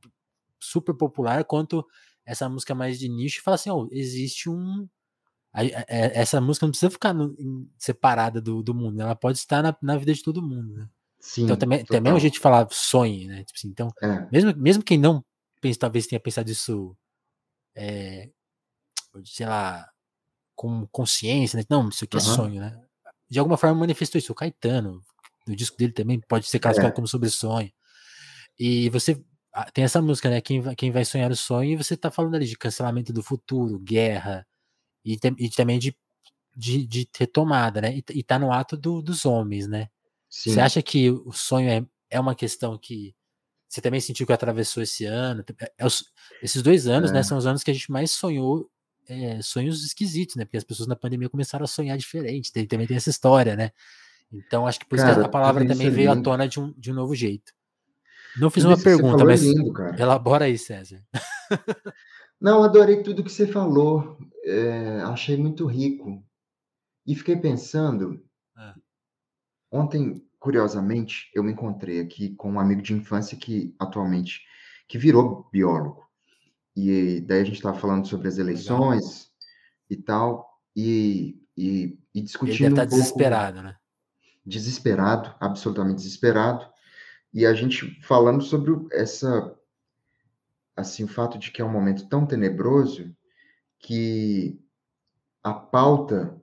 super 0.58 0.94
popular 0.94 1.44
quanto 1.44 1.84
essa 2.24 2.48
música 2.48 2.74
mais 2.74 2.98
de 2.98 3.08
nicho 3.08 3.40
e 3.40 3.42
falar 3.42 3.54
assim, 3.54 3.70
ó, 3.70 3.82
oh, 3.82 3.88
existe 3.90 4.48
um 4.48 4.86
essa 5.88 6.40
música 6.40 6.64
não 6.64 6.70
precisa 6.70 6.90
ficar 6.90 7.12
no, 7.12 7.34
separada 7.76 8.40
do, 8.40 8.62
do 8.62 8.72
mundo, 8.72 9.00
ela 9.00 9.16
pode 9.16 9.38
estar 9.38 9.60
na, 9.62 9.76
na 9.82 9.96
vida 9.96 10.14
de 10.14 10.22
todo 10.22 10.40
mundo, 10.40 10.72
né? 10.74 10.88
Sim, 11.18 11.42
então 11.44 11.56
também, 11.56 11.84
também 11.84 12.12
é 12.12 12.14
um 12.14 12.20
jeito 12.20 12.34
de 12.34 12.40
falar 12.40 12.68
sonhe, 12.70 13.26
né? 13.26 13.42
Tipo 13.42 13.58
assim, 13.58 13.68
então, 13.68 13.88
é. 14.00 14.28
mesmo, 14.30 14.54
mesmo 14.56 14.82
quem 14.82 14.96
não 14.96 15.24
pensa, 15.60 15.80
talvez 15.80 16.06
tenha 16.06 16.20
pensado 16.20 16.48
isso, 16.50 16.96
é, 17.74 18.30
sei 19.24 19.44
lá, 19.44 19.89
com 20.60 20.86
consciência, 20.88 21.56
né? 21.56 21.64
Não, 21.70 21.88
isso 21.88 22.04
aqui 22.04 22.18
é 22.18 22.20
sonho, 22.20 22.60
né? 22.60 22.78
De 23.30 23.38
alguma 23.38 23.56
forma 23.56 23.80
manifestou 23.80 24.18
isso. 24.18 24.30
O 24.30 24.34
Caetano, 24.34 25.02
o 25.48 25.56
disco 25.56 25.74
dele 25.78 25.90
também 25.90 26.20
pode 26.20 26.46
ser 26.46 26.58
classificado 26.58 26.92
é. 26.92 26.94
como 26.94 27.08
sobre 27.08 27.30
sonho. 27.30 27.72
E 28.58 28.90
você 28.90 29.18
ah, 29.54 29.70
tem 29.70 29.84
essa 29.84 30.02
música, 30.02 30.28
né? 30.28 30.38
Quem, 30.42 30.62
quem 30.74 30.90
vai 30.90 31.02
sonhar 31.02 31.30
o 31.30 31.36
sonho, 31.36 31.70
e 31.70 31.76
você 31.76 31.96
tá 31.96 32.10
falando 32.10 32.34
ali 32.34 32.44
de 32.44 32.58
cancelamento 32.58 33.10
do 33.10 33.22
futuro, 33.22 33.78
guerra, 33.78 34.46
e, 35.02 35.18
e 35.38 35.48
também 35.48 35.78
de, 35.78 35.96
de, 36.54 36.86
de, 36.86 37.08
retomada, 37.18 37.80
né? 37.80 37.96
E, 37.96 38.04
e 38.18 38.22
tá 38.22 38.38
no 38.38 38.52
ato 38.52 38.76
do, 38.76 39.00
dos 39.00 39.24
homens, 39.24 39.66
né? 39.66 39.88
Sim. 40.28 40.52
Você 40.52 40.60
acha 40.60 40.82
que 40.82 41.10
o 41.10 41.32
sonho 41.32 41.70
é, 41.70 41.86
é 42.10 42.20
uma 42.20 42.34
questão 42.34 42.76
que 42.76 43.14
você 43.66 43.80
também 43.80 44.00
sentiu 44.00 44.26
que 44.26 44.32
atravessou 44.34 44.82
esse 44.82 45.06
ano? 45.06 45.42
É, 45.58 45.72
é 45.78 45.86
os, 45.86 46.04
esses 46.42 46.60
dois 46.60 46.86
anos, 46.86 47.12
né, 47.12 47.16
é. 47.16 47.20
né? 47.20 47.22
São 47.22 47.38
os 47.38 47.46
anos 47.46 47.64
que 47.64 47.70
a 47.70 47.74
gente 47.74 47.90
mais 47.90 48.10
sonhou 48.10 48.70
é, 49.10 49.42
sonhos 49.42 49.84
esquisitos, 49.84 50.36
né? 50.36 50.44
Porque 50.44 50.56
as 50.56 50.64
pessoas 50.64 50.88
na 50.88 50.96
pandemia 50.96 51.28
começaram 51.28 51.64
a 51.64 51.68
sonhar 51.68 51.98
diferente. 51.98 52.52
Tem, 52.52 52.66
também 52.66 52.86
tem 52.86 52.96
essa 52.96 53.10
história, 53.10 53.56
né? 53.56 53.70
Então 54.32 54.66
acho 54.66 54.78
que 54.78 54.86
por 54.86 54.96
cara, 54.96 55.10
isso 55.10 55.20
que 55.20 55.26
a 55.26 55.30
palavra 55.30 55.66
também 55.66 55.90
veio 55.90 56.12
à 56.12 56.22
tona 56.22 56.46
de 56.46 56.60
um, 56.60 56.72
de 56.78 56.92
um 56.92 56.94
novo 56.94 57.14
jeito. 57.14 57.52
Não 58.38 58.48
fiz 58.48 58.64
uma 58.64 58.80
pergunta, 58.80 59.24
mas 59.24 59.42
lindo, 59.42 59.72
elabora 59.98 60.44
aí, 60.44 60.56
César. 60.56 61.02
Não, 62.40 62.62
adorei 62.62 63.02
tudo 63.02 63.24
que 63.24 63.30
você 63.30 63.46
falou. 63.46 64.16
É, 64.44 65.00
achei 65.02 65.36
muito 65.36 65.66
rico. 65.66 66.24
E 67.04 67.14
fiquei 67.14 67.36
pensando, 67.36 68.24
ah. 68.56 68.74
Ontem, 69.70 70.24
curiosamente, 70.38 71.30
eu 71.34 71.44
me 71.44 71.52
encontrei 71.52 72.00
aqui 72.00 72.34
com 72.34 72.52
um 72.52 72.60
amigo 72.60 72.82
de 72.82 72.92
infância 72.92 73.36
que 73.36 73.74
atualmente 73.78 74.42
que 74.88 74.98
virou 74.98 75.48
biólogo. 75.52 76.09
E 76.76 77.20
daí 77.20 77.40
a 77.40 77.44
gente 77.44 77.56
estava 77.56 77.78
falando 77.78 78.06
sobre 78.06 78.28
as 78.28 78.38
eleições 78.38 79.04
Legal. 79.04 79.30
e 79.90 79.96
tal, 79.96 80.60
e, 80.74 81.42
e, 81.56 81.98
e 82.14 82.20
discutindo. 82.20 82.66
Ele 82.66 82.74
deve 82.74 82.82
estar 82.82 82.86
tá 82.86 82.94
um 82.94 82.98
desesperado, 82.98 83.62
né? 83.62 83.76
Desesperado, 84.44 85.34
absolutamente 85.40 85.96
desesperado. 85.96 86.66
E 87.32 87.46
a 87.46 87.54
gente 87.54 88.00
falando 88.02 88.42
sobre 88.42 88.72
essa 88.92 89.54
assim 90.76 91.04
o 91.04 91.08
fato 91.08 91.38
de 91.38 91.50
que 91.50 91.60
é 91.60 91.64
um 91.64 91.70
momento 91.70 92.08
tão 92.08 92.24
tenebroso 92.24 93.14
que 93.78 94.58
a 95.42 95.52
pauta 95.52 96.40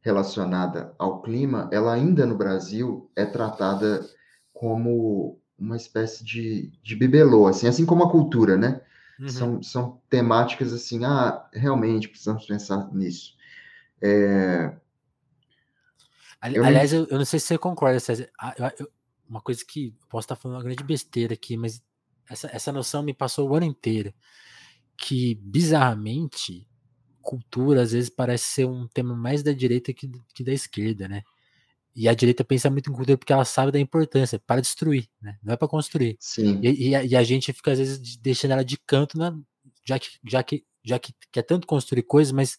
relacionada 0.00 0.94
ao 0.98 1.22
clima, 1.22 1.68
ela 1.72 1.92
ainda 1.92 2.24
no 2.24 2.36
Brasil 2.36 3.10
é 3.14 3.24
tratada 3.24 4.08
como 4.52 5.40
uma 5.58 5.76
espécie 5.76 6.24
de, 6.24 6.72
de 6.82 6.94
bibelô, 6.94 7.46
assim, 7.46 7.66
assim 7.66 7.84
como 7.84 8.04
a 8.04 8.10
cultura, 8.10 8.56
né? 8.56 8.80
Uhum. 9.18 9.28
São, 9.28 9.62
são 9.62 10.02
temáticas 10.08 10.72
assim, 10.72 11.04
ah, 11.04 11.48
realmente 11.52 12.08
precisamos 12.08 12.46
pensar 12.46 12.92
nisso. 12.92 13.36
É... 14.00 14.76
Aliás, 16.40 16.92
eu, 16.92 17.06
eu, 17.06 17.18
não 17.18 17.24
sei 17.24 17.40
se 17.40 17.46
você 17.46 17.58
concorda, 17.58 17.98
César. 17.98 18.30
Eu, 18.78 18.88
uma 19.28 19.40
coisa 19.40 19.64
que 19.64 19.92
posso 20.08 20.24
estar 20.24 20.36
falando 20.36 20.58
uma 20.58 20.62
grande 20.62 20.84
besteira 20.84 21.34
aqui, 21.34 21.56
mas 21.56 21.82
essa, 22.30 22.48
essa 22.52 22.72
noção 22.72 23.02
me 23.02 23.12
passou 23.12 23.48
o 23.48 23.54
ano 23.54 23.66
inteiro. 23.66 24.14
Que, 24.96 25.34
bizarramente, 25.34 26.66
cultura 27.20 27.82
às 27.82 27.92
vezes 27.92 28.08
parece 28.08 28.44
ser 28.44 28.64
um 28.66 28.86
tema 28.86 29.14
mais 29.16 29.42
da 29.42 29.52
direita 29.52 29.92
que, 29.92 30.10
que 30.32 30.44
da 30.44 30.52
esquerda, 30.52 31.08
né? 31.08 31.22
E 31.98 32.08
a 32.08 32.14
direita 32.14 32.44
pensa 32.44 32.70
muito 32.70 32.88
em 32.88 32.92
cultura 32.92 33.18
porque 33.18 33.32
ela 33.32 33.44
sabe 33.44 33.72
da 33.72 33.80
importância 33.80 34.38
para 34.38 34.60
destruir, 34.60 35.08
né? 35.20 35.36
Não 35.42 35.52
é 35.52 35.56
para 35.56 35.66
construir. 35.66 36.16
Sim. 36.20 36.60
E, 36.62 36.90
e, 36.90 36.94
a, 36.94 37.02
e, 37.02 37.16
a, 37.16 37.24
gente 37.24 37.52
fica 37.52 37.72
às 37.72 37.78
vezes 37.78 38.16
deixando 38.18 38.52
ela 38.52 38.64
de 38.64 38.78
canto, 38.86 39.18
na, 39.18 39.36
já 39.84 39.98
que 39.98 40.10
já 40.24 40.40
que 40.44 40.64
já 40.84 40.96
que 40.96 41.12
quer 41.32 41.42
tanto 41.42 41.66
construir 41.66 42.04
coisas, 42.04 42.30
mas 42.30 42.56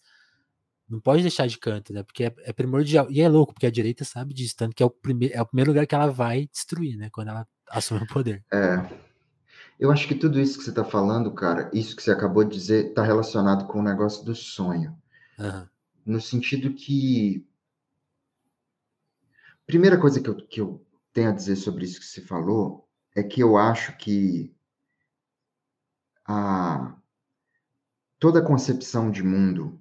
não 0.90 1.00
pode 1.00 1.22
deixar 1.22 1.48
de 1.48 1.58
canto, 1.58 1.94
né? 1.94 2.04
Porque 2.04 2.26
é, 2.26 2.36
é, 2.40 2.52
primordial. 2.52 3.10
E 3.10 3.22
é 3.22 3.30
louco, 3.30 3.54
porque 3.54 3.66
a 3.66 3.72
direita 3.72 4.04
sabe 4.04 4.34
disso, 4.34 4.58
tanto 4.58 4.76
que 4.76 4.84
é 4.84 4.86
o 4.86 4.90
primeiro 4.90 5.34
é 5.34 5.42
o 5.42 5.46
primeiro 5.46 5.72
lugar 5.72 5.88
que 5.88 5.96
ela 5.96 6.12
vai 6.12 6.50
destruir, 6.52 6.98
né? 6.98 7.10
Quando 7.10 7.30
ela 7.30 7.48
assume 7.70 8.02
o 8.02 8.08
poder. 8.08 8.44
É. 8.52 8.86
Eu 9.80 9.90
acho 9.90 10.06
que 10.06 10.16
tudo 10.16 10.38
isso 10.38 10.58
que 10.58 10.66
você 10.66 10.72
está 10.72 10.84
falando, 10.84 11.32
cara, 11.32 11.72
isso 11.74 11.96
que 11.96 12.04
você 12.04 12.12
acabou 12.12 12.44
de 12.44 12.54
dizer, 12.54 12.88
está 12.88 13.04
relacionado 13.04 13.68
com 13.68 13.80
o 13.80 13.84
negócio 13.84 14.26
do 14.26 14.36
sonho. 14.36 14.98
Uhum. 15.40 15.66
No 16.06 16.20
sentido 16.20 16.74
que. 16.74 17.48
Primeira 19.70 20.00
coisa 20.00 20.20
que 20.20 20.28
eu, 20.28 20.36
que 20.36 20.62
eu 20.62 20.84
tenho 21.14 21.30
a 21.30 21.32
dizer 21.32 21.56
sobre 21.56 21.86
isso 21.86 22.00
que 22.00 22.06
você 22.08 22.22
falou 22.22 22.90
é 23.16 23.22
que 23.22 23.40
eu 23.40 23.56
acho 23.56 23.96
que 23.98 24.52
a, 26.26 26.98
toda 28.18 28.40
a 28.40 28.44
concepção 28.44 29.12
de 29.12 29.22
mundo 29.22 29.80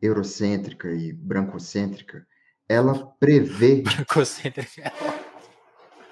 eurocêntrica 0.00 0.88
e 0.92 1.12
brancocêntrica, 1.12 2.24
ela 2.68 3.08
prevê. 3.18 3.82
Brancocêntrica. 4.06 4.92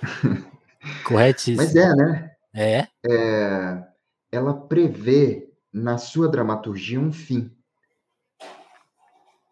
Corretíssimo. 1.06 1.58
Mas 1.58 1.76
é, 1.76 1.94
né? 1.94 2.36
É? 2.52 2.88
é? 3.08 3.88
Ela 4.32 4.52
prevê 4.66 5.48
na 5.72 5.96
sua 5.96 6.28
dramaturgia 6.28 6.98
um 6.98 7.12
fim. 7.12 7.56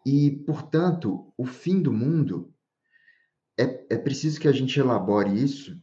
E, 0.05 0.29
portanto, 0.45 1.31
o 1.37 1.45
fim 1.45 1.81
do 1.81 1.93
mundo 1.93 2.53
é, 3.61 3.85
é 3.89 3.97
preciso 3.97 4.39
que 4.39 4.47
a 4.47 4.51
gente 4.51 4.79
elabore 4.79 5.31
isso 5.41 5.79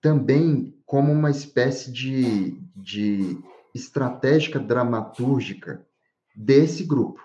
também 0.00 0.76
como 0.86 1.12
uma 1.12 1.30
espécie 1.30 1.92
de, 1.92 2.60
de 2.74 3.38
estratégia 3.74 4.58
dramatúrgica 4.58 5.86
desse 6.34 6.84
grupo. 6.84 7.20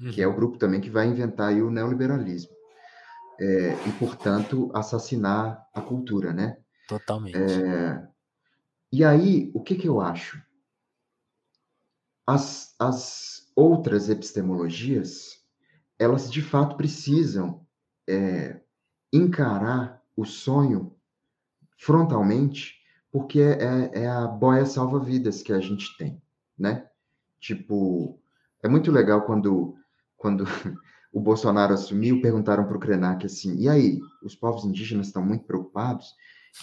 uhum. 0.00 0.10
que 0.10 0.22
é 0.22 0.26
o 0.26 0.30
uhum. 0.30 0.36
grupo 0.36 0.58
também 0.58 0.80
que 0.80 0.90
vai 0.90 1.06
inventar 1.06 1.52
o 1.54 1.70
neoliberalismo. 1.70 2.52
É, 3.40 3.72
e, 3.88 3.92
portanto, 3.98 4.70
assassinar 4.74 5.66
a 5.74 5.80
cultura, 5.80 6.32
né? 6.32 6.58
Totalmente. 6.86 7.36
É, 7.36 8.06
e 8.92 9.04
aí, 9.04 9.50
o 9.54 9.62
que, 9.62 9.74
que 9.74 9.88
eu 9.88 10.00
acho? 10.00 10.40
As, 12.26 12.74
as 12.78 13.50
outras 13.56 14.08
epistemologias, 14.08 15.42
elas 15.98 16.30
de 16.30 16.42
fato 16.42 16.76
precisam 16.76 17.66
é, 18.08 18.60
encarar 19.12 20.02
o 20.16 20.24
sonho 20.24 20.94
frontalmente, 21.76 22.76
porque 23.10 23.40
é, 23.40 23.90
é, 23.94 24.02
é 24.04 24.08
a 24.08 24.26
boia 24.26 24.64
salva-vidas 24.64 25.42
que 25.42 25.52
a 25.52 25.60
gente 25.60 25.96
tem, 25.96 26.20
né? 26.58 26.86
Tipo, 27.40 28.18
é 28.62 28.68
muito 28.68 28.90
legal 28.90 29.22
quando, 29.22 29.76
quando 30.16 30.44
o 31.12 31.20
Bolsonaro 31.20 31.74
assumiu, 31.74 32.22
perguntaram 32.22 32.64
para 32.64 32.76
o 32.76 32.80
Krenak 32.80 33.26
assim, 33.26 33.56
e 33.56 33.68
aí, 33.68 34.00
os 34.22 34.34
povos 34.34 34.64
indígenas 34.64 35.08
estão 35.08 35.22
muito 35.22 35.44
preocupados? 35.44 36.14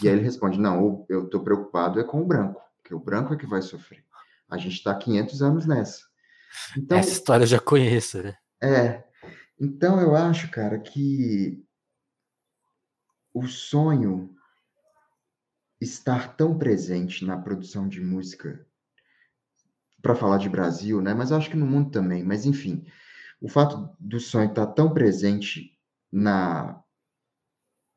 E 0.02 0.08
aí 0.08 0.16
ele 0.16 0.24
responde, 0.24 0.60
não, 0.60 1.06
eu 1.10 1.26
estou 1.26 1.42
preocupado 1.42 2.00
é 2.00 2.04
com 2.04 2.22
o 2.22 2.26
branco, 2.26 2.62
porque 2.78 2.96
o 2.96 3.00
branco 3.00 3.34
é 3.34 3.38
que 3.38 3.46
vai 3.46 3.62
sofrer. 3.62 4.04
A 4.50 4.58
gente 4.58 4.76
está 4.76 4.96
500 4.96 5.42
anos 5.42 5.66
nessa. 5.66 6.04
Então, 6.78 6.98
Essa 6.98 7.12
história 7.12 7.44
eu 7.44 7.48
já 7.48 7.60
conheço, 7.60 8.24
né? 8.24 8.36
É. 8.62 9.04
Então 9.60 10.00
eu 10.00 10.16
acho, 10.16 10.50
cara, 10.50 10.80
que 10.80 11.64
o 13.40 13.48
sonho 13.48 14.36
estar 15.80 16.36
tão 16.36 16.58
presente 16.58 17.26
na 17.26 17.38
produção 17.38 17.88
de 17.88 18.02
música, 18.02 18.66
para 20.02 20.16
falar 20.16 20.38
de 20.38 20.50
Brasil, 20.50 21.02
né? 21.02 21.14
Mas 21.14 21.32
acho 21.32 21.50
que 21.50 21.58
no 21.58 21.66
mundo 21.66 21.90
também. 21.92 22.24
Mas 22.24 22.46
enfim, 22.46 22.86
o 23.42 23.48
fato 23.48 23.90
do 24.00 24.20
sonho 24.20 24.50
estar 24.50 24.68
tão 24.68 24.94
presente 24.94 25.78
na 26.12 26.82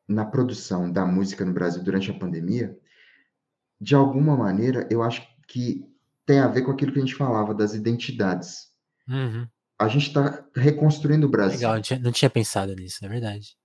na 0.08 0.26
produção 0.26 0.90
da 0.92 1.06
música 1.06 1.44
no 1.44 1.54
Brasil 1.54 1.82
durante 1.82 2.10
a 2.10 2.18
pandemia, 2.18 2.76
de 3.80 3.94
alguma 3.94 4.36
maneira, 4.36 4.86
eu 4.90 5.02
acho 5.02 5.26
que 5.46 5.88
tem 6.26 6.38
a 6.38 6.48
ver 6.48 6.62
com 6.62 6.70
aquilo 6.70 6.92
que 6.92 6.98
a 6.98 7.02
gente 7.02 7.14
falava 7.14 7.54
das 7.54 7.72
identidades. 7.72 8.72
Uhum. 9.08 9.46
A 9.78 9.88
gente 9.88 10.08
está 10.08 10.44
reconstruindo 10.54 11.26
o 11.26 11.30
Brasil. 11.30 11.60
Legal, 11.60 11.74
não 11.76 11.82
tinha, 11.82 11.98
não 11.98 12.12
tinha 12.12 12.28
pensado 12.28 12.74
nisso, 12.74 13.04
é 13.04 13.08
verdade. 13.08 13.56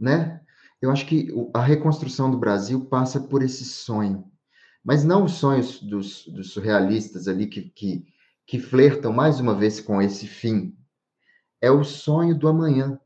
Né? 0.00 0.40
Eu 0.84 0.90
acho 0.90 1.06
que 1.06 1.28
a 1.54 1.62
reconstrução 1.62 2.30
do 2.30 2.36
Brasil 2.36 2.84
passa 2.84 3.18
por 3.18 3.42
esse 3.42 3.64
sonho. 3.64 4.30
Mas 4.84 5.02
não 5.02 5.24
os 5.24 5.32
sonhos 5.32 5.80
dos, 5.80 6.26
dos 6.26 6.50
surrealistas 6.50 7.26
ali 7.26 7.46
que, 7.46 7.70
que, 7.70 8.06
que 8.46 8.58
flertam 8.58 9.10
mais 9.10 9.40
uma 9.40 9.54
vez 9.54 9.80
com 9.80 10.02
esse 10.02 10.26
fim. 10.26 10.76
É 11.58 11.70
o 11.70 11.82
sonho 11.82 12.38
do 12.38 12.46
amanhã. 12.48 13.00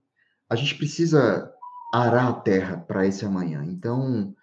A 0.50 0.56
gente 0.56 0.74
precisa 0.74 1.54
arar 1.94 2.26
a 2.26 2.32
terra 2.32 2.78
para 2.78 3.06
esse 3.06 3.24
amanhã. 3.24 3.64
Então, 3.64 4.34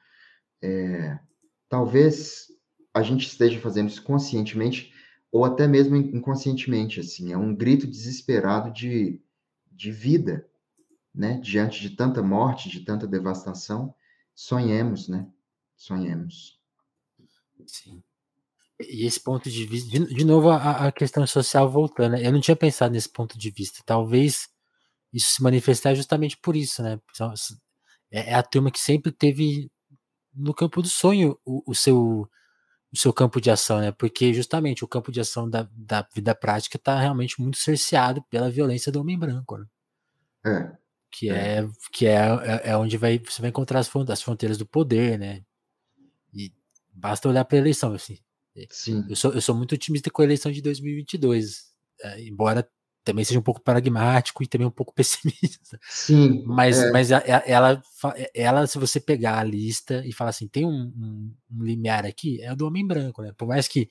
é, 0.61 1.19
talvez 1.67 2.45
a 2.93 3.01
gente 3.01 3.27
esteja 3.27 3.59
fazendo 3.59 3.89
isso 3.89 4.01
conscientemente 4.01 4.93
ou 5.29 5.43
até 5.43 5.67
mesmo 5.67 5.97
inconscientemente, 5.97 7.01
assim, 7.01 7.33
é 7.33 7.37
um 7.37 7.53
grito 7.53 7.85
desesperado 7.85 8.71
de, 8.71 9.21
de 9.69 9.91
vida, 9.91 10.47
né? 11.15 11.39
Diante 11.41 11.81
de 11.81 11.91
tanta 11.91 12.21
morte, 12.21 12.69
de 12.69 12.81
tanta 12.81 13.07
devastação, 13.07 13.93
sonhemos, 14.33 15.07
né? 15.07 15.27
Sonhemos. 15.75 16.59
Sim. 17.65 18.03
E 18.79 19.05
esse 19.05 19.21
ponto 19.21 19.49
de 19.49 19.65
vista, 19.65 19.89
de, 19.89 20.13
de 20.13 20.25
novo 20.25 20.49
a, 20.49 20.87
a, 20.87 20.91
questão 20.91 21.25
social 21.25 21.69
voltando, 21.69 22.11
né? 22.11 22.27
eu 22.27 22.31
não 22.31 22.41
tinha 22.41 22.55
pensado 22.55 22.93
nesse 22.93 23.09
ponto 23.09 23.37
de 23.37 23.49
vista. 23.49 23.81
Talvez 23.85 24.49
isso 25.13 25.35
se 25.35 25.43
manifestar 25.43 25.95
justamente 25.95 26.37
por 26.37 26.55
isso, 26.55 26.83
né? 26.83 26.99
É, 28.11 28.31
é 28.31 28.33
a 28.35 28.43
turma 28.43 28.69
que 28.69 28.79
sempre 28.79 29.11
teve 29.11 29.71
no 30.33 30.53
campo 30.53 30.81
do 30.81 30.89
sonho 30.89 31.39
o, 31.45 31.63
o 31.71 31.73
seu 31.73 32.29
o 32.93 32.97
seu 32.97 33.11
campo 33.11 33.41
de 33.41 33.51
ação, 33.51 33.79
né? 33.79 33.91
Porque 33.91 34.33
justamente 34.33 34.83
o 34.83 34.87
campo 34.87 35.11
de 35.11 35.19
ação 35.19 35.49
da, 35.49 35.67
da 35.71 36.07
vida 36.13 36.33
prática 36.33 36.77
está 36.77 36.97
realmente 36.99 37.41
muito 37.41 37.57
cerceado 37.57 38.23
pela 38.29 38.49
violência 38.49 38.91
do 38.91 39.01
homem 39.01 39.19
branco, 39.19 39.57
né? 39.57 39.65
É. 40.45 40.84
Que 41.17 41.29
é, 41.29 41.59
é 41.59 41.69
que 41.91 42.05
é, 42.05 42.15
é, 42.15 42.61
é, 42.71 42.77
onde 42.77 42.97
vai, 42.97 43.17
você 43.19 43.41
vai 43.41 43.49
encontrar 43.49 43.79
as, 43.79 43.89
as 44.09 44.21
fronteiras 44.21 44.57
do 44.57 44.65
poder, 44.65 45.17
né? 45.17 45.43
E 46.33 46.51
basta 46.93 47.29
olhar 47.29 47.45
para 47.45 47.57
a 47.57 47.61
eleição, 47.61 47.93
assim. 47.93 48.17
Sim. 48.69 49.05
Eu 49.09 49.15
sou, 49.15 49.33
eu 49.33 49.41
sou 49.41 49.55
muito 49.55 49.75
otimista 49.75 50.09
com 50.09 50.21
a 50.21 50.25
eleição 50.25 50.51
de 50.51 50.61
2022, 50.61 51.71
é, 52.01 52.21
embora 52.23 52.69
também 53.05 53.23
seja 53.23 53.39
um 53.39 53.43
pouco 53.43 53.61
pragmático 53.61 54.43
e 54.43 54.47
também 54.47 54.67
um 54.67 54.71
pouco 54.71 54.91
pessimista. 54.95 55.79
Sim. 55.81 56.43
Mas, 56.45 56.79
é. 56.79 56.91
mas 56.91 57.11
ela, 57.11 57.83
ela, 58.33 58.67
se 58.67 58.77
você 58.77 58.99
pegar 58.99 59.39
a 59.39 59.43
lista 59.43 60.03
e 60.05 60.11
falar 60.11 60.31
assim, 60.31 60.47
tem 60.47 60.65
um, 60.65 60.91
um, 60.97 61.33
um 61.51 61.63
limiar 61.63 62.05
aqui, 62.05 62.41
é 62.41 62.53
do 62.55 62.67
homem 62.67 62.85
branco, 62.85 63.21
né? 63.21 63.31
Por 63.37 63.47
mais 63.47 63.67
que 63.67 63.89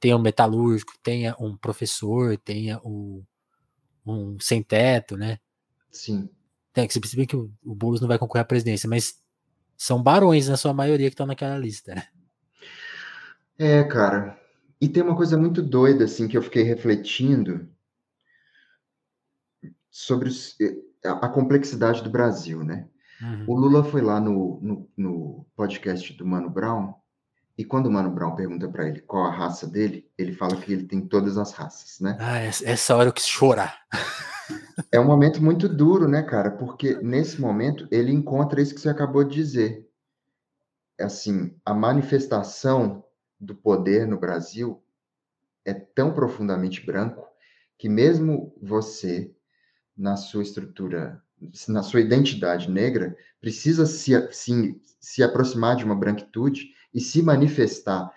tenha 0.00 0.16
um 0.16 0.22
metalúrgico, 0.22 0.94
tenha 1.02 1.36
um 1.38 1.56
professor, 1.56 2.36
tenha 2.38 2.80
um, 2.84 3.22
um 4.04 4.36
sem 4.40 4.62
teto, 4.62 5.16
né? 5.16 5.38
Sim. 5.90 6.28
Tem 6.74 6.86
que 6.86 6.92
você 6.92 7.00
perceber 7.00 7.26
que 7.26 7.36
o, 7.36 7.50
o 7.64 7.74
Boulos 7.74 8.02
não 8.02 8.08
vai 8.08 8.18
concorrer 8.18 8.42
à 8.42 8.46
presidência, 8.46 8.88
mas 8.88 9.18
são 9.76 10.02
barões 10.02 10.48
na 10.48 10.56
sua 10.56 10.74
maioria 10.74 11.08
que 11.08 11.14
estão 11.14 11.26
naquela 11.26 11.56
lista, 11.56 11.94
né? 11.94 12.06
É, 13.58 13.84
cara. 13.84 14.38
E 14.80 14.88
tem 14.88 15.02
uma 15.02 15.16
coisa 15.16 15.38
muito 15.38 15.62
doida, 15.62 16.04
assim, 16.04 16.28
que 16.28 16.36
eu 16.36 16.42
fiquei 16.42 16.62
refletindo 16.62 17.68
sobre 19.88 20.28
os, 20.28 20.60
eh, 20.60 20.76
a 21.04 21.28
complexidade 21.28 22.02
do 22.02 22.10
Brasil, 22.10 22.64
né? 22.64 22.88
Uhum. 23.22 23.44
O 23.46 23.54
Lula 23.54 23.84
foi 23.84 24.02
lá 24.02 24.20
no, 24.20 24.58
no, 24.60 24.90
no, 24.96 25.46
podcast 25.54 26.12
do 26.14 26.26
Mano 26.26 26.50
Brown, 26.50 26.94
e 27.56 27.64
quando 27.64 27.86
o 27.86 27.90
Mano 27.90 28.10
Brown 28.10 28.34
pergunta 28.34 28.68
para 28.68 28.88
ele 28.88 29.00
qual 29.00 29.24
a 29.26 29.30
raça 29.30 29.66
dele, 29.66 30.10
ele 30.18 30.32
fala 30.32 30.56
que 30.56 30.72
ele 30.72 30.84
tem 30.84 31.00
todas 31.00 31.38
as 31.38 31.52
raças, 31.52 32.00
né? 32.00 32.16
Ah, 32.20 32.38
essa 32.40 32.96
hora 32.96 33.08
eu 33.08 33.12
quis 33.12 33.26
chorar. 33.26 33.80
É 34.90 34.98
um 34.98 35.04
momento 35.06 35.42
muito 35.42 35.68
duro, 35.68 36.08
né, 36.08 36.22
cara? 36.22 36.50
Porque 36.50 36.94
nesse 36.96 37.40
momento 37.40 37.86
ele 37.90 38.12
encontra 38.12 38.60
isso 38.60 38.74
que 38.74 38.80
você 38.80 38.88
acabou 38.88 39.22
de 39.24 39.34
dizer. 39.34 39.88
Assim, 41.00 41.56
a 41.64 41.72
manifestação 41.72 43.04
do 43.40 43.54
poder 43.54 44.06
no 44.06 44.18
Brasil 44.18 44.82
é 45.64 45.72
tão 45.72 46.12
profundamente 46.12 46.84
branco 46.84 47.26
que 47.78 47.88
mesmo 47.88 48.54
você 48.60 49.32
na 49.96 50.16
sua 50.16 50.42
estrutura, 50.42 51.22
na 51.68 51.82
sua 51.82 52.00
identidade 52.00 52.70
negra, 52.70 53.16
precisa 53.40 53.86
se, 53.86 54.12
se, 54.32 54.80
se 55.00 55.22
aproximar 55.22 55.76
de 55.76 55.84
uma 55.84 55.94
branquitude 55.94 56.73
e 56.94 57.00
se 57.00 57.20
manifestar, 57.20 58.14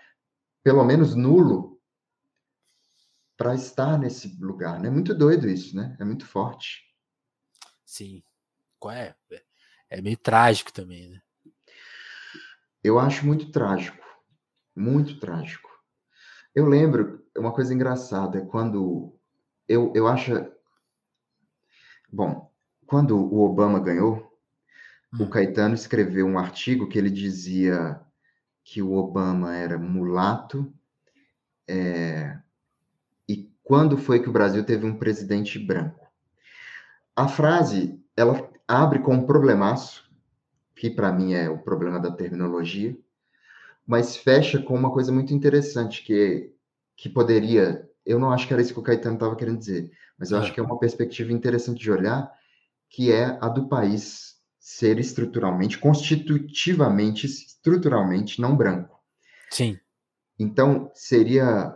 pelo 0.64 0.84
menos 0.86 1.16
nulo, 1.16 1.82
para 3.36 3.56
estar 3.56 3.98
nesse 3.98 4.38
lugar. 4.40 4.80
Né? 4.80 4.88
É 4.88 4.92
muito 4.92 5.14
doido 5.14 5.50
isso, 5.50 5.76
né? 5.76 5.98
É 6.00 6.06
muito 6.06 6.26
forte. 6.26 6.84
Sim. 7.86 8.24
Qual 8.80 8.94
é? 8.94 9.16
É 9.90 10.02
meio 10.02 10.18
trágico 10.18 10.72
também, 10.72 11.10
né? 11.10 11.22
Eu 12.84 13.00
acho 13.00 13.26
muito 13.26 13.52
trágico. 13.52 14.06
Muito 14.76 15.20
trágico. 15.20 15.68
Eu 16.54 16.66
lembro, 16.66 17.26
uma 17.38 17.54
coisa 17.54 17.74
engraçada, 17.74 18.40
é 18.40 18.46
quando 18.46 19.20
eu, 19.68 19.92
eu 19.96 20.08
acho 20.08 20.32
Bom, 22.10 22.50
quando 22.86 23.18
o 23.18 23.42
Obama 23.42 23.80
ganhou, 23.80 24.32
hum. 25.14 25.24
o 25.24 25.30
Caetano 25.30 25.76
escreveu 25.76 26.26
um 26.26 26.40
artigo 26.40 26.88
que 26.88 26.98
ele 26.98 27.10
dizia 27.10 28.02
que 28.68 28.82
o 28.82 28.96
Obama 28.96 29.56
era 29.56 29.78
mulato, 29.78 30.70
é, 31.66 32.38
e 33.28 33.50
quando 33.64 33.98
foi 33.98 34.22
que 34.22 34.28
o 34.28 34.34
Brasil 34.34 34.62
teve 34.66 34.86
um 34.86 34.98
presidente 34.98 35.58
branco. 35.58 36.06
A 37.16 37.30
frase, 37.30 37.98
ela 38.16 38.52
abre 38.68 39.00
com 39.00 39.14
um 39.14 39.26
problemaço, 39.26 40.12
que 40.76 40.90
para 40.90 41.14
mim 41.14 41.34
é 41.34 41.50
o 41.50 41.58
problema 41.58 41.98
da 41.98 42.12
terminologia, 42.12 42.96
mas 43.86 44.18
fecha 44.18 44.62
com 44.62 44.76
uma 44.76 44.92
coisa 44.92 45.14
muito 45.14 45.34
interessante, 45.34 46.04
que, 46.04 46.54
que 46.98 47.08
poderia, 47.08 47.90
eu 48.06 48.20
não 48.20 48.34
acho 48.34 48.46
que 48.46 48.54
era 48.54 48.62
isso 48.62 48.74
que 48.74 48.80
o 48.82 48.84
Caetano 48.84 49.16
estava 49.16 49.38
querendo 49.38 49.60
dizer, 49.60 49.90
mas 50.20 50.32
eu 50.32 50.40
acho 50.40 50.52
é. 50.52 50.54
que 50.54 50.60
é 50.60 50.64
uma 50.64 50.78
perspectiva 50.78 51.32
interessante 51.32 51.80
de 51.80 51.90
olhar, 51.90 52.30
que 52.90 53.14
é 53.14 53.38
a 53.40 53.48
do 53.48 53.70
país 53.70 54.37
ser 54.68 55.00
estruturalmente, 55.00 55.78
constitutivamente, 55.78 57.26
estruturalmente 57.26 58.42
não 58.42 58.54
branco. 58.54 59.02
Sim. 59.50 59.80
Então, 60.38 60.92
seria 60.94 61.74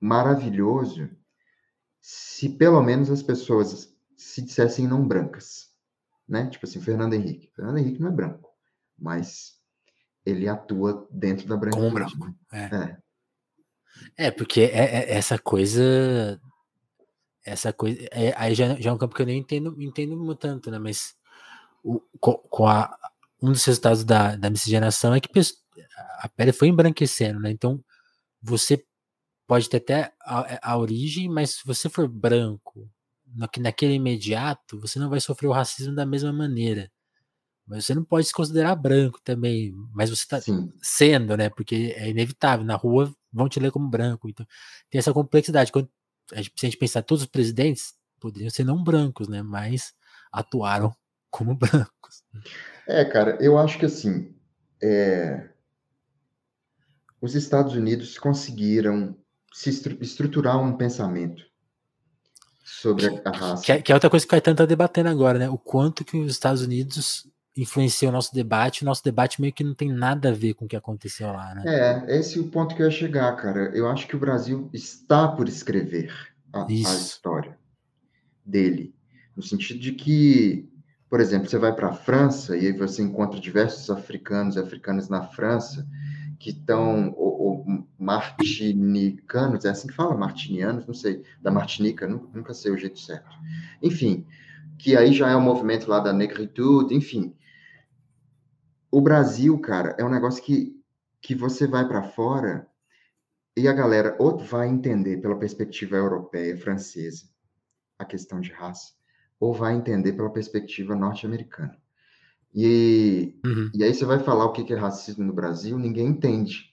maravilhoso 0.00 1.10
se 2.00 2.48
pelo 2.48 2.80
menos 2.82 3.10
as 3.10 3.22
pessoas 3.22 3.94
se 4.16 4.40
dissessem 4.40 4.88
não 4.88 5.06
brancas, 5.06 5.74
né? 6.26 6.48
Tipo 6.48 6.64
assim, 6.64 6.80
Fernando 6.80 7.12
Henrique. 7.12 7.52
Fernando 7.54 7.76
Henrique 7.76 8.00
não 8.00 8.08
é 8.08 8.12
branco, 8.12 8.48
mas 8.98 9.60
ele 10.24 10.48
atua 10.48 11.06
dentro 11.10 11.46
da 11.46 11.56
branquitude. 11.58 11.92
Como 11.92 11.94
branco, 11.94 12.34
é. 12.50 12.96
É, 14.16 14.26
é 14.28 14.30
porque 14.30 14.62
é, 14.62 15.02
é 15.02 15.12
essa 15.12 15.38
coisa 15.38 16.40
essa 17.44 17.74
coisa. 17.74 18.00
É, 18.10 18.32
aí 18.38 18.54
já, 18.54 18.74
já 18.80 18.88
é 18.88 18.92
um 18.92 18.98
campo 18.98 19.14
que 19.14 19.20
eu 19.20 19.26
nem 19.26 19.40
entendo, 19.40 19.76
entendo 19.82 20.34
tanto, 20.34 20.70
né? 20.70 20.78
Mas 20.78 21.19
o, 21.82 22.00
com, 22.18 22.66
a, 22.66 22.96
um 23.42 23.52
dos 23.52 23.64
resultados 23.64 24.04
da, 24.04 24.36
da 24.36 24.50
miscigenação 24.50 25.14
é 25.14 25.20
que 25.20 25.28
a 26.18 26.28
pele 26.28 26.52
foi 26.52 26.68
embranquecendo, 26.68 27.40
né? 27.40 27.50
Então 27.50 27.82
você 28.42 28.84
pode 29.46 29.68
ter 29.68 29.78
até 29.78 30.12
a, 30.22 30.72
a 30.72 30.78
origem, 30.78 31.28
mas 31.28 31.50
se 31.50 31.66
você 31.66 31.88
for 31.88 32.08
branco, 32.08 32.88
na, 33.34 33.48
naquele 33.58 33.94
imediato, 33.94 34.78
você 34.80 34.98
não 34.98 35.08
vai 35.10 35.20
sofrer 35.20 35.48
o 35.48 35.52
racismo 35.52 35.94
da 35.94 36.06
mesma 36.06 36.32
maneira. 36.32 36.90
Mas 37.66 37.86
você 37.86 37.94
não 37.94 38.04
pode 38.04 38.26
se 38.26 38.32
considerar 38.32 38.74
branco 38.74 39.20
também, 39.22 39.72
mas 39.92 40.10
você 40.10 40.22
está 40.22 40.40
sendo, 40.82 41.36
né? 41.36 41.48
Porque 41.48 41.94
é 41.96 42.08
inevitável. 42.10 42.66
Na 42.66 42.74
rua 42.74 43.14
vão 43.32 43.48
te 43.48 43.60
ler 43.60 43.70
como 43.70 43.88
branco. 43.88 44.28
Então 44.28 44.44
tem 44.90 44.98
essa 44.98 45.12
complexidade. 45.12 45.70
Quando 45.70 45.88
a 46.32 46.42
gente, 46.42 46.52
se 46.56 46.66
a 46.66 46.68
gente 46.68 46.78
pensar, 46.78 47.02
todos 47.02 47.22
os 47.22 47.28
presidentes 47.28 47.94
poderiam 48.18 48.50
ser 48.50 48.64
não 48.64 48.82
brancos, 48.82 49.28
né? 49.28 49.42
Mas 49.42 49.94
atuaram 50.32 50.94
como 51.30 51.54
brancos. 51.54 52.24
É, 52.86 53.04
cara, 53.04 53.38
eu 53.40 53.58
acho 53.58 53.78
que 53.78 53.86
assim, 53.86 54.34
é... 54.82 55.48
os 57.20 57.34
Estados 57.34 57.74
Unidos 57.74 58.18
conseguiram 58.18 59.16
se 59.52 59.70
estruturar 60.00 60.60
um 60.60 60.76
pensamento 60.76 61.42
sobre 62.64 63.06
a 63.24 63.30
raça. 63.30 63.64
Que, 63.64 63.72
é, 63.72 63.82
que 63.82 63.92
é 63.92 63.94
outra 63.94 64.08
coisa 64.08 64.24
que 64.24 64.28
o 64.28 64.30
Caetano 64.30 64.54
está 64.54 64.64
debatendo 64.64 65.08
agora, 65.08 65.38
né? 65.38 65.50
O 65.50 65.58
quanto 65.58 66.04
que 66.04 66.18
os 66.18 66.30
Estados 66.30 66.62
Unidos 66.62 67.28
influenciou 67.56 68.10
o 68.10 68.12
nosso 68.12 68.32
debate, 68.32 68.82
o 68.82 68.86
nosso 68.86 69.04
debate 69.04 69.40
meio 69.40 69.52
que 69.52 69.64
não 69.64 69.74
tem 69.74 69.92
nada 69.92 70.30
a 70.30 70.32
ver 70.32 70.54
com 70.54 70.64
o 70.64 70.68
que 70.68 70.76
aconteceu 70.76 71.32
lá, 71.32 71.54
né? 71.54 71.64
É, 71.66 72.18
esse 72.18 72.38
é 72.38 72.40
o 72.40 72.48
ponto 72.48 72.74
que 72.74 72.82
eu 72.82 72.86
ia 72.86 72.92
chegar, 72.92 73.34
cara. 73.36 73.70
Eu 73.74 73.88
acho 73.88 74.06
que 74.06 74.16
o 74.16 74.18
Brasil 74.18 74.70
está 74.72 75.28
por 75.28 75.48
escrever 75.48 76.12
a, 76.52 76.64
a 76.64 76.72
história 76.72 77.58
dele. 78.46 78.94
No 79.36 79.42
sentido 79.42 79.80
de 79.80 79.92
que, 79.92 80.69
por 81.10 81.20
exemplo, 81.20 81.50
você 81.50 81.58
vai 81.58 81.74
para 81.74 81.88
a 81.88 81.92
França 81.92 82.56
e 82.56 82.68
aí 82.68 82.72
você 82.72 83.02
encontra 83.02 83.38
diversos 83.38 83.90
africanos 83.90 84.56
e 84.56 84.60
africanas 84.60 85.08
na 85.08 85.22
França 85.22 85.86
que 86.38 86.50
estão, 86.50 87.12
ou, 87.18 87.66
ou, 87.66 87.86
martinicanos, 87.98 89.66
é 89.66 89.68
assim 89.68 89.88
que 89.88 89.94
fala? 89.94 90.16
Martinianos, 90.16 90.86
não 90.86 90.94
sei, 90.94 91.22
da 91.42 91.50
Martinica, 91.50 92.06
nunca 92.06 92.54
sei 92.54 92.72
o 92.72 92.78
jeito 92.78 92.98
certo. 92.98 93.36
Enfim, 93.82 94.24
que 94.78 94.96
aí 94.96 95.12
já 95.12 95.28
é 95.28 95.36
o 95.36 95.40
movimento 95.40 95.90
lá 95.90 96.00
da 96.00 96.12
negritude, 96.14 96.94
enfim 96.94 97.34
o 98.90 99.00
Brasil, 99.00 99.58
cara, 99.60 99.94
é 99.98 100.04
um 100.04 100.10
negócio 100.10 100.42
que, 100.42 100.76
que 101.20 101.34
você 101.34 101.66
vai 101.66 101.86
para 101.86 102.02
fora 102.02 102.66
e 103.56 103.68
a 103.68 103.72
galera 103.72 104.16
ou 104.18 104.36
vai 104.36 104.68
entender 104.68 105.18
pela 105.18 105.38
perspectiva 105.38 105.96
europeia, 105.96 106.56
francesa, 106.56 107.28
a 107.98 108.04
questão 108.04 108.40
de 108.40 108.50
raça, 108.50 108.94
ou 109.40 109.54
vai 109.54 109.74
entender 109.74 110.12
pela 110.12 110.30
perspectiva 110.30 110.94
norte-americana. 110.94 111.76
E, 112.54 113.34
uhum. 113.44 113.70
e 113.74 113.82
aí 113.82 113.94
você 113.94 114.04
vai 114.04 114.18
falar 114.18 114.44
o 114.44 114.52
que 114.52 114.70
é 114.72 114.76
racismo 114.76 115.24
no 115.24 115.32
Brasil, 115.32 115.78
ninguém 115.78 116.08
entende, 116.08 116.72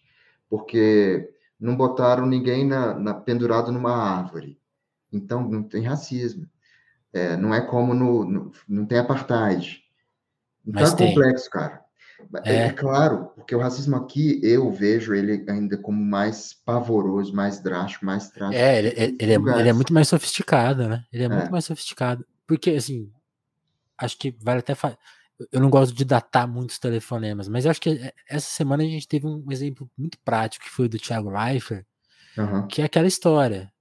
porque 0.50 1.34
não 1.60 1.76
botaram 1.76 2.26
ninguém 2.26 2.66
na, 2.66 2.94
na 2.94 3.14
pendurado 3.14 3.72
numa 3.72 3.96
árvore. 3.96 4.60
Então 5.12 5.48
não 5.48 5.64
tem 5.64 5.84
racismo. 5.84 6.48
É, 7.14 7.38
não 7.38 7.54
é 7.54 7.62
como 7.62 7.94
no, 7.94 8.26
no, 8.26 8.52
não 8.68 8.86
tem 8.86 9.00
apartheid. 9.00 9.82
Então 10.66 10.82
Mas 10.82 10.94
é 10.94 10.96
tem. 10.96 11.08
complexo, 11.08 11.50
cara. 11.50 11.82
É. 12.44 12.66
é. 12.66 12.74
claro, 12.74 13.32
porque 13.36 13.56
o 13.56 13.60
racismo 13.60 13.96
aqui 13.96 14.40
eu 14.44 14.72
vejo 14.72 15.14
ele 15.14 15.46
ainda 15.48 15.78
como 15.78 16.04
mais 16.04 16.54
pavoroso, 16.54 17.34
mais 17.34 17.60
drástico, 17.60 18.06
mais 18.06 18.30
trágico. 18.30 18.60
É, 18.60 18.80
ele, 18.80 19.16
ele, 19.20 19.34
é, 19.34 19.60
ele 19.60 19.70
é, 19.70 19.74
muito 19.74 19.94
mais 19.94 20.08
sofisticado, 20.08 20.88
né? 20.90 21.04
Ele 21.14 21.24
é, 21.24 21.26
é, 21.28 21.30
muito 21.30 21.52
mais 21.52 21.66
sofisticado. 21.66 22.26
Porque, 22.48 22.72
assim, 22.72 23.12
acho 23.98 24.18
que 24.18 24.36
vale 24.40 24.60
até. 24.60 24.74
Fa... 24.74 24.98
Eu 25.52 25.60
não 25.60 25.70
gosto 25.70 25.94
de 25.94 26.04
datar 26.04 26.48
muitos 26.48 26.80
telefonemas, 26.80 27.48
mas 27.48 27.66
acho 27.68 27.80
que 27.80 27.90
é, 27.90 28.14
essa 28.28 28.50
semana 28.50 28.84
a 28.84 28.88
gente 28.88 29.08
teve 29.08 29.28
um 29.28 29.46
exemplo 29.52 29.90
muito 29.96 30.18
prático 30.20 30.66
que 30.66 30.72
foi 30.72 30.86
o 30.88 30.90
do 30.90 30.98
Thiago 30.98 31.30
Leifert, 31.30 31.86
uhum. 32.38 32.68
que 32.68 32.82
é 32.82 32.86
aquela 32.86 33.08
história. 33.08 33.72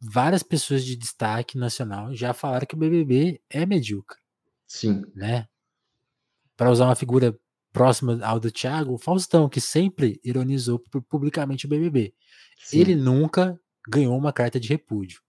Várias 0.00 0.42
pessoas 0.42 0.84
de 0.84 0.96
destaque 0.96 1.56
nacional 1.56 2.12
já 2.14 2.32
falaram 2.32 2.66
que 2.66 2.74
o 2.74 2.78
BBB 2.78 3.40
é 3.48 3.64
medíocre. 3.64 4.18
Sim. 4.66 5.04
Né? 5.14 5.46
para 6.56 6.70
usar 6.70 6.86
uma 6.86 6.94
figura 6.94 7.36
próxima 7.72 8.24
ao 8.24 8.38
do 8.38 8.50
Thiago, 8.50 8.94
o 8.94 8.98
Faustão, 8.98 9.48
que 9.48 9.60
sempre 9.60 10.20
ironizou 10.24 10.82
publicamente 11.08 11.66
o 11.66 11.68
BBB. 11.68 12.14
Sim. 12.58 12.80
Ele 12.80 12.94
nunca 12.94 13.58
ganhou 13.88 14.16
uma 14.16 14.32
carta 14.32 14.60
de 14.60 14.68
repúdio. 14.68 15.20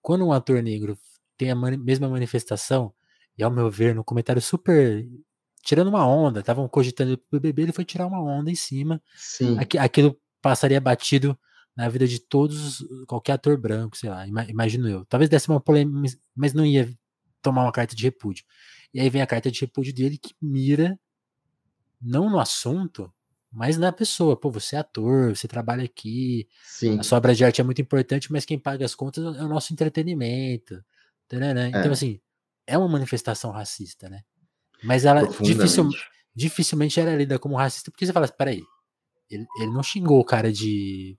Quando 0.00 0.26
um 0.26 0.32
ator 0.32 0.62
negro 0.62 0.98
tem 1.40 1.50
a 1.50 1.54
mani 1.54 1.78
mesma 1.78 2.06
manifestação, 2.06 2.92
e 3.38 3.42
ao 3.42 3.50
meu 3.50 3.70
ver, 3.70 3.94
no 3.94 4.04
comentário 4.04 4.42
super 4.42 5.08
tirando 5.62 5.88
uma 5.88 6.06
onda, 6.06 6.40
estavam 6.40 6.68
cogitando 6.68 7.14
o 7.14 7.18
BBB, 7.30 7.62
ele 7.62 7.72
foi 7.72 7.84
tirar 7.84 8.06
uma 8.06 8.22
onda 8.22 8.50
em 8.50 8.54
cima. 8.54 9.02
Sim. 9.16 9.58
Aqu 9.58 9.78
aquilo 9.78 10.20
passaria 10.42 10.80
batido 10.80 11.38
na 11.74 11.88
vida 11.88 12.06
de 12.06 12.18
todos, 12.18 12.84
qualquer 13.06 13.32
ator 13.32 13.56
branco, 13.56 13.96
sei 13.96 14.10
lá, 14.10 14.26
imagino 14.26 14.86
eu. 14.88 15.04
Talvez 15.06 15.30
desse 15.30 15.48
uma 15.48 15.60
polêmica, 15.60 16.18
mas 16.34 16.52
não 16.52 16.66
ia 16.66 16.90
tomar 17.40 17.62
uma 17.62 17.72
carta 17.72 17.96
de 17.96 18.02
repúdio. 18.02 18.44
E 18.92 19.00
aí 19.00 19.08
vem 19.08 19.22
a 19.22 19.26
carta 19.26 19.50
de 19.50 19.60
repúdio 19.60 19.94
dele 19.94 20.18
que 20.18 20.34
mira 20.42 20.98
não 22.00 22.28
no 22.28 22.38
assunto, 22.38 23.10
mas 23.50 23.78
na 23.78 23.92
pessoa. 23.92 24.36
Pô, 24.36 24.50
você 24.50 24.76
é 24.76 24.80
ator, 24.80 25.34
você 25.34 25.48
trabalha 25.48 25.84
aqui, 25.84 26.46
Sim. 26.64 26.98
a 26.98 27.02
sua 27.02 27.18
obra 27.18 27.34
de 27.34 27.44
arte 27.44 27.60
é 27.60 27.64
muito 27.64 27.80
importante, 27.80 28.30
mas 28.30 28.44
quem 28.44 28.58
paga 28.58 28.84
as 28.84 28.94
contas 28.94 29.36
é 29.36 29.42
o 29.42 29.48
nosso 29.48 29.72
entretenimento. 29.72 30.82
Então, 31.68 31.82
é. 31.82 31.92
assim, 31.92 32.20
é 32.66 32.76
uma 32.76 32.88
manifestação 32.88 33.50
racista, 33.50 34.08
né? 34.08 34.22
Mas 34.82 35.04
ela 35.04 35.26
dificil, 35.40 35.88
dificilmente 36.34 36.98
era 36.98 37.14
lida 37.16 37.38
como 37.38 37.56
racista, 37.56 37.90
porque 37.90 38.06
você 38.06 38.12
fala, 38.12 38.28
peraí, 38.28 38.62
ele, 39.30 39.46
ele 39.58 39.70
não 39.70 39.82
xingou 39.82 40.20
o 40.20 40.24
cara 40.24 40.52
de 40.52 41.16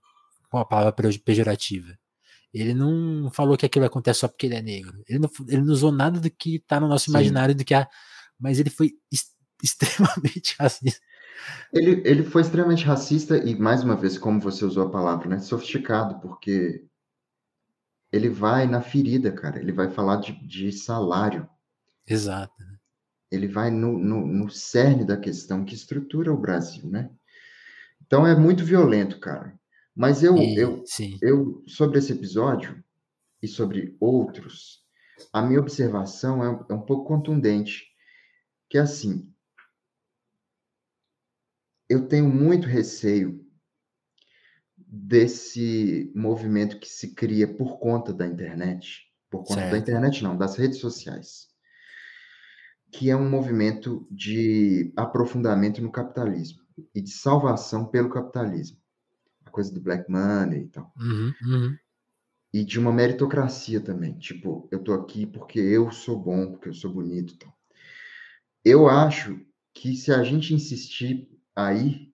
com 0.50 0.58
a 0.58 0.64
palavra 0.64 0.92
pejorativa. 1.24 1.96
Ele 2.52 2.74
não 2.74 3.30
falou 3.30 3.56
que 3.56 3.64
aquilo 3.64 3.86
acontece 3.86 4.20
só 4.20 4.28
porque 4.28 4.46
ele 4.46 4.56
é 4.56 4.60
negro. 4.60 5.02
Ele 5.08 5.18
não, 5.18 5.30
ele 5.48 5.62
não 5.62 5.72
usou 5.72 5.90
nada 5.90 6.20
do 6.20 6.30
que 6.30 6.58
tá 6.58 6.78
no 6.78 6.86
nosso 6.86 7.06
Sim. 7.06 7.12
imaginário 7.12 7.54
do 7.54 7.64
que 7.64 7.72
há, 7.72 7.88
mas 8.38 8.60
ele 8.60 8.68
foi 8.68 8.92
extremamente 9.62 10.54
racista. 10.58 11.00
Ele, 11.72 12.02
ele 12.04 12.22
foi 12.22 12.42
extremamente 12.42 12.84
racista 12.84 13.38
e, 13.38 13.54
mais 13.58 13.82
uma 13.82 13.96
vez, 13.96 14.18
como 14.18 14.38
você 14.38 14.64
usou 14.64 14.86
a 14.86 14.90
palavra, 14.90 15.28
né? 15.28 15.38
Sofisticado, 15.38 16.20
porque 16.20 16.84
ele 18.12 18.28
vai 18.28 18.66
na 18.66 18.82
ferida, 18.82 19.32
cara. 19.32 19.58
Ele 19.58 19.72
vai 19.72 19.90
falar 19.90 20.16
de, 20.16 20.32
de 20.46 20.70
salário. 20.70 21.48
Exato. 22.06 22.52
Ele 23.30 23.48
vai 23.48 23.70
no, 23.70 23.98
no, 23.98 24.26
no 24.26 24.50
cerne 24.50 25.04
da 25.04 25.16
questão 25.16 25.64
que 25.64 25.74
estrutura 25.74 26.32
o 26.32 26.38
Brasil, 26.38 26.86
né? 26.86 27.10
Então 28.04 28.26
é 28.26 28.36
muito 28.36 28.64
violento, 28.64 29.18
cara. 29.18 29.58
Mas 29.94 30.22
eu, 30.22 30.36
e, 30.36 30.56
eu, 30.56 30.82
sim. 30.84 31.18
eu, 31.22 31.64
sobre 31.66 31.98
esse 31.98 32.12
episódio 32.12 32.82
e 33.42 33.48
sobre 33.48 33.96
outros, 33.98 34.82
a 35.32 35.40
minha 35.40 35.60
observação 35.60 36.44
é, 36.44 36.66
é 36.70 36.74
um 36.74 36.82
pouco 36.82 37.06
contundente, 37.06 37.86
que 38.68 38.76
é 38.76 38.82
assim, 38.82 39.30
eu 41.88 42.06
tenho 42.06 42.28
muito 42.28 42.66
receio 42.66 43.41
desse 44.94 46.12
movimento 46.14 46.78
que 46.78 46.88
se 46.88 47.14
cria 47.14 47.48
por 47.48 47.78
conta 47.78 48.12
da 48.12 48.26
internet, 48.26 49.06
por 49.30 49.40
conta 49.44 49.60
certo. 49.60 49.70
da 49.72 49.78
internet 49.78 50.22
não, 50.22 50.36
das 50.36 50.56
redes 50.56 50.78
sociais, 50.78 51.48
que 52.90 53.08
é 53.08 53.16
um 53.16 53.28
movimento 53.28 54.06
de 54.10 54.92
aprofundamento 54.96 55.80
no 55.80 55.90
capitalismo 55.90 56.60
e 56.94 57.00
de 57.00 57.10
salvação 57.10 57.86
pelo 57.86 58.10
capitalismo 58.10 58.82
coisa 59.52 59.72
do 59.72 59.80
black 59.80 60.10
money 60.10 60.62
e 60.62 60.68
tal. 60.68 60.92
Uhum, 60.96 61.32
uhum. 61.42 61.78
E 62.52 62.64
de 62.64 62.80
uma 62.80 62.92
meritocracia 62.92 63.80
também. 63.80 64.18
Tipo, 64.18 64.66
eu 64.72 64.82
tô 64.82 64.94
aqui 64.94 65.26
porque 65.26 65.60
eu 65.60 65.92
sou 65.92 66.18
bom, 66.18 66.50
porque 66.50 66.70
eu 66.70 66.74
sou 66.74 66.92
bonito 66.92 67.34
e 67.34 67.38
tal. 67.38 67.56
Eu 68.64 68.88
acho 68.88 69.40
que 69.74 69.94
se 69.94 70.12
a 70.12 70.22
gente 70.24 70.54
insistir 70.54 71.30
aí, 71.54 72.12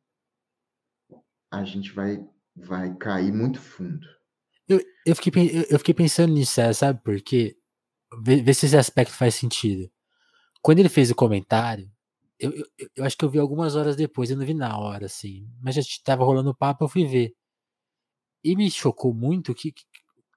a 1.50 1.64
gente 1.64 1.92
vai, 1.92 2.26
vai 2.64 2.94
cair 2.96 3.32
muito 3.32 3.60
fundo. 3.60 4.06
Eu, 4.68 4.80
eu, 5.06 5.16
fiquei, 5.16 5.66
eu 5.70 5.78
fiquei 5.78 5.94
pensando 5.94 6.32
nisso, 6.32 6.60
sabe 6.74 7.02
por 7.02 7.20
quê? 7.22 7.56
Vê, 8.22 8.42
vê 8.42 8.54
se 8.54 8.66
esse 8.66 8.76
aspecto 8.76 9.14
faz 9.14 9.34
sentido. 9.34 9.90
Quando 10.62 10.80
ele 10.80 10.88
fez 10.88 11.10
o 11.10 11.14
comentário, 11.14 11.90
eu, 12.38 12.52
eu, 12.52 12.66
eu, 12.96 13.04
acho 13.04 13.16
que 13.16 13.24
eu 13.24 13.30
vi 13.30 13.38
algumas 13.38 13.76
horas 13.76 13.96
depois, 13.96 14.30
eu 14.30 14.36
não 14.36 14.46
vi 14.46 14.54
na 14.54 14.78
hora, 14.78 15.06
assim. 15.06 15.48
Mas 15.62 15.74
já 15.74 15.80
estava 15.80 16.24
rolando 16.24 16.50
o 16.50 16.56
papo, 16.56 16.84
eu 16.84 16.88
fui 16.88 17.06
ver. 17.06 17.34
E 18.44 18.56
me 18.56 18.70
chocou 18.70 19.12
muito 19.14 19.54
que. 19.54 19.72
que 19.72 19.82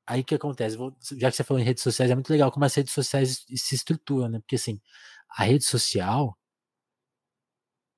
aí 0.07 0.23
que 0.23 0.35
acontece? 0.35 0.77
Vou, 0.77 0.95
já 1.17 1.29
que 1.29 1.37
você 1.37 1.43
falou 1.43 1.61
em 1.61 1.65
redes 1.65 1.83
sociais, 1.83 2.11
é 2.11 2.15
muito 2.15 2.29
legal 2.31 2.51
como 2.51 2.65
as 2.65 2.73
redes 2.75 2.93
sociais 2.93 3.45
se 3.55 3.75
estruturam, 3.75 4.29
né? 4.29 4.39
Porque 4.39 4.55
assim, 4.55 4.81
a 5.29 5.43
rede 5.43 5.65
social, 5.65 6.37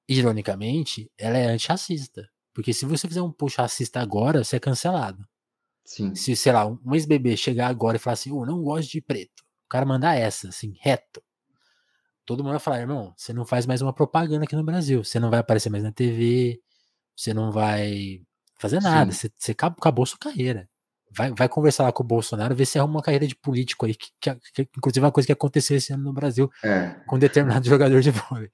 ironicamente, 0.08 1.12
ela 1.18 1.38
é 1.38 1.46
antirracista. 1.48 2.30
Porque 2.54 2.74
se 2.74 2.86
você 2.86 3.08
fizer 3.08 3.22
um 3.22 3.32
post 3.32 3.58
racista 3.60 4.00
agora, 4.00 4.44
você 4.44 4.58
é 4.58 4.60
cancelado. 4.60 5.28
Sim. 5.86 6.14
Se, 6.16 6.36
sei 6.36 6.52
lá, 6.52 6.66
um 6.66 6.94
ex-bebê 6.94 7.36
chegar 7.36 7.68
agora 7.68 7.98
e 7.98 8.00
falar 8.00 8.14
assim, 8.14 8.30
eu 8.30 8.46
não 8.46 8.62
gosto 8.62 8.90
de 8.92 9.02
preto. 9.02 9.42
O 9.66 9.70
cara 9.70 9.86
mandar 9.86 10.16
essa, 10.16 10.50
assim, 10.50 10.76
reto. 10.80 11.22
Todo 12.26 12.42
mundo 12.44 12.52
vai 12.52 12.60
falar, 12.60 12.80
irmão, 12.80 13.14
você 13.18 13.34
não 13.34 13.46
faz 13.46 13.66
mais 13.66 13.82
uma 13.82 13.92
propaganda 13.92 14.46
aqui 14.46 14.56
no 14.56 14.64
Brasil. 14.64 15.04
Você 15.04 15.20
não 15.20 15.30
vai 15.30 15.40
aparecer 15.40 15.70
mais 15.70 15.84
na 15.84 15.92
TV. 15.92 16.62
Você 17.16 17.34
não 17.34 17.52
vai 17.52 18.22
fazer 18.58 18.82
nada. 18.82 19.12
Você, 19.12 19.30
você 19.38 19.52
acabou, 19.52 19.78
acabou 19.80 20.06
sua 20.06 20.18
carreira. 20.20 20.70
Vai, 21.16 21.32
vai 21.32 21.50
conversar 21.50 21.84
lá 21.84 21.92
com 21.92 22.02
o 22.02 22.06
Bolsonaro, 22.08 22.56
ver 22.56 22.66
se 22.66 22.80
arruma 22.80 22.96
uma 22.96 23.02
carreira 23.04 23.28
de 23.28 23.36
político 23.36 23.86
aí, 23.86 23.94
que, 23.94 24.08
que, 24.20 24.36
que 24.52 24.70
inclusive 24.78 25.04
é 25.04 25.06
uma 25.06 25.12
coisa 25.12 25.28
que 25.28 25.34
aconteceu 25.34 25.78
esse 25.78 25.94
ano 25.94 26.04
no 26.04 26.14
Brasil 26.14 26.50
É. 26.64 26.96
com 27.06 27.20
determinado 27.20 27.66
jogador 27.70 28.02
de 28.02 28.10
vôlei. 28.10 28.50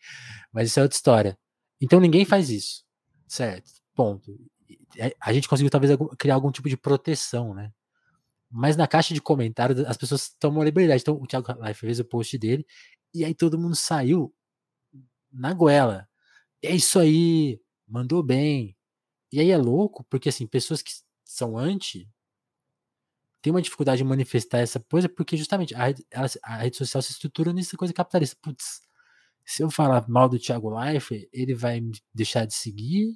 Mas 0.51 0.69
isso 0.69 0.79
é 0.79 0.83
outra 0.83 0.95
história. 0.95 1.37
Então 1.79 1.99
ninguém 2.01 2.25
faz 2.25 2.49
isso. 2.49 2.83
Certo? 3.27 3.78
Ponto. 3.99 4.39
E 4.69 4.79
A 5.19 5.33
gente 5.33 5.49
conseguiu 5.49 5.69
talvez 5.69 5.91
criar 6.17 6.35
algum 6.35 6.49
tipo 6.53 6.69
de 6.69 6.77
proteção, 6.77 7.53
né? 7.53 7.73
Mas 8.49 8.77
na 8.77 8.87
caixa 8.87 9.13
de 9.13 9.21
comentários 9.21 9.81
as 9.81 9.97
pessoas 9.97 10.29
tomam 10.39 10.63
liberdade. 10.63 11.01
Então 11.01 11.21
o 11.21 11.27
Thiago 11.27 11.51
Life 11.61 11.81
fez 11.81 11.99
o 11.99 12.05
post 12.05 12.37
dele 12.37 12.65
e 13.13 13.25
aí 13.25 13.35
todo 13.35 13.59
mundo 13.59 13.75
saiu 13.75 14.33
na 15.29 15.53
goela. 15.53 16.07
É 16.63 16.73
isso 16.73 16.97
aí, 16.97 17.59
mandou 17.85 18.23
bem. 18.23 18.73
E 19.33 19.41
aí 19.41 19.51
é 19.51 19.57
louco, 19.57 20.05
porque 20.05 20.29
assim, 20.29 20.47
pessoas 20.47 20.81
que 20.81 20.93
são 21.25 21.57
anti 21.57 22.09
têm 23.41 23.51
uma 23.51 23.61
dificuldade 23.61 23.97
de 23.97 24.05
manifestar 24.05 24.59
essa 24.59 24.79
coisa, 24.79 25.09
porque 25.09 25.35
justamente 25.35 25.75
a 25.75 25.87
rede, 25.87 26.05
a 26.41 26.55
rede 26.57 26.77
social 26.77 27.01
se 27.01 27.11
estrutura 27.11 27.51
nessa 27.51 27.75
coisa 27.75 27.93
capitalista. 27.93 28.37
Putz, 28.41 28.79
se 29.45 29.61
eu 29.61 29.69
falar 29.69 30.07
mal 30.07 30.29
do 30.29 30.39
Thiago 30.39 30.71
Life, 30.79 31.29
ele 31.33 31.53
vai 31.53 31.81
me 31.81 31.91
deixar 32.13 32.45
de 32.45 32.53
seguir, 32.55 33.13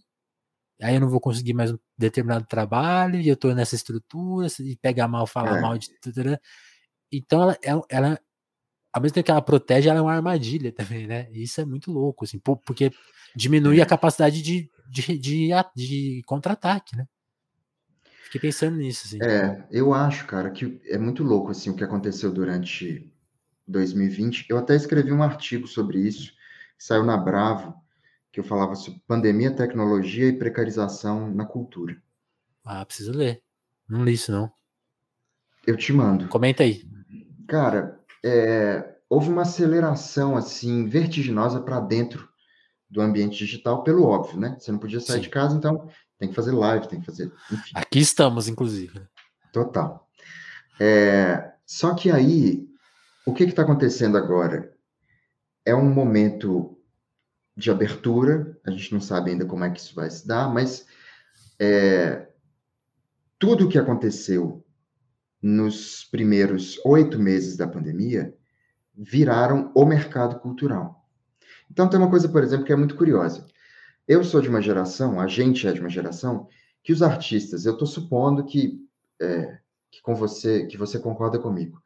aí 0.84 0.96
eu 0.96 1.02
não 1.02 1.10
vou 1.10 1.20
conseguir 1.20 1.54
mais 1.54 1.72
um 1.72 1.78
determinado 1.98 2.46
trabalho, 2.46 3.20
e 3.20 3.28
eu 3.28 3.36
tô 3.38 3.54
nessa 3.54 3.76
estrutura, 3.76 4.48
e 4.60 4.76
pega 4.78 5.08
mal 5.08 5.26
falar 5.26 5.58
É. 5.58 5.62
mal 5.62 5.78
de 5.78 5.90
tudo. 6.02 6.24
né? 6.24 6.38
Então 7.12 7.42
ela, 7.44 7.58
ela, 7.64 7.82
ela, 7.90 8.20
ao 8.92 9.02
mesmo 9.02 9.14
tempo 9.16 9.26
que 9.26 9.32
ela 9.32 9.42
protege, 9.42 9.90
ela 9.90 10.00
é 10.00 10.02
uma 10.02 10.14
armadilha 10.14 10.72
também, 11.02 11.08
né? 11.08 11.28
E 11.32 11.44
isso 11.44 11.62
é 11.62 11.66
muito 11.66 11.92
louco, 11.92 12.26
assim, 12.26 12.40
porque 12.40 12.92
diminui 13.36 13.80
É. 13.80 13.84
a 13.84 13.86
capacidade 13.86 14.42
de, 14.42 14.70
de, 14.90 15.18
de, 15.18 15.50
de 15.76 16.22
contra-ataque, 16.26 16.96
né? 16.98 17.08
Fiquei 18.26 18.42
pensando 18.50 18.78
nisso, 18.78 19.04
assim. 19.06 19.20
É, 19.22 19.64
eu 19.72 19.94
acho, 19.94 20.26
cara, 20.26 20.50
que 20.50 20.82
é 20.86 20.98
muito 20.98 21.24
louco 21.24 21.52
assim 21.52 21.70
o 21.70 21.76
que 21.76 21.84
aconteceu 21.84 22.32
durante 22.32 23.12
2020. 23.68 24.48
Eu 24.50 24.58
até 24.58 24.76
escrevi 24.76 25.12
um 25.12 25.22
artigo 25.22 25.68
sobre 25.68 26.00
isso, 26.00 26.32
que 26.78 26.84
saiu 26.84 27.04
na 27.04 27.16
Bravo, 27.16 27.76
que 28.34 28.40
eu 28.40 28.44
falava 28.44 28.74
sobre 28.74 29.00
pandemia, 29.08 29.56
tecnologia 29.56 30.28
e 30.28 30.38
precarização 30.38 31.32
na 31.32 31.46
cultura. 31.46 31.96
Ah, 32.66 32.84
preciso 32.84 33.12
ler. 33.12 33.44
Não 33.88 34.04
li 34.04 34.14
isso, 34.14 34.32
não. 34.32 34.52
Eu 35.68 35.78
te 35.78 35.94
mando. 35.94 36.28
Comenta 36.30 36.64
aí. 36.64 36.82
Cara, 37.48 38.00
é, 38.26 38.96
houve 39.08 39.30
uma 39.30 39.44
aceleração 39.44 40.36
assim 40.36 40.88
vertiginosa 40.88 41.62
para 41.62 41.80
dentro 41.80 42.28
do 42.90 43.02
ambiente 43.02 43.38
digital, 43.38 43.84
pelo 43.84 44.04
óbvio, 44.04 44.40
né? 44.40 44.58
Você 44.60 44.72
não 44.72 44.80
podia 44.80 45.00
sair 45.00 45.18
Sim. 45.18 45.24
de 45.24 45.30
casa, 45.30 45.56
então 45.56 45.88
tem 46.18 46.30
que 46.30 46.36
fazer 46.36 46.54
live, 46.54 46.88
tem 46.88 47.00
que 47.00 47.06
fazer, 47.06 47.32
enfim. 47.52 47.72
Aqui 47.76 48.00
estamos, 48.00 48.48
inclusive. 48.48 49.00
Total. 49.52 50.10
É, 50.80 51.54
só 51.68 51.94
que 51.94 52.10
aí, 52.10 52.68
o 53.28 53.34
que 53.34 53.44
está 53.44 53.62
acontecendo 53.62 54.18
agora? 54.18 54.74
É 55.64 55.76
um 55.76 55.90
momento 55.90 56.80
de 57.56 57.70
abertura, 57.70 58.58
a 58.66 58.72
gente 58.72 58.94
não 58.94 59.02
sabe 59.02 59.32
ainda 59.32 59.46
como 59.46 59.64
é 59.64 59.70
que 59.70 59.80
isso 59.80 59.94
vai 59.94 60.10
se 60.10 60.28
dar, 60.28 60.52
mas 60.52 60.86
é, 61.60 62.28
tudo 63.38 63.66
o 63.66 63.70
que 63.70 63.78
aconteceu 63.78 64.66
nos 65.42 66.06
primeiros 66.06 66.80
oito 66.86 67.20
meses 67.20 67.58
da 67.58 67.68
pandemia 67.68 68.34
viraram 68.96 69.72
o 69.76 69.86
mercado 69.86 70.40
cultural. 70.40 71.08
Então, 71.70 71.90
tem 71.90 72.00
uma 72.00 72.10
coisa, 72.10 72.30
por 72.30 72.44
exemplo, 72.44 72.66
que 72.66 72.74
é 72.74 72.76
muito 72.76 72.96
curiosa. 72.96 73.46
Eu 74.08 74.24
sou 74.24 74.42
de 74.42 74.50
uma 74.50 74.62
geração, 74.62 75.20
a 75.20 75.28
gente 75.28 75.68
é 75.68 75.74
de 75.74 75.80
uma 75.80 75.90
geração, 75.90 76.48
que 76.84 76.94
os 76.94 77.02
artistas, 77.02 77.66
eu 77.66 77.74
estou 77.74 77.88
supondo 77.88 78.46
que 78.46 78.80
é, 79.22 79.58
que 79.94 80.02
com 80.02 80.16
você, 80.16 80.66
que 80.66 80.78
você 80.78 80.98
concorda 81.00 81.38
comigo. 81.40 81.82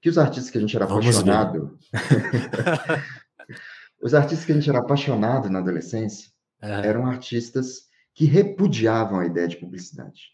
Que 0.00 0.08
os 0.08 0.18
artistas 0.18 0.50
que 0.50 0.58
a 0.58 0.60
gente 0.60 0.76
era 0.76 0.86
Vamos 0.86 1.06
apaixonado, 1.06 1.78
os 4.06 4.14
artistas 4.14 4.46
que 4.46 4.52
a 4.52 4.54
gente 4.54 4.70
era 4.70 4.78
apaixonado 4.78 5.50
na 5.50 5.58
adolescência, 5.58 6.30
É, 6.62 6.86
eram 6.86 7.06
artistas 7.06 7.88
que 8.14 8.24
repudiavam 8.24 9.18
a 9.18 9.26
ideia 9.26 9.48
de 9.48 9.56
publicidade. 9.56 10.30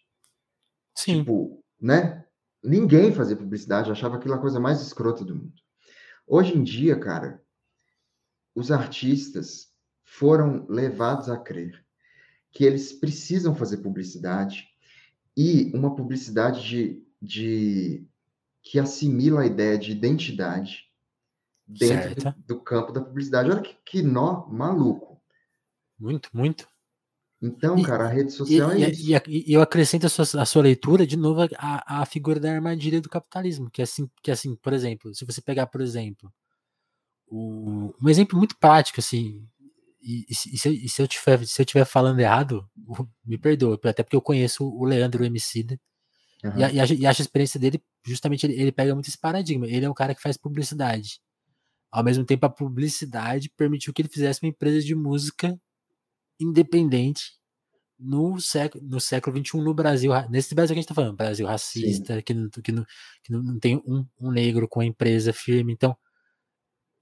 sim, 0.94 1.18
Tipo, 1.20 1.64
né? 1.80 2.24
Ninguém 2.62 3.12
fazia 3.14 3.34
publicidade, 3.34 3.90
achava 3.90 4.16
aquilo 4.16 4.34
a 4.34 4.38
coisa 4.38 4.60
mais 4.60 4.80
escrota 4.82 5.24
do 5.24 5.34
mundo. 5.34 5.54
Hoje 6.26 6.56
em 6.56 6.62
dia, 6.62 6.98
cara, 7.00 7.42
os 8.54 8.70
artistas 8.70 9.72
foram 10.04 10.66
levados 10.68 11.30
a 11.30 11.38
crer 11.38 11.82
que 12.50 12.64
eles 12.64 12.92
precisam 12.92 13.54
fazer 13.54 13.78
publicidade 13.78 14.68
e 15.34 15.72
uma 15.74 15.96
publicidade 15.96 16.62
de, 16.62 17.06
de 17.20 18.06
que 18.62 18.78
assimila 18.78 19.40
a 19.40 19.46
ideia 19.46 19.78
de 19.78 19.92
identidade 19.92 20.91
dentro 21.78 22.20
Certo. 22.22 22.34
do, 22.46 22.60
campo 22.60 22.92
da 22.92 23.00
publicidade. 23.00 23.50
Olha 23.50 23.60
que, 23.62 23.74
que 23.84 24.02
nó 24.02 24.46
maluco. 24.48 25.20
muito, 25.98 26.28
muito. 26.32 26.66
Então, 27.40 27.76
E- 27.78 27.82
cara, 27.82 28.04
a 28.04 28.08
rede 28.08 28.28
E, 28.28 28.32
social 28.32 28.70
é 28.70 28.78
e- 28.80 28.90
isso. 28.90 29.10
e 29.28 29.50
e 29.50 29.52
eu 29.52 29.60
acrescento 29.60 30.06
a 30.06 30.08
sua, 30.08 30.42
a 30.42 30.46
sua 30.46 30.62
leitura 30.62 31.06
de 31.06 31.16
novo 31.16 31.40
a, 31.58 32.02
a 32.02 32.06
figura 32.06 32.38
da 32.38 32.52
armadilha 32.52 33.00
do 33.00 33.08
capitalismo, 33.08 33.68
que 33.70 33.80
é 33.82 33.84
assim, 33.84 34.08
que 34.22 34.30
é 34.30 34.34
assim, 34.34 34.54
por 34.56 34.72
exemplo, 34.72 35.12
se 35.14 35.24
você 35.24 35.40
pegar, 35.42 35.66
por 35.66 35.80
exemplo, 35.80 36.32
o- 37.26 37.92
um 38.02 38.08
exemplo 38.08 38.38
muito 38.38 38.56
prático, 38.58 39.00
assim, 39.00 39.44
e, 40.00 40.24
e 40.28 40.34
se, 40.34 40.54
e 40.54 40.58
se 40.58 40.68
eu- 40.68 40.72
e 40.72 40.88
se 40.88 41.02
eu 41.02 41.08
tiver, 41.08 41.44
se 41.46 41.60
eu 41.62 41.64
estiver 41.64 41.84
falando 41.84 42.20
errado, 42.20 42.68
me 43.24 43.38
perdoa, 43.38 43.78
até 43.84 44.02
porque 44.02 44.16
eu 44.16 44.22
conheço 44.22 44.64
o 44.68 44.84
Leandro 44.84 45.24
Emicida, 45.24 45.78
Aham. 46.44 46.58
e, 46.58 46.64
a- 46.64 46.72
e 46.72 46.80
acho, 46.80 46.94
e 46.94 47.06
acho 47.06 47.22
a 47.22 47.24
experiência 47.24 47.58
dele, 47.58 47.82
justamente, 48.04 48.44
ele, 48.46 48.54
ele 48.60 48.72
pega 48.72 48.94
muito 48.94 49.08
esse 49.08 49.18
paradigma. 49.18 49.66
Ele 49.66 49.84
é 49.86 49.90
um 49.90 49.94
cara 49.94 50.14
que 50.14 50.22
faz 50.22 50.36
publicidade. 50.36 51.20
Ao 51.92 52.02
mesmo 52.02 52.24
tempo, 52.24 52.46
a 52.46 52.50
publicidade 52.50 53.50
permitiu 53.56 53.92
que 53.92 54.02
ele 54.02 54.08
fizesse 54.08 54.40
uma 54.42 54.48
empresa 54.50 54.80
de 54.84 54.94
música 54.94 55.60
independente 56.40 57.34
no 57.98 58.40
século, 58.40 58.84
no 58.84 59.00
século 59.00 59.34
XXI 59.36 59.62
no 59.62 59.74
Brasil. 59.74 60.10
ra- 60.12 60.28
Nesse 60.28 60.54
Brasil 60.54 60.74
que 60.74 60.78
a 60.80 60.82
gente 60.82 60.88
tá 60.88 60.94
falando, 60.94 61.16
Brasil 61.16 61.46
racista, 61.46 62.20
que, 62.22 62.34
não, 62.34 62.48
que, 62.50 62.72
não, 62.72 62.84
que 63.22 63.32
não- 63.32 63.58
tem 63.60 63.76
um, 63.86 64.04
um 64.20 64.30
negro 64.32 64.66
com 64.68 64.80
a 64.80 64.84
empresa 64.86 65.32
firme. 65.32 65.72
Então, 65.72 65.96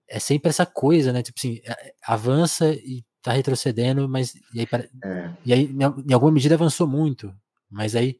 é 0.09 0.19
sempre 0.19 0.49
essa 0.51 0.67
coisa, 0.67 1.13
né? 1.13 1.23
Tipo 1.23 1.39
assim, 1.39 1.61
é- 1.65 1.95
avança 2.05 2.73
e 2.75 3.05
tá 3.23 3.33
retrocedendo, 3.33 4.09
mas. 4.09 4.35
E 4.53 4.61
aí, 4.61 4.67
É, 5.05 5.35
e 5.45 5.53
aí, 5.53 5.65
em 5.67 5.83
al- 5.85 6.01
em 6.01 6.13
alguma 6.13 6.33
medida 6.33 6.55
avançou 6.55 6.87
muito. 6.87 7.35
Mas 7.71 7.95
aí 7.95 8.19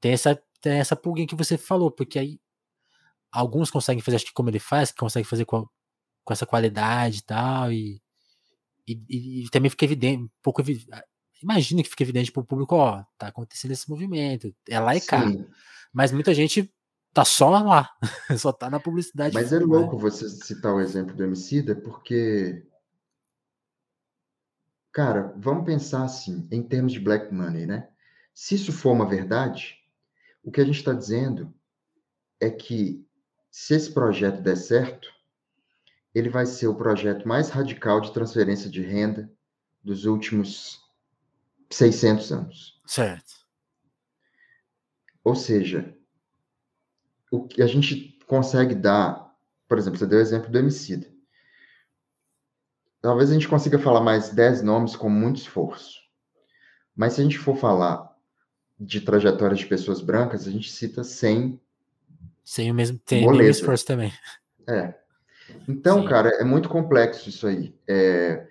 tem 0.00 0.12
essa, 0.12 0.40
tem 0.60 0.74
essa 0.74 0.96
pulguinha 0.96 1.26
que 1.26 1.34
você 1.36 1.58
falou, 1.58 1.90
porque 1.90 2.18
aí 2.18 2.40
alguns 3.32 3.70
conseguem 3.70 4.02
fazer, 4.02 4.16
acho 4.16 4.26
que 4.26 4.32
como 4.32 4.50
ele 4.50 4.58
faz, 4.60 4.90
que 4.92 4.98
consegue 4.98 5.26
fazer 5.28 5.44
com, 5.44 5.66
com 6.26 6.32
essa 6.32 6.44
qualidade 6.44 7.18
e 7.18 7.22
tal, 7.22 7.72
e, 7.72 8.02
e, 8.86 9.44
e- 9.44 9.50
também 9.50 9.70
fica 9.70 9.84
evidente, 9.84 10.24
um 10.24 10.30
pouco 10.42 10.60
evi- 10.60 10.84
imagino 11.40 11.82
que 11.82 11.88
fica 11.88 12.02
evidente 12.02 12.32
pro 12.32 12.44
público, 12.44 12.74
ó, 12.74 13.04
tá 13.16 13.28
acontecendo 13.28 13.70
esse 13.70 13.88
movimento, 13.88 14.52
é 14.68 14.78
lá 14.80 14.94
e 14.96 15.00
cá. 15.00 15.22
sim. 15.22 15.46
Mas 15.92 16.10
muita 16.10 16.34
gente 16.34 16.70
tá 17.14 17.24
só 17.24 17.48
lá, 17.48 17.88
só 18.38 18.52
tá 18.52 18.68
na 18.68 18.80
publicidade. 18.80 19.32
Mas 19.32 19.52
é 19.52 19.60
né? 19.60 19.64
louco 19.64 19.96
você 19.96 20.28
citar 20.28 20.74
o 20.74 20.80
exemplo 20.80 21.14
do 21.14 21.22
Emicida, 21.22 21.76
porque, 21.76 22.66
cara, 24.92 25.32
vamos 25.36 25.64
pensar 25.64 26.02
assim, 26.04 26.46
em 26.50 26.62
termos 26.62 26.92
de 26.92 26.98
black 26.98 27.32
money, 27.32 27.66
né? 27.66 27.88
Se 28.34 28.56
isso 28.56 28.72
for 28.72 28.90
uma 28.90 29.08
verdade, 29.08 29.76
o 30.42 30.50
que 30.50 30.60
a 30.60 30.64
gente 30.64 30.78
está 30.78 30.92
dizendo 30.92 31.54
é 32.40 32.50
que 32.50 33.06
se 33.50 33.74
esse 33.74 33.92
projeto 33.92 34.42
der 34.42 34.56
certo, 34.56 35.15
ele 36.16 36.30
vai 36.30 36.46
ser 36.46 36.66
o 36.66 36.74
projeto 36.74 37.28
mais 37.28 37.50
radical 37.50 38.00
de 38.00 38.10
transferência 38.10 38.70
de 38.70 38.80
renda 38.80 39.30
dos 39.84 40.06
últimos 40.06 40.80
600 41.68 42.32
anos. 42.32 42.80
Certo. 42.86 43.34
Ou 45.22 45.36
seja, 45.36 45.94
o 47.30 47.46
que 47.46 47.60
a 47.60 47.66
gente 47.66 48.18
consegue 48.26 48.74
dar, 48.74 49.30
por 49.68 49.76
exemplo, 49.76 49.98
você 49.98 50.06
deu 50.06 50.18
o 50.18 50.22
exemplo 50.22 50.50
do 50.50 50.58
Emicida. 50.58 51.06
Talvez 53.02 53.30
a 53.30 53.34
gente 53.34 53.46
consiga 53.46 53.78
falar 53.78 54.00
mais 54.00 54.30
10 54.30 54.62
nomes 54.62 54.96
com 54.96 55.10
muito 55.10 55.36
esforço. 55.36 56.00
Mas 56.96 57.12
se 57.12 57.20
a 57.20 57.24
gente 57.24 57.38
for 57.38 57.58
falar 57.58 58.16
de 58.80 59.02
trajetórias 59.02 59.58
de 59.58 59.66
pessoas 59.66 60.00
brancas, 60.00 60.48
a 60.48 60.50
gente 60.50 60.72
cita 60.72 61.04
100. 61.04 61.60
Sem 62.42 62.70
o 62.70 62.74
mesmo, 62.74 62.98
tem 63.00 63.28
o 63.28 63.32
mesmo 63.32 63.50
esforço 63.50 63.84
também. 63.84 64.10
É. 64.66 65.05
Então, 65.68 66.02
Sim. 66.02 66.08
cara, 66.08 66.28
é 66.40 66.44
muito 66.44 66.68
complexo 66.68 67.28
isso 67.28 67.46
aí. 67.46 67.74
É, 67.88 68.46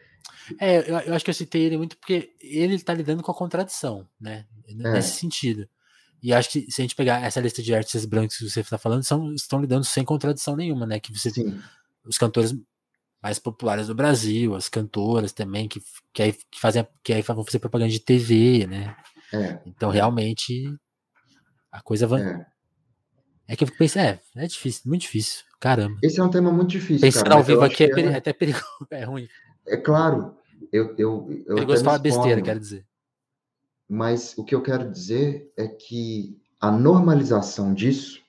É, 0.60 0.78
eu, 0.90 1.00
eu 1.00 1.14
acho 1.14 1.26
que 1.26 1.32
eu 1.32 1.36
citei 1.36 1.64
ele 1.64 1.78
muito 1.78 1.98
porque 1.98 2.34
ele 2.40 2.80
tá 2.80 2.94
lidando 2.94 3.24
com 3.24 3.32
a 3.32 3.36
contradição, 3.36 4.08
né? 4.20 4.46
É. 4.68 4.74
Nesse 4.74 5.20
sentido. 5.20 5.68
E 6.22 6.34
acho 6.34 6.50
que 6.50 6.72
se 6.72 6.82
a 6.82 6.84
gente 6.84 6.96
pegar 6.96 7.24
essa 7.24 7.40
lista 7.40 7.62
de 7.62 7.74
artistas 7.74 8.06
brancos 8.06 8.38
que 8.38 8.50
você 8.50 8.62
está 8.62 8.78
falando, 8.78 9.04
são, 9.04 9.34
estão 9.34 9.62
lidando 9.62 9.86
sem 9.86 10.04
contradição 10.04 10.56
nenhuma, 10.56 10.86
né? 10.86 11.00
Que 11.00 11.14
você, 11.14 11.30
Sim. 11.30 11.60
os 12.06 12.18
cantores 12.18 12.56
mais 13.22 13.40
populares 13.40 13.88
do 13.88 13.96
Brasil, 13.96 14.56
as 14.56 14.70
cantoras 14.70 15.32
também, 15.32 15.68
que, 15.68 15.82
que, 16.14 16.22
aí, 16.22 16.34
que 16.34 16.60
fazem 16.60 16.88
que 17.04 17.14
aí 17.14 17.22
vão 17.22 17.44
fazer 17.44 17.60
propaganda 17.60 17.92
de 17.92 18.00
TV, 18.00 18.68
né? 18.68 18.96
É. 19.34 19.60
Então 19.66 19.90
realmente 19.90 20.76
a 21.72 21.82
coisa 21.82 22.08
vai. 22.08 22.22
É. 22.22 22.46
é 23.48 23.56
que 23.56 23.64
eu 23.64 23.68
fico 23.68 23.78
pensando, 23.78 24.04
é, 24.04 24.20
é 24.36 24.48
difícil, 24.48 24.84
muito 24.86 25.02
difícil. 25.02 25.44
Caramba. 25.60 25.98
Esse 26.02 26.20
é 26.20 26.24
um 26.24 26.30
tema 26.30 26.52
muito 26.52 26.70
difícil. 26.70 27.02
Pensar 27.02 27.24
cara, 27.24 27.36
ao 27.36 27.44
vivo 27.44 27.62
aqui 27.62 27.84
é, 27.84 28.00
é, 28.00 28.16
até 28.16 28.34
perigoso, 28.34 28.66
é 28.92 29.04
ruim. 29.04 29.28
É 29.68 29.78
claro. 29.78 30.36
Eu, 30.72 30.96
eu, 30.98 31.44
eu 31.46 31.56
perigoso 31.56 31.84
falar 31.84 32.00
besteira, 32.00 32.42
quero 32.42 32.60
dizer. 32.60 32.86
Mas 33.88 34.36
o 34.38 34.44
que 34.44 34.56
eu 34.56 34.62
quero 34.62 34.90
dizer 34.92 35.52
é 35.56 35.68
que 35.68 36.38
a 36.60 36.72
normalização 36.72 37.74
disso 37.74 38.22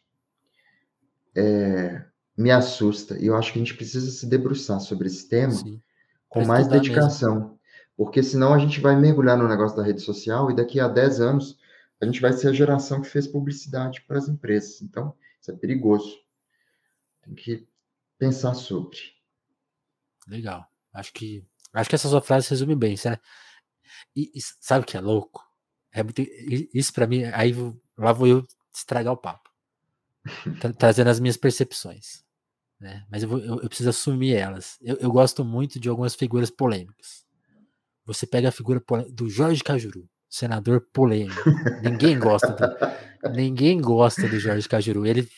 é, 1.34 2.04
me 2.36 2.50
assusta. 2.50 3.18
E 3.18 3.26
eu 3.26 3.36
acho 3.36 3.52
que 3.52 3.58
a 3.58 3.62
gente 3.64 3.74
precisa 3.74 4.10
se 4.10 4.26
debruçar 4.26 4.80
sobre 4.80 5.06
esse 5.06 5.28
tema 5.28 5.52
Sim. 5.52 5.80
com 6.28 6.44
mais 6.44 6.68
dedicação. 6.68 7.34
Mesmo. 7.34 7.60
Porque 7.96 8.22
senão 8.22 8.52
a 8.52 8.58
gente 8.58 8.80
vai 8.80 8.94
mergulhar 8.94 9.38
no 9.38 9.48
negócio 9.48 9.76
da 9.76 9.82
rede 9.82 10.02
social 10.02 10.50
e 10.50 10.56
daqui 10.56 10.78
a 10.78 10.88
10 10.88 11.20
anos 11.20 11.58
a 12.00 12.06
gente 12.06 12.20
vai 12.20 12.32
ser 12.32 12.48
a 12.48 12.52
geração 12.52 13.00
que 13.00 13.08
fez 13.08 13.26
publicidade 13.26 14.02
para 14.02 14.18
as 14.18 14.28
empresas. 14.28 14.82
Então, 14.82 15.16
isso 15.40 15.50
é 15.50 15.56
perigoso. 15.56 16.18
Tem 17.22 17.34
que 17.34 17.66
pensar 18.18 18.54
sobre. 18.54 18.98
Legal. 20.28 20.66
Acho 20.92 21.12
que 21.12 21.44
acho 21.72 21.88
que 21.88 21.94
essa 21.94 22.08
sua 22.08 22.22
frase 22.22 22.50
resume 22.50 22.74
bem, 22.74 22.96
certo? 22.96 23.22
E, 24.14 24.30
e 24.34 24.40
sabe 24.60 24.82
o 24.84 24.86
que 24.86 24.96
é 24.96 25.00
louco? 25.00 25.44
É 25.92 26.02
muito, 26.02 26.22
isso 26.74 26.92
para 26.92 27.06
mim, 27.06 27.24
aí 27.24 27.54
lá 27.96 28.12
vou 28.12 28.26
eu 28.26 28.46
estragar 28.74 29.12
o 29.12 29.16
papo. 29.16 29.50
Tra 30.60 30.72
trazendo 30.72 31.08
as 31.08 31.20
minhas 31.20 31.36
percepções. 31.36 32.24
Né? 32.78 33.06
Mas 33.10 33.22
eu, 33.22 33.28
vou, 33.28 33.38
eu, 33.38 33.60
eu, 33.60 33.68
preciso 33.68 33.88
assumir 33.88 34.34
elas. 34.34 34.76
Eu, 34.82 34.96
eu, 34.96 35.10
gosto 35.10 35.44
muito 35.44 35.80
de 35.80 35.88
algumas 35.88 36.14
figuras 36.14 36.50
polêmicas. 36.50 37.24
Você 38.04 38.26
pega 38.26 38.48
a 38.48 38.52
figura 38.52 38.82
do 39.10 39.28
Jorge 39.28 39.64
Cajuru, 39.64 40.08
senador 40.28 40.86
polêmico. 40.92 41.50
ninguém 41.82 42.18
gosta 42.18 42.48
do, 42.48 43.30
ninguém 43.34 43.80
gosta 43.80 44.28
do 44.28 44.38
Jorge 44.38 44.68
Cajuru. 44.68 45.06
Ele, 45.06 45.28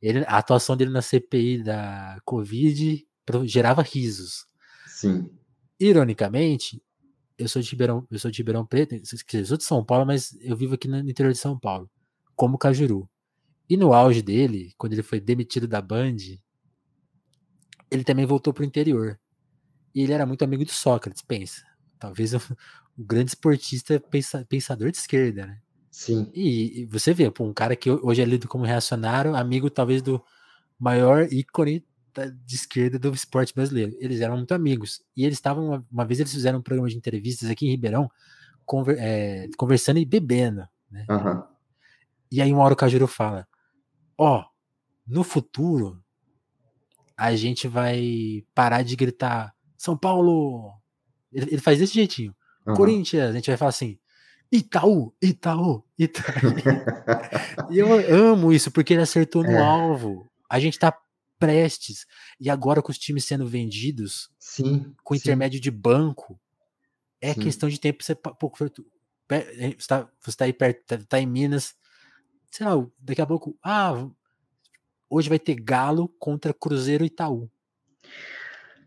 ele, 0.00 0.20
a 0.26 0.38
atuação 0.38 0.76
dele 0.76 0.90
na 0.90 1.02
CPI 1.02 1.62
da 1.62 2.18
Covid 2.24 3.06
gerava 3.44 3.82
risos. 3.82 4.46
Sim. 4.86 5.30
Ironicamente, 5.78 6.82
eu 7.38 7.48
sou 7.48 7.60
de 7.60 7.70
Ribeirão, 7.70 8.06
eu 8.10 8.18
sou 8.18 8.30
de 8.30 8.38
Ribeirão 8.38 8.64
Preto, 8.64 8.94
eu 8.94 9.46
sou 9.46 9.56
de 9.56 9.64
São 9.64 9.84
Paulo, 9.84 10.06
mas 10.06 10.36
eu 10.40 10.56
vivo 10.56 10.74
aqui 10.74 10.86
no 10.88 10.98
interior 10.98 11.32
de 11.32 11.38
São 11.38 11.58
Paulo, 11.58 11.90
como 12.36 12.58
Cajuru. 12.58 13.08
E 13.68 13.76
no 13.76 13.92
auge 13.92 14.22
dele, 14.22 14.72
quando 14.76 14.92
ele 14.92 15.02
foi 15.02 15.20
demitido 15.20 15.66
da 15.66 15.80
Band, 15.80 16.16
ele 17.90 18.04
também 18.04 18.26
voltou 18.26 18.52
para 18.52 18.62
o 18.62 18.66
interior. 18.66 19.18
E 19.94 20.02
ele 20.02 20.12
era 20.12 20.26
muito 20.26 20.44
amigo 20.44 20.64
do 20.64 20.70
Sócrates, 20.70 21.22
pensa. 21.22 21.62
Talvez 22.02 22.34
um, 22.34 22.38
um 22.98 23.04
grande 23.04 23.30
esportista 23.30 23.98
pensa, 24.00 24.44
pensador 24.48 24.90
de 24.90 24.98
esquerda, 24.98 25.46
né? 25.46 25.58
Sim. 25.90 26.30
E, 26.34 26.82
e 26.82 26.86
você 26.86 27.12
vê, 27.12 27.30
pô, 27.30 27.44
um 27.44 27.52
cara 27.52 27.76
que 27.76 27.90
hoje 27.90 28.22
é 28.22 28.24
lido 28.24 28.48
como 28.48 28.64
reacionário, 28.64 29.36
amigo 29.36 29.68
talvez 29.68 30.00
do 30.00 30.22
maior 30.78 31.30
ícone 31.30 31.84
de 32.44 32.54
esquerda 32.54 32.98
do 32.98 33.12
esporte 33.12 33.54
brasileiro. 33.54 33.94
Eles 33.98 34.20
eram 34.20 34.36
muito 34.36 34.52
amigos. 34.52 35.02
E 35.16 35.24
eles 35.24 35.38
estavam, 35.38 35.66
uma, 35.66 35.86
uma, 35.90 36.04
vez 36.04 36.20
eles 36.20 36.32
fizeram 36.32 36.58
um 36.58 36.62
programa 36.62 36.88
de 36.88 36.96
entrevistas 36.96 37.50
aqui 37.50 37.66
em 37.66 37.70
Ribeirão, 37.70 38.10
conver, 38.64 38.96
é, 38.98 39.48
conversando 39.56 39.98
e 39.98 40.04
bebendo. 40.04 40.66
Né? 40.90 41.06
Uhum. 41.08 41.42
E 42.30 42.40
aí 42.40 42.52
uma 42.52 42.62
hora 42.64 42.74
o 42.74 42.76
Cajuru 42.76 43.06
fala, 43.06 43.46
ó, 44.16 44.40
oh, 44.40 44.44
no 45.06 45.22
futuro 45.22 46.02
a 47.16 47.36
gente 47.36 47.68
vai 47.68 48.44
parar 48.54 48.82
de 48.82 48.96
gritar 48.96 49.54
São 49.76 49.96
Paulo. 49.96 50.72
Ele, 51.32 51.46
ele 51.52 51.60
faz 51.60 51.78
desse 51.78 51.94
jeitinho. 51.94 52.34
Uhum. 52.66 52.74
Corinthians, 52.74 53.30
a 53.30 53.32
gente 53.32 53.50
vai 53.50 53.56
falar 53.56 53.70
assim, 53.70 53.98
Itaú, 54.50 55.14
Itaú, 55.20 55.82
Itaú. 55.98 56.52
e 57.70 57.78
eu 57.78 57.88
amo 58.14 58.52
isso, 58.52 58.70
porque 58.70 58.92
ele 58.92 59.02
acertou 59.02 59.42
no 59.42 59.52
é. 59.52 59.58
alvo. 59.58 60.30
A 60.48 60.60
gente 60.60 60.78
tá 60.78 60.96
prestes. 61.38 62.06
E 62.38 62.48
agora 62.48 62.80
com 62.80 62.92
os 62.92 62.98
times 62.98 63.24
sendo 63.24 63.46
vendidos, 63.46 64.30
sim, 64.38 64.94
com 65.02 65.14
intermédio 65.14 65.58
de 65.58 65.72
banco, 65.72 66.38
é 67.20 67.34
sim. 67.34 67.40
questão 67.40 67.68
de 67.68 67.80
tempo. 67.80 68.04
Você, 68.04 68.14
você 68.14 68.72
está 69.76 70.08
você 70.20 70.36
tá 70.36 70.44
aí 70.44 70.52
perto, 70.52 70.84
tá, 70.86 70.98
tá 71.08 71.18
em 71.18 71.26
Minas, 71.26 71.74
sei 72.50 72.66
lá, 72.66 72.86
daqui 72.98 73.20
a 73.20 73.26
pouco, 73.26 73.58
ah, 73.64 74.08
hoje 75.10 75.28
vai 75.28 75.38
ter 75.38 75.54
Galo 75.54 76.08
contra 76.18 76.54
Cruzeiro 76.54 77.04
Itaú. 77.04 77.50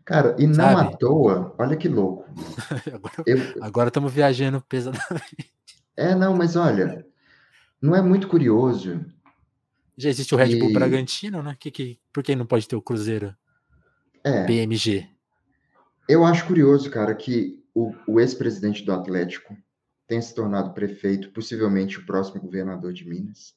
Cara, 0.06 0.34
e 0.38 0.46
não 0.46 0.54
Sabe? 0.54 0.94
à 0.94 0.96
toa, 0.96 1.54
olha 1.58 1.76
que 1.76 1.88
louco. 1.88 2.24
agora 3.60 3.88
estamos 3.88 4.12
viajando 4.12 4.62
pesadamente. 4.62 5.52
É, 5.96 6.14
não, 6.14 6.34
mas 6.34 6.56
olha, 6.56 7.04
não 7.82 7.94
é 7.94 8.00
muito 8.00 8.28
curioso 8.28 9.04
já 9.96 10.10
existe 10.10 10.34
o 10.34 10.38
Red 10.38 10.58
Bull 10.58 10.70
e... 10.70 10.72
Bragantino, 10.74 11.42
né? 11.42 11.56
Que, 11.58 11.70
que, 11.70 11.98
por 12.12 12.22
que 12.22 12.36
não 12.36 12.44
pode 12.44 12.68
ter 12.68 12.76
o 12.76 12.82
Cruzeiro 12.82 13.34
é, 14.22 14.44
BMG? 14.44 15.08
Eu 16.08 16.24
acho 16.24 16.46
curioso, 16.46 16.90
cara, 16.90 17.14
que 17.14 17.64
o, 17.74 17.94
o 18.06 18.20
ex-presidente 18.20 18.84
do 18.84 18.92
Atlético 18.92 19.56
tenha 20.06 20.20
se 20.20 20.34
tornado 20.34 20.74
prefeito, 20.74 21.30
possivelmente 21.32 21.98
o 21.98 22.06
próximo 22.06 22.40
governador 22.40 22.92
de 22.92 23.08
Minas, 23.08 23.54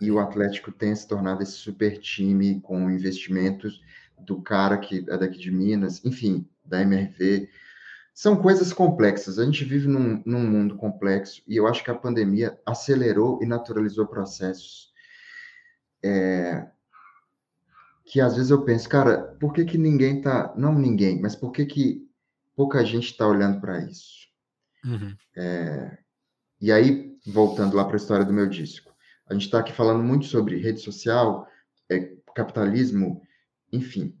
e 0.00 0.10
o 0.10 0.18
Atlético 0.18 0.70
tenha 0.70 0.94
se 0.94 1.06
tornado 1.06 1.42
esse 1.42 1.52
super 1.52 1.98
time 1.98 2.60
com 2.60 2.90
investimentos 2.90 3.80
do 4.18 4.40
cara 4.40 4.78
que 4.78 5.04
é 5.08 5.18
daqui 5.18 5.38
de 5.38 5.50
Minas, 5.50 6.04
enfim, 6.04 6.48
da 6.64 6.80
MRV. 6.82 7.48
São 8.14 8.36
coisas 8.36 8.72
complexas. 8.72 9.38
A 9.38 9.44
gente 9.44 9.64
vive 9.64 9.88
num, 9.88 10.22
num 10.24 10.46
mundo 10.46 10.76
complexo 10.76 11.42
e 11.46 11.56
eu 11.56 11.66
acho 11.66 11.82
que 11.82 11.90
a 11.90 11.94
pandemia 11.94 12.58
acelerou 12.64 13.42
e 13.42 13.46
naturalizou 13.46 14.06
processos 14.06 14.94
é, 16.04 16.66
que 18.04 18.20
às 18.20 18.36
vezes 18.36 18.50
eu 18.50 18.62
penso, 18.62 18.88
cara, 18.88 19.34
por 19.40 19.54
que 19.54 19.64
que 19.64 19.78
ninguém 19.78 20.20
tá, 20.20 20.52
não 20.56 20.78
ninguém, 20.78 21.20
mas 21.20 21.34
por 21.34 21.50
que 21.50 21.64
que 21.64 22.06
pouca 22.54 22.84
gente 22.84 23.06
está 23.06 23.26
olhando 23.26 23.60
para 23.60 23.78
isso? 23.80 24.28
Uhum. 24.84 25.16
É, 25.34 25.98
e 26.60 26.70
aí, 26.70 27.16
voltando 27.26 27.74
lá 27.74 27.84
para 27.84 27.94
a 27.94 27.96
história 27.96 28.24
do 28.24 28.32
meu 28.32 28.46
disco, 28.46 28.94
a 29.26 29.32
gente 29.32 29.46
está 29.46 29.60
aqui 29.60 29.72
falando 29.72 30.04
muito 30.04 30.26
sobre 30.26 30.60
rede 30.60 30.80
social, 30.80 31.48
é, 31.90 32.12
capitalismo, 32.34 33.22
enfim. 33.74 34.16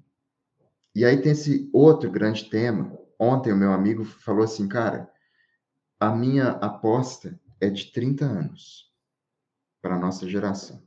E 0.94 1.04
aí 1.04 1.20
tem 1.20 1.32
esse 1.32 1.68
outro 1.72 2.10
grande 2.10 2.48
tema. 2.48 2.96
Ontem 3.18 3.52
o 3.52 3.56
meu 3.56 3.72
amigo 3.72 4.04
falou 4.04 4.44
assim, 4.44 4.68
cara, 4.68 5.10
a 5.98 6.14
minha 6.14 6.50
aposta 6.50 7.40
é 7.60 7.70
de 7.70 7.92
30 7.92 8.24
anos 8.24 8.92
para 9.80 9.96
a 9.96 9.98
nossa 9.98 10.28
geração. 10.28 10.82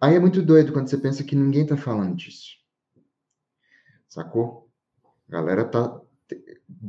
Aí 0.00 0.14
é 0.14 0.20
muito 0.20 0.42
doido 0.42 0.72
quando 0.72 0.88
você 0.88 0.96
pensa 0.96 1.22
que 1.22 1.36
ninguém 1.36 1.66
tá 1.66 1.76
falando 1.76 2.16
disso. 2.16 2.58
Sacou? 4.08 4.70
A 5.28 5.32
galera 5.32 5.64
tá. 5.64 6.00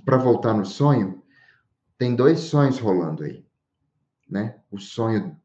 Para 0.06 0.18
voltar 0.18 0.54
no 0.54 0.66
sonho, 0.66 1.24
tem 1.98 2.16
dois 2.16 2.40
sonhos 2.40 2.80
rolando 2.80 3.24
aí. 3.24 3.46
Né? 4.30 4.62
O 4.72 4.78
sonho 4.78 5.38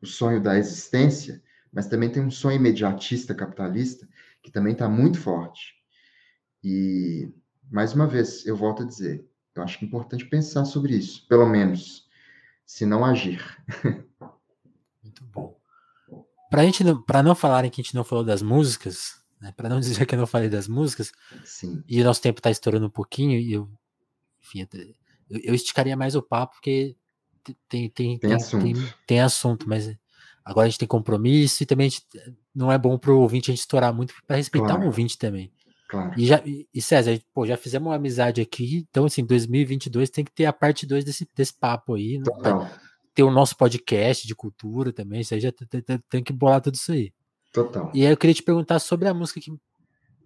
o 0.00 0.06
sonho 0.06 0.42
da 0.42 0.58
existência, 0.58 1.42
mas 1.72 1.86
também 1.86 2.10
tem 2.10 2.22
um 2.22 2.30
sonho 2.30 2.56
imediatista 2.56 3.34
capitalista 3.34 4.08
que 4.42 4.50
também 4.50 4.72
está 4.72 4.88
muito 4.88 5.18
forte. 5.18 5.74
E, 6.62 7.32
mais 7.70 7.94
uma 7.94 8.06
vez, 8.06 8.44
eu 8.46 8.56
volto 8.56 8.82
a 8.82 8.86
dizer, 8.86 9.26
eu 9.54 9.62
acho 9.62 9.78
que 9.78 9.84
é 9.84 9.88
importante 9.88 10.26
pensar 10.26 10.64
sobre 10.64 10.96
isso, 10.96 11.26
pelo 11.28 11.46
menos, 11.46 12.08
se 12.66 12.86
não 12.86 13.04
agir. 13.04 13.42
Muito 15.02 15.24
bom. 15.24 15.58
Pra 16.50 16.64
gente 16.64 16.84
não, 16.84 17.02
pra 17.02 17.22
não 17.22 17.34
falarem 17.34 17.70
que 17.70 17.80
a 17.80 17.84
gente 17.84 17.94
não 17.94 18.04
falou 18.04 18.24
das 18.24 18.42
músicas, 18.42 19.22
né? 19.40 19.52
Pra 19.56 19.68
não 19.68 19.80
dizer 19.80 20.04
que 20.04 20.14
eu 20.14 20.18
não 20.18 20.26
falei 20.26 20.48
das 20.48 20.68
músicas, 20.68 21.10
Sim. 21.44 21.82
e 21.88 22.00
o 22.00 22.04
nosso 22.04 22.20
tempo 22.20 22.42
tá 22.42 22.50
estourando 22.50 22.86
um 22.86 22.90
pouquinho, 22.90 23.38
e 23.38 23.52
eu, 23.52 23.70
enfim, 24.42 24.68
eu, 25.30 25.40
eu 25.42 25.54
esticaria 25.54 25.96
mais 25.96 26.14
o 26.14 26.22
papo, 26.22 26.54
porque 26.54 26.96
tem, 27.68 27.88
tem, 27.88 28.18
tem, 28.18 28.34
assunto. 28.34 28.62
Tem, 28.62 28.74
tem, 29.06 29.20
assunto, 29.20 29.68
mas 29.68 29.96
agora 30.50 30.66
a 30.66 30.68
gente 30.68 30.78
tem 30.78 30.88
compromisso 30.88 31.62
e 31.62 31.66
também 31.66 31.90
gente, 31.90 32.04
não 32.54 32.70
é 32.70 32.78
bom 32.78 32.98
pro 32.98 33.18
ouvinte 33.18 33.50
a 33.50 33.54
gente 33.54 33.60
estourar 33.60 33.94
muito 33.94 34.14
para 34.26 34.36
respeitar 34.36 34.68
claro. 34.68 34.82
o 34.82 34.86
ouvinte 34.86 35.16
também. 35.16 35.52
Claro. 35.88 36.12
E, 36.16 36.26
já, 36.26 36.40
e 36.44 36.82
César, 36.82 37.18
pô, 37.34 37.44
já 37.46 37.56
fizemos 37.56 37.88
uma 37.88 37.96
amizade 37.96 38.40
aqui, 38.40 38.86
então 38.88 39.06
assim, 39.06 39.24
2022 39.24 40.08
tem 40.10 40.24
que 40.24 40.32
ter 40.32 40.44
a 40.44 40.52
parte 40.52 40.86
2 40.86 41.04
desse, 41.04 41.28
desse 41.34 41.52
papo 41.52 41.94
aí. 41.94 42.18
Né? 42.18 42.24
Total 42.24 42.70
ter 43.14 43.22
o 43.22 43.30
nosso 43.30 43.56
podcast 43.56 44.26
de 44.26 44.34
cultura 44.34 44.92
também, 44.92 45.20
isso 45.20 45.34
aí 45.34 45.40
já 45.40 45.52
tem 46.08 46.22
que 46.22 46.32
bolar 46.32 46.60
tudo 46.60 46.74
isso 46.74 46.92
aí. 46.92 47.12
Total. 47.52 47.90
E 47.94 48.06
aí 48.06 48.12
eu 48.12 48.16
queria 48.16 48.34
te 48.34 48.42
perguntar 48.42 48.78
sobre 48.78 49.08
a 49.08 49.14
música 49.14 49.40
que 49.40 49.52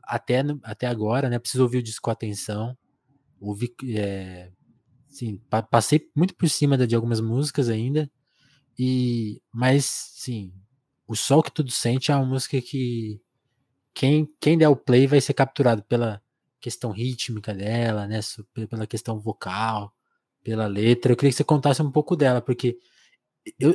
até, 0.02 0.44
até 0.62 0.86
agora, 0.86 1.28
né? 1.28 1.38
Preciso 1.38 1.62
ouvir 1.62 1.78
o 1.78 1.82
disco 1.82 2.02
com 2.02 2.10
atenção. 2.10 2.76
Ouvir, 3.40 3.74
é, 3.88 4.50
sim, 5.08 5.40
passei 5.70 6.08
muito 6.14 6.34
por 6.36 6.48
cima 6.48 6.76
de 6.86 6.94
algumas 6.94 7.20
músicas 7.20 7.68
ainda. 7.68 8.10
E, 8.78 9.40
mas, 9.52 9.84
sim, 9.84 10.52
o 11.06 11.14
Sol 11.14 11.42
que 11.42 11.50
Tudo 11.50 11.70
Sente 11.70 12.10
é 12.10 12.16
uma 12.16 12.26
música 12.26 12.60
que 12.60 13.20
quem, 13.92 14.28
quem 14.40 14.58
der 14.58 14.68
o 14.68 14.76
play 14.76 15.06
vai 15.06 15.20
ser 15.20 15.34
capturado 15.34 15.82
pela 15.84 16.20
questão 16.60 16.90
rítmica 16.90 17.54
dela, 17.54 18.06
né? 18.06 18.20
Pela 18.68 18.86
questão 18.86 19.20
vocal, 19.20 19.94
pela 20.42 20.66
letra. 20.66 21.12
Eu 21.12 21.16
queria 21.16 21.30
que 21.30 21.36
você 21.36 21.44
contasse 21.44 21.80
um 21.82 21.90
pouco 21.90 22.16
dela, 22.16 22.40
porque 22.40 22.78
eu, 23.58 23.74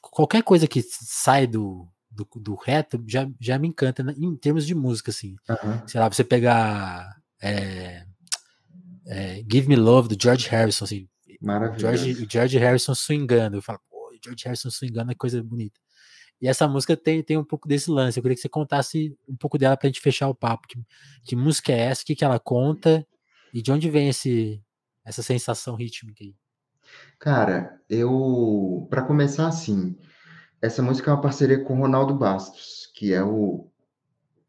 qualquer 0.00 0.42
coisa 0.42 0.68
que 0.68 0.82
sai 0.82 1.46
do, 1.46 1.88
do, 2.10 2.28
do 2.36 2.54
reto 2.54 3.02
já, 3.06 3.28
já 3.40 3.58
me 3.58 3.68
encanta 3.68 4.02
né? 4.02 4.14
em 4.16 4.36
termos 4.36 4.66
de 4.66 4.74
música, 4.74 5.10
assim. 5.10 5.36
Uhum. 5.48 5.88
Sei 5.88 6.00
lá, 6.00 6.08
você 6.08 6.22
pegar 6.22 7.16
é, 7.42 8.06
é, 9.06 9.44
Give 9.50 9.68
Me 9.68 9.76
Love 9.76 10.14
do 10.14 10.22
George 10.22 10.48
Harrison, 10.48 10.84
assim. 10.84 11.08
George, 11.78 12.26
George 12.30 12.58
Harrison 12.58 12.94
swingando. 12.94 13.56
Eu 13.56 13.62
falo, 13.62 13.80
George 14.26 14.44
Harrison 14.44 14.70
swingando 14.70 15.12
é 15.12 15.14
coisa 15.14 15.42
bonita. 15.42 15.80
E 16.40 16.48
essa 16.48 16.68
música 16.68 16.96
tem, 16.96 17.22
tem 17.22 17.38
um 17.38 17.44
pouco 17.44 17.66
desse 17.66 17.90
lance. 17.90 18.18
Eu 18.18 18.22
queria 18.22 18.34
que 18.34 18.42
você 18.42 18.48
contasse 18.48 19.16
um 19.28 19.36
pouco 19.36 19.56
dela 19.56 19.76
pra 19.76 19.88
gente 19.88 20.00
fechar 20.00 20.28
o 20.28 20.34
papo. 20.34 20.68
Que, 20.68 20.78
que 21.24 21.36
música 21.36 21.72
é 21.72 21.78
essa? 21.78 22.02
O 22.02 22.04
que, 22.04 22.14
que 22.14 22.24
ela 22.24 22.38
conta? 22.38 23.06
E 23.54 23.62
de 23.62 23.72
onde 23.72 23.88
vem 23.88 24.08
esse, 24.08 24.62
essa 25.04 25.22
sensação 25.22 25.74
rítmica 25.74 26.22
aí? 26.22 26.34
Cara, 27.18 27.80
eu. 27.88 28.86
para 28.90 29.02
começar 29.02 29.48
assim, 29.48 29.96
essa 30.60 30.82
música 30.82 31.10
é 31.10 31.14
uma 31.14 31.20
parceria 31.20 31.62
com 31.62 31.74
o 31.74 31.80
Ronaldo 31.80 32.14
Bastos, 32.14 32.90
que 32.94 33.12
é 33.12 33.24
o, 33.24 33.70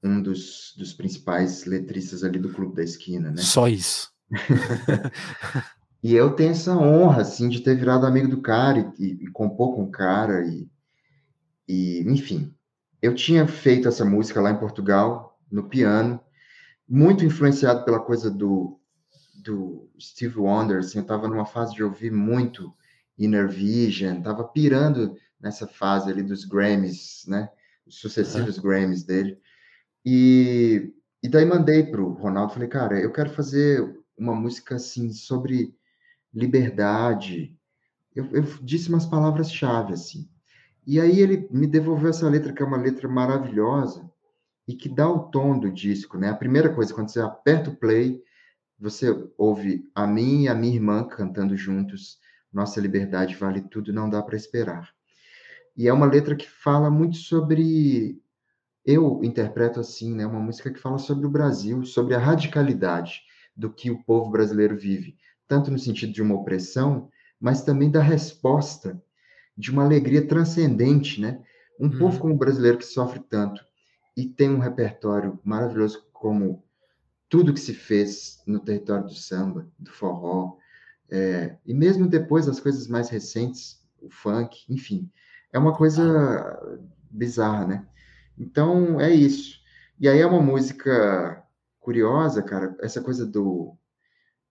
um 0.03 0.21
dos, 0.21 0.73
dos 0.78 0.93
principais 0.93 1.65
letristas 1.65 2.23
ali 2.23 2.38
do 2.38 2.53
Clube 2.53 2.75
da 2.75 2.84
Esquina, 2.84 3.32
né? 3.32 3.41
Só 3.41 3.67
isso. 3.67 4.11
e 6.04 6.14
eu 6.14 6.32
tenho 6.32 6.52
essa 6.52 6.76
honra, 6.78 7.22
assim, 7.22 7.50
de 7.50 7.62
ter 7.62 7.76
virado 7.76 8.06
amigo 8.06 8.28
do 8.28 8.41
cara 8.41 8.80
e, 8.80 9.04
e, 9.04 9.24
e 9.26 9.28
compor 9.32 9.76
com 9.76 9.84
o 9.84 9.91
cara 9.91 10.45
e 10.45 10.70
e, 11.68 12.00
enfim, 12.08 12.56
eu 13.02 13.14
tinha 13.14 13.45
feito 13.45 13.88
essa 13.88 14.06
música 14.06 14.39
lá 14.39 14.52
em 14.52 14.58
Portugal, 14.60 15.38
no 15.52 15.68
piano, 15.68 16.20
muito 16.88 17.26
influenciado 17.26 17.84
pela 17.84 18.00
coisa 18.00 18.32
do, 18.32 18.80
do 19.43 19.89
Steve 20.00 20.39
Wonder, 20.39 20.80
assim, 20.80 21.00
eu 21.00 21.02
estava 21.02 21.28
numa 21.28 21.45
fase 21.45 21.76
de 21.76 21.84
ouvir 21.84 22.12
muito 22.12 22.74
Inner 23.18 23.50
Vision, 23.50 24.20
estava 24.20 24.45
pirando 24.45 25.18
nessa 25.39 25.68
fase 25.68 26.10
ali 26.10 26.24
dos 26.24 26.45
Grammys, 26.45 27.26
né, 27.28 27.50
os 27.86 28.00
sucessivos 28.00 28.58
uhum. 28.58 28.64
Grammys 28.64 29.04
dele, 29.04 29.38
e, 30.06 30.93
e 31.22 31.28
daí 31.28 31.45
mandei 31.45 31.84
para 31.84 32.02
o 32.02 32.14
Ronaldo, 32.14 32.54
falei, 32.54 32.70
cara, 32.70 32.98
eu 33.00 33.12
quero 33.12 33.30
fazer 33.32 34.00
uma 34.18 34.34
música, 34.34 34.76
assim, 34.76 35.12
sobre 35.12 35.76
liberdade, 36.38 37.57
eu, 38.15 38.25
eu 38.31 38.43
disse 38.61 38.89
umas 38.89 39.05
palavras-chave, 39.05 39.93
assim, 39.93 40.29
e 40.85 41.01
aí 41.01 41.19
ele 41.19 41.47
me 41.51 41.67
devolveu 41.67 42.09
essa 42.09 42.29
letra, 42.29 42.53
que 42.53 42.61
é 42.61 42.65
uma 42.65 42.77
letra 42.77 43.09
maravilhosa 43.09 44.09
e 44.67 44.73
que 44.73 44.88
dá 44.88 45.09
o 45.09 45.29
tom 45.29 45.59
do 45.59 45.71
disco, 45.71 46.17
né? 46.17 46.29
A 46.29 46.35
primeira 46.35 46.73
coisa, 46.73 46.93
quando 46.93 47.09
você 47.09 47.19
aperta 47.19 47.69
o 47.69 47.75
play, 47.75 48.21
você 48.79 49.07
ouve 49.38 49.89
a 49.93 50.05
mim 50.05 50.43
e 50.43 50.47
a 50.47 50.55
minha 50.55 50.75
irmã 50.75 51.03
cantando 51.03 51.55
juntos, 51.57 52.19
Nossa 52.53 52.79
liberdade 52.79 53.35
vale 53.35 53.61
tudo, 53.61 53.91
não 53.91 54.09
dá 54.09 54.21
para 54.21 54.38
esperar. 54.38 54.89
E 55.75 55.88
é 55.88 55.93
uma 55.93 56.05
letra 56.05 56.35
que 56.35 56.49
fala 56.49 56.89
muito 56.89 57.17
sobre 57.17 58.19
eu 58.85 59.21
interpreto 59.21 59.81
assim, 59.81 60.15
né, 60.15 60.25
uma 60.25 60.39
música 60.39 60.71
que 60.71 60.79
fala 60.79 60.97
sobre 60.97 61.27
o 61.27 61.29
Brasil, 61.29 61.83
sobre 61.83 62.15
a 62.15 62.19
radicalidade 62.19 63.21
do 63.55 63.69
que 63.69 63.91
o 63.91 64.01
povo 64.03 64.31
brasileiro 64.31 64.77
vive, 64.77 65.17
tanto 65.48 65.72
no 65.72 65.80
sentido 65.80 66.14
de 66.14 66.22
uma 66.22 66.36
opressão, 66.36 67.10
mas 67.39 67.64
também 67.64 67.89
da 67.89 68.02
resposta 68.02 69.02
de 69.58 69.72
uma 69.72 69.84
alegria 69.84 70.28
transcendente, 70.28 71.20
né? 71.22 71.41
Um 71.80 71.88
hum. 71.88 71.98
povo 71.98 72.20
como 72.20 72.34
o 72.34 72.38
brasileiro 72.38 72.78
que 72.78 72.86
sofre 72.86 73.20
tanto 73.20 73.64
e 74.16 74.26
tem 74.26 74.50
um 74.50 74.60
repertório 74.60 75.39
maravilhoso 75.43 76.06
como 76.12 76.64
tudo 77.30 77.54
que 77.54 77.60
se 77.60 77.74
fez 77.74 78.41
no 78.48 78.60
território 78.60 79.06
do 79.06 79.14
samba, 79.14 79.68
do 79.78 79.91
forró, 79.91 80.58
é, 81.10 81.56
e 81.66 81.74
mesmo 81.74 82.08
depois 82.08 82.45
das 82.45 82.60
coisas 82.60 82.88
mais 82.88 83.10
recentes, 83.10 83.82
o 84.02 84.10
funk, 84.10 84.66
enfim, 84.70 85.10
é 85.52 85.60
uma 85.60 85.76
coisa 85.76 86.60
bizarra, 87.10 87.66
né? 87.66 87.88
Então 88.38 89.00
é 89.00 89.10
isso. 89.10 89.60
E 90.00 90.08
aí 90.08 90.20
é 90.20 90.26
uma 90.26 90.41
música 90.41 91.43
curiosa, 91.80 92.41
cara, 92.43 92.76
essa 92.82 93.02
coisa 93.02 93.26
do, 93.26 93.76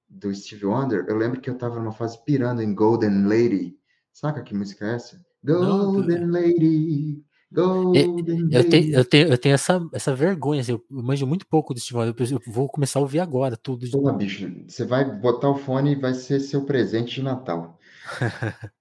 do 0.08 0.34
Steve 0.34 0.66
Wonder. 0.66 1.04
Eu 1.08 1.16
lembro 1.16 1.40
que 1.40 1.50
eu 1.50 1.54
estava 1.54 1.76
numa 1.76 1.92
fase 1.92 2.22
pirando 2.24 2.62
em 2.62 2.74
Golden 2.74 3.26
Lady, 3.26 3.76
Saca 4.16 4.42
que 4.42 4.54
música 4.54 4.86
é 4.86 4.94
essa? 4.94 5.20
Golden 5.44 6.20
Não, 6.20 6.30
Lady, 6.30 7.22
Golden 7.52 8.48
eu, 8.50 8.68
tenho, 8.68 8.94
eu 8.94 9.04
tenho, 9.04 9.28
eu 9.28 9.36
tenho 9.38 9.54
essa, 9.54 9.86
essa 9.92 10.14
vergonha, 10.14 10.62
assim, 10.62 10.72
eu 10.72 10.82
manjo 10.88 11.26
muito 11.26 11.46
pouco 11.46 11.74
do 11.74 11.80
Steve 11.80 11.98
Wonder, 11.98 12.32
eu 12.32 12.40
vou 12.46 12.66
começar 12.66 12.98
a 12.98 13.02
ouvir 13.02 13.20
agora 13.20 13.58
tudo. 13.58 13.86
Pô, 13.90 14.10
bicho, 14.14 14.50
você 14.66 14.86
vai 14.86 15.04
botar 15.04 15.50
o 15.50 15.58
fone 15.58 15.92
e 15.92 16.00
vai 16.00 16.14
ser 16.14 16.40
seu 16.40 16.64
presente 16.64 17.16
de 17.16 17.22
Natal. 17.22 17.78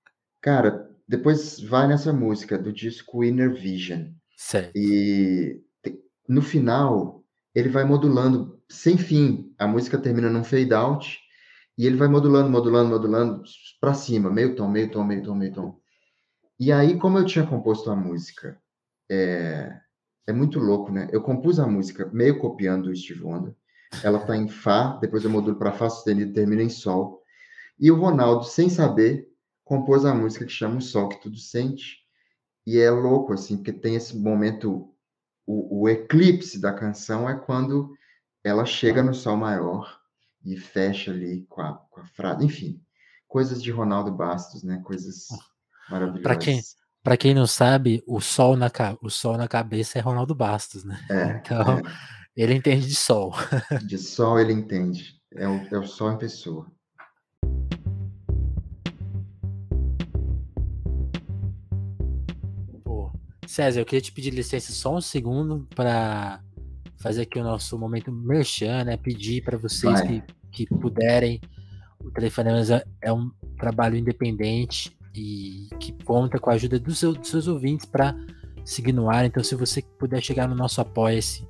Cara, 0.42 0.90
depois 1.06 1.60
vai 1.60 1.86
nessa 1.86 2.14
música 2.14 2.58
do 2.58 2.72
disco 2.72 3.22
Inner 3.22 3.54
Vision. 3.54 4.12
Certo. 4.38 4.72
E 4.74 5.62
no 6.30 6.42
final, 6.42 7.25
ele 7.56 7.70
vai 7.70 7.86
modulando 7.86 8.62
sem 8.70 8.98
fim. 8.98 9.56
A 9.58 9.66
música 9.66 9.98
termina 9.98 10.30
num 10.30 10.44
fade 10.44 10.74
out 10.74 11.18
e 11.78 11.88
ele 11.88 11.96
vai 11.96 12.08
modulando, 12.08 12.50
modulando, 12.50 12.90
modulando 12.90 13.44
para 13.80 13.94
cima, 13.94 14.30
meio 14.30 14.56
tom, 14.56 14.68
meio 14.68 14.92
tom, 14.92 15.04
meio 15.04 15.24
tom, 15.24 15.36
meio 15.36 15.54
tom. 15.54 15.80
E 16.60 16.72
aí, 16.72 16.98
como 16.98 17.18
eu 17.18 17.26
tinha 17.26 17.46
composto 17.46 17.90
a 17.90 17.96
música, 17.96 18.62
é, 19.10 19.80
é 20.28 20.34
muito 20.34 20.60
louco, 20.60 20.92
né? 20.92 21.10
Eu 21.12 21.22
compus 21.22 21.60
a 21.60 21.68
música 21.68 22.10
meio 22.14 22.40
copiando 22.40 22.88
o 22.88 22.96
Steve 22.96 23.24
Wonder. 23.24 23.54
Ela 24.04 24.20
tá 24.20 24.36
em 24.36 24.48
Fá, 24.48 24.98
depois 25.02 25.24
eu 25.24 25.30
modulo 25.30 25.58
para 25.58 25.72
Fá 25.72 25.90
sustenido, 25.90 26.34
termina 26.34 26.64
em 26.64 26.70
Sol. 26.70 27.22
E 27.80 27.92
o 27.92 27.96
Ronaldo, 27.96 28.46
sem 28.46 28.70
saber, 28.70 29.30
compôs 29.64 30.06
a 30.06 30.14
música 30.14 30.46
que 30.46 30.52
chama 30.52 30.78
O 30.78 30.82
Sol 30.82 31.10
que 31.10 31.22
Tudo 31.22 31.38
Sente. 31.38 32.06
E 32.66 32.80
é 32.80 32.90
louco, 32.90 33.34
assim, 33.34 33.58
porque 33.58 33.74
tem 33.74 33.96
esse 33.96 34.18
momento, 34.18 34.95
o, 35.46 35.82
o 35.82 35.90
eclipse 35.90 36.60
da 36.60 36.74
canção 36.74 37.30
é 37.30 37.36
quando 37.36 37.96
ela 38.44 38.66
chega 38.66 39.04
no 39.04 39.14
Sol 39.14 39.38
maior 39.38 40.00
e 40.44 40.58
fecha 40.58 41.12
ali 41.12 41.46
com 41.50 41.62
a, 41.62 41.74
com 41.90 42.02
a 42.02 42.06
frase. 42.06 42.46
Enfim, 42.46 42.82
coisas 43.28 43.62
de 43.62 43.72
Ronaldo 43.72 44.12
Bastos, 44.12 44.64
né? 44.64 44.82
Coisas 44.84 45.28
maravilhosas. 45.90 46.24
Para 46.24 46.38
quem, 46.38 46.62
para 47.04 47.18
quem 47.18 47.34
não 47.34 47.48
sabe, 47.48 48.04
o 48.08 48.22
sol, 48.22 48.56
na, 48.56 48.72
o 49.02 49.10
sol 49.10 49.38
na 49.38 49.48
cabeça 49.48 49.98
é 49.98 50.02
Ronaldo 50.02 50.36
Bastos, 50.36 50.84
né? 50.84 51.00
É, 51.10 51.38
então, 51.42 51.80
é. 51.80 51.82
ele 52.36 52.54
entende 52.54 52.88
de 52.88 52.96
sol. 52.96 53.34
De 53.86 53.98
sol 53.98 54.40
ele 54.40 54.54
entende. 54.54 55.16
É 55.36 55.48
o, 55.48 55.68
é 55.72 55.78
o 55.78 55.88
sol 55.88 56.12
em 56.12 56.18
pessoa. 56.18 56.72
César, 63.56 63.80
eu 63.80 63.86
queria 63.86 64.02
te 64.02 64.12
pedir 64.12 64.32
licença 64.32 64.74
só 64.74 64.98
um 64.98 65.00
segundo 65.00 65.66
para 65.74 66.42
fazer 66.98 67.22
aqui 67.22 67.40
o 67.40 67.44
nosso 67.44 67.80
momento 67.80 68.12
merchan, 68.12 68.84
né? 68.84 68.98
Pedir 68.98 69.42
para 69.46 69.58
vocês 69.58 70.02
que, 70.02 70.22
que 70.52 70.66
puderem. 70.68 71.40
O 72.04 72.12
Telefonemas 72.12 72.70
é, 72.70 73.14
um 73.14 73.32
trabalho 73.58 73.96
independente 73.96 74.94
e 75.16 75.70
que 75.80 75.94
conta 76.04 76.38
com 76.38 76.50
a 76.50 76.54
ajuda 76.56 76.78
dos, 76.78 77.00
seu, 77.00 77.14
dos 77.14 77.30
seus 77.30 77.48
ouvintes 77.48 77.86
para 77.86 78.14
seguir 78.66 78.92
no 78.92 79.10
ar. 79.10 79.26
Então, 79.26 79.42
se 79.42 79.56
você 79.56 79.82
puder 79.98 80.22
chegar 80.22 80.50
no 80.50 80.56
nosso 80.56 80.82
Apoia-se, 80.82 81.48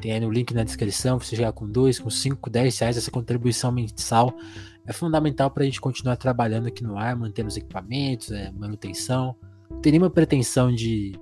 tem 0.00 0.10
aí 0.10 0.18
no 0.18 0.32
link 0.32 0.52
na 0.52 0.64
descrição. 0.64 1.20
Você 1.20 1.36
chegar 1.36 1.52
com 1.52 1.70
dois, 1.70 2.00
com 2.00 2.10
cinco, 2.10 2.50
dez 2.50 2.76
reais, 2.80 2.96
essa 2.96 3.12
contribuição 3.12 3.70
mensal 3.70 4.36
é 4.84 4.92
fundamental 4.92 5.52
para 5.52 5.62
a 5.62 5.66
gente 5.66 5.80
continuar 5.80 6.16
trabalhando 6.16 6.66
aqui 6.66 6.82
no 6.82 6.98
ar, 6.98 7.14
mantendo 7.14 7.46
os 7.46 7.56
equipamentos, 7.56 8.32
é, 8.32 8.50
manutenção. 8.50 9.36
Não 9.70 9.80
tem 9.80 9.92
nenhuma 9.92 10.10
pretensão 10.10 10.74
de 10.74 11.12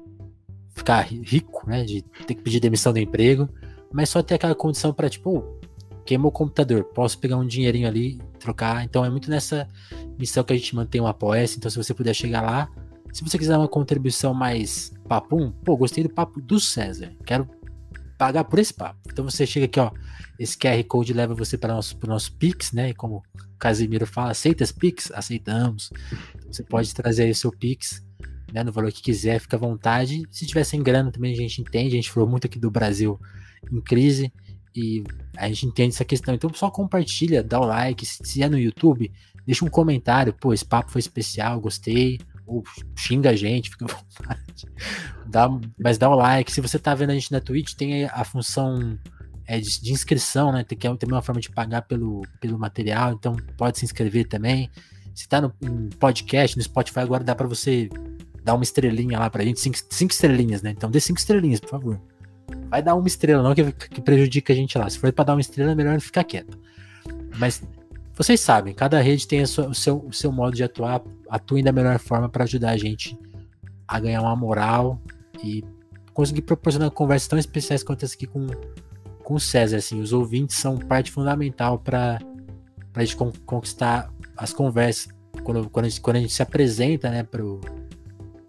ficar 0.74 1.00
rico, 1.02 1.68
né? 1.68 1.84
De 1.84 2.02
ter 2.02 2.34
que 2.34 2.42
pedir 2.42 2.60
demissão 2.60 2.92
do 2.92 2.98
emprego 2.98 3.48
mas 3.92 4.08
só 4.08 4.22
ter 4.22 4.34
aquela 4.34 4.54
condição 4.54 4.92
para 4.92 5.08
tipo, 5.08 5.44
queimou 6.04 6.30
o 6.30 6.32
computador, 6.32 6.84
posso 6.84 7.18
pegar 7.18 7.36
um 7.36 7.46
dinheirinho 7.46 7.86
ali, 7.86 8.18
trocar. 8.38 8.82
Então 8.84 9.04
é 9.04 9.10
muito 9.10 9.30
nessa 9.30 9.68
missão 10.18 10.42
que 10.42 10.52
a 10.52 10.56
gente 10.56 10.74
mantém 10.74 11.00
o 11.00 11.06
apoia 11.06 11.44
Então 11.44 11.70
se 11.70 11.76
você 11.76 11.92
puder 11.92 12.14
chegar 12.14 12.40
lá, 12.40 12.70
se 13.12 13.22
você 13.22 13.38
quiser 13.38 13.56
uma 13.56 13.68
contribuição 13.68 14.32
mais 14.32 14.92
papum, 15.06 15.52
pô, 15.64 15.76
gostei 15.76 16.02
do 16.02 16.10
papo 16.10 16.40
do 16.40 16.58
César, 16.58 17.12
quero 17.26 17.48
pagar 18.16 18.44
por 18.44 18.58
esse 18.58 18.72
papo. 18.72 18.98
Então 19.06 19.24
você 19.24 19.46
chega 19.46 19.66
aqui, 19.66 19.78
ó, 19.78 19.90
esse 20.38 20.56
QR 20.56 20.82
Code 20.84 21.12
leva 21.12 21.34
você 21.34 21.58
para 21.58 21.74
nosso 21.74 21.96
pro 21.98 22.08
nosso 22.08 22.32
Pix, 22.36 22.72
né? 22.72 22.90
E 22.90 22.94
como 22.94 23.16
o 23.16 23.22
Casimiro 23.58 24.06
fala, 24.06 24.30
aceita 24.30 24.64
as 24.64 24.72
Pix? 24.72 25.10
Aceitamos. 25.12 25.90
Você 26.46 26.62
pode 26.62 26.94
trazer 26.94 27.24
aí 27.24 27.30
o 27.30 27.34
seu 27.34 27.50
Pix, 27.50 28.02
né, 28.53 28.62
no 28.62 28.72
valor 28.72 28.92
que 28.92 29.03
quiser, 29.03 29.40
fica 29.40 29.57
à 29.57 29.61
vontade. 29.61 30.22
Se 30.30 30.46
tiver 30.46 30.64
sem 30.64 30.82
grana 30.82 31.11
também 31.11 31.32
a 31.32 31.36
gente 31.36 31.61
entende, 31.61 31.88
a 31.88 31.96
gente 31.96 32.11
falou 32.11 32.28
muito 32.28 32.46
aqui 32.46 32.59
do 32.59 32.70
Brasil 32.70 33.18
em 33.70 33.80
crise 33.80 34.32
e 34.74 35.03
a 35.36 35.48
gente 35.48 35.66
entende 35.66 35.94
essa 35.94 36.05
questão. 36.05 36.34
Então 36.34 36.53
só 36.55 36.70
compartilha, 36.70 37.42
dá 37.42 37.61
o 37.61 37.64
like. 37.64 38.05
Se 38.05 38.42
é 38.42 38.48
no 38.48 38.59
YouTube, 38.59 39.11
deixa 39.46 39.64
um 39.64 39.70
comentário, 39.70 40.32
pô, 40.32 40.53
esse 40.53 40.64
papo 40.64 40.90
foi 40.90 41.00
especial, 41.00 41.61
gostei, 41.61 42.20
ou 42.46 42.62
xinga 42.96 43.30
a 43.30 43.36
gente, 43.36 43.70
fica 43.70 43.86
à 43.86 43.88
vontade. 43.88 44.66
Dá, 45.26 45.48
mas 45.78 45.98
dá 45.98 46.11
o 46.11 46.14
like. 46.14 46.53
Se 46.53 46.61
você 46.61 46.78
tá 46.78 46.94
vendo 46.94 47.11
a 47.11 47.14
gente 47.14 47.32
na 47.32 47.40
Twitch, 47.40 47.74
tem 47.74 48.05
a 48.05 48.24
função 48.24 48.98
é, 49.46 49.59
de, 49.59 49.80
de, 49.80 49.92
inscrição, 49.92 50.53
né? 50.53 50.64
Tem 50.64 50.76
que 50.76 50.86
é 50.86 50.96
também 50.96 51.14
uma 51.14 51.22
forma 51.22 51.40
de 51.40 51.50
pagar 51.50 51.82
pelo, 51.82 52.22
pelo 52.40 52.59
material, 52.59 53.12
então 53.12 53.36
pode 53.57 53.78
se 53.78 53.84
inscrever 53.84 54.28
também. 54.28 54.70
Se 55.14 55.28
tá 55.28 55.40
no 55.42 55.53
podcast, 55.98 56.57
no 56.57 56.62
Spotify, 56.62 57.00
agora 57.00 57.22
dá 57.22 57.34
para 57.34 57.46
você 57.46 57.88
dar 58.45 58.55
uma 58.55 58.64
estrelinha 58.64 59.18
lá 59.18 59.30
pra 59.30 59.45
gente, 59.45 59.61
cinco, 59.61 59.78
cinco 59.90 60.12
estrelinhas, 60.12 60.62
né? 60.62 60.70
Então 60.70 60.90
dê 60.90 61.01
cinco 61.01 61.18
estrelinhas, 61.18 61.61
por 61.61 61.70
favor. 61.70 62.01
Vai 62.68 62.82
dar 62.82 62.95
uma 62.95 63.07
estrela, 63.07 63.43
não 63.43 63.55
que, 63.55 63.72
que 63.72 64.01
prejudica 64.01 64.53
a 64.53 64.57
gente 64.57 64.76
lá. 64.76 64.88
Se 64.88 64.99
for 64.99 65.12
pra 65.12 65.24
dar 65.24 65.34
uma 65.34 65.40
estrela, 65.40 65.72
é 65.72 65.74
melhor 65.74 65.99
ficar 66.01 66.24
quieto. 66.24 66.59
Mas 67.38 67.62
vocês 68.14 68.40
sabem, 68.40 68.74
cada 68.74 69.01
rede 69.01 69.26
tem 69.26 69.45
sua, 69.47 69.68
o, 69.68 69.74
seu, 69.74 69.99
o 69.99 70.12
seu 70.12 70.30
modo 70.30 70.55
de 70.55 70.62
atuar, 70.62 71.03
atuem 71.28 71.64
da 71.64 71.72
melhor 71.72 71.99
forma 71.99 72.28
para 72.28 72.45
ajudar 72.45 72.70
a 72.70 72.76
gente 72.76 73.18
a 73.86 73.99
ganhar 73.99 74.20
uma 74.20 74.36
moral 74.36 75.01
e 75.43 75.64
conseguir 76.12 76.43
proporcionar 76.43 76.90
conversas 76.90 77.28
tão 77.28 77.38
especiais 77.38 77.82
quanto 77.82 78.05
essa 78.05 78.14
aqui 78.14 78.26
com, 78.26 78.47
com 79.24 79.34
o 79.34 79.40
César. 79.40 79.78
Assim, 79.78 80.01
os 80.01 80.12
ouvintes 80.12 80.57
são 80.57 80.78
parte 80.78 81.11
fundamental 81.11 81.78
para 81.78 82.18
a 82.95 83.05
gente 83.05 83.16
conquistar 83.47 84.12
as 84.36 84.53
conversas. 84.53 85.09
Quando, 85.43 85.68
quando, 85.70 85.86
a 85.86 85.88
gente, 85.88 86.01
quando 86.01 86.16
a 86.16 86.20
gente 86.20 86.32
se 86.32 86.43
apresenta 86.43 87.11
né, 87.11 87.22
pro, 87.22 87.61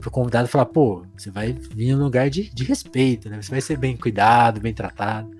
pro 0.03 0.11
convidado, 0.11 0.49
falar, 0.49 0.65
pô, 0.65 1.05
você 1.17 1.31
vai 1.31 1.53
vir 1.53 1.95
num 1.95 2.03
lugar 2.03 2.29
de, 2.29 2.53
de 2.53 2.65
respeito, 2.65 3.29
né? 3.29 3.41
Você 3.41 3.49
vai 3.49 3.61
ser 3.61 3.77
bem 3.77 3.95
cuidado, 3.95 4.59
bem 4.59 4.73
tratado. 4.73 5.31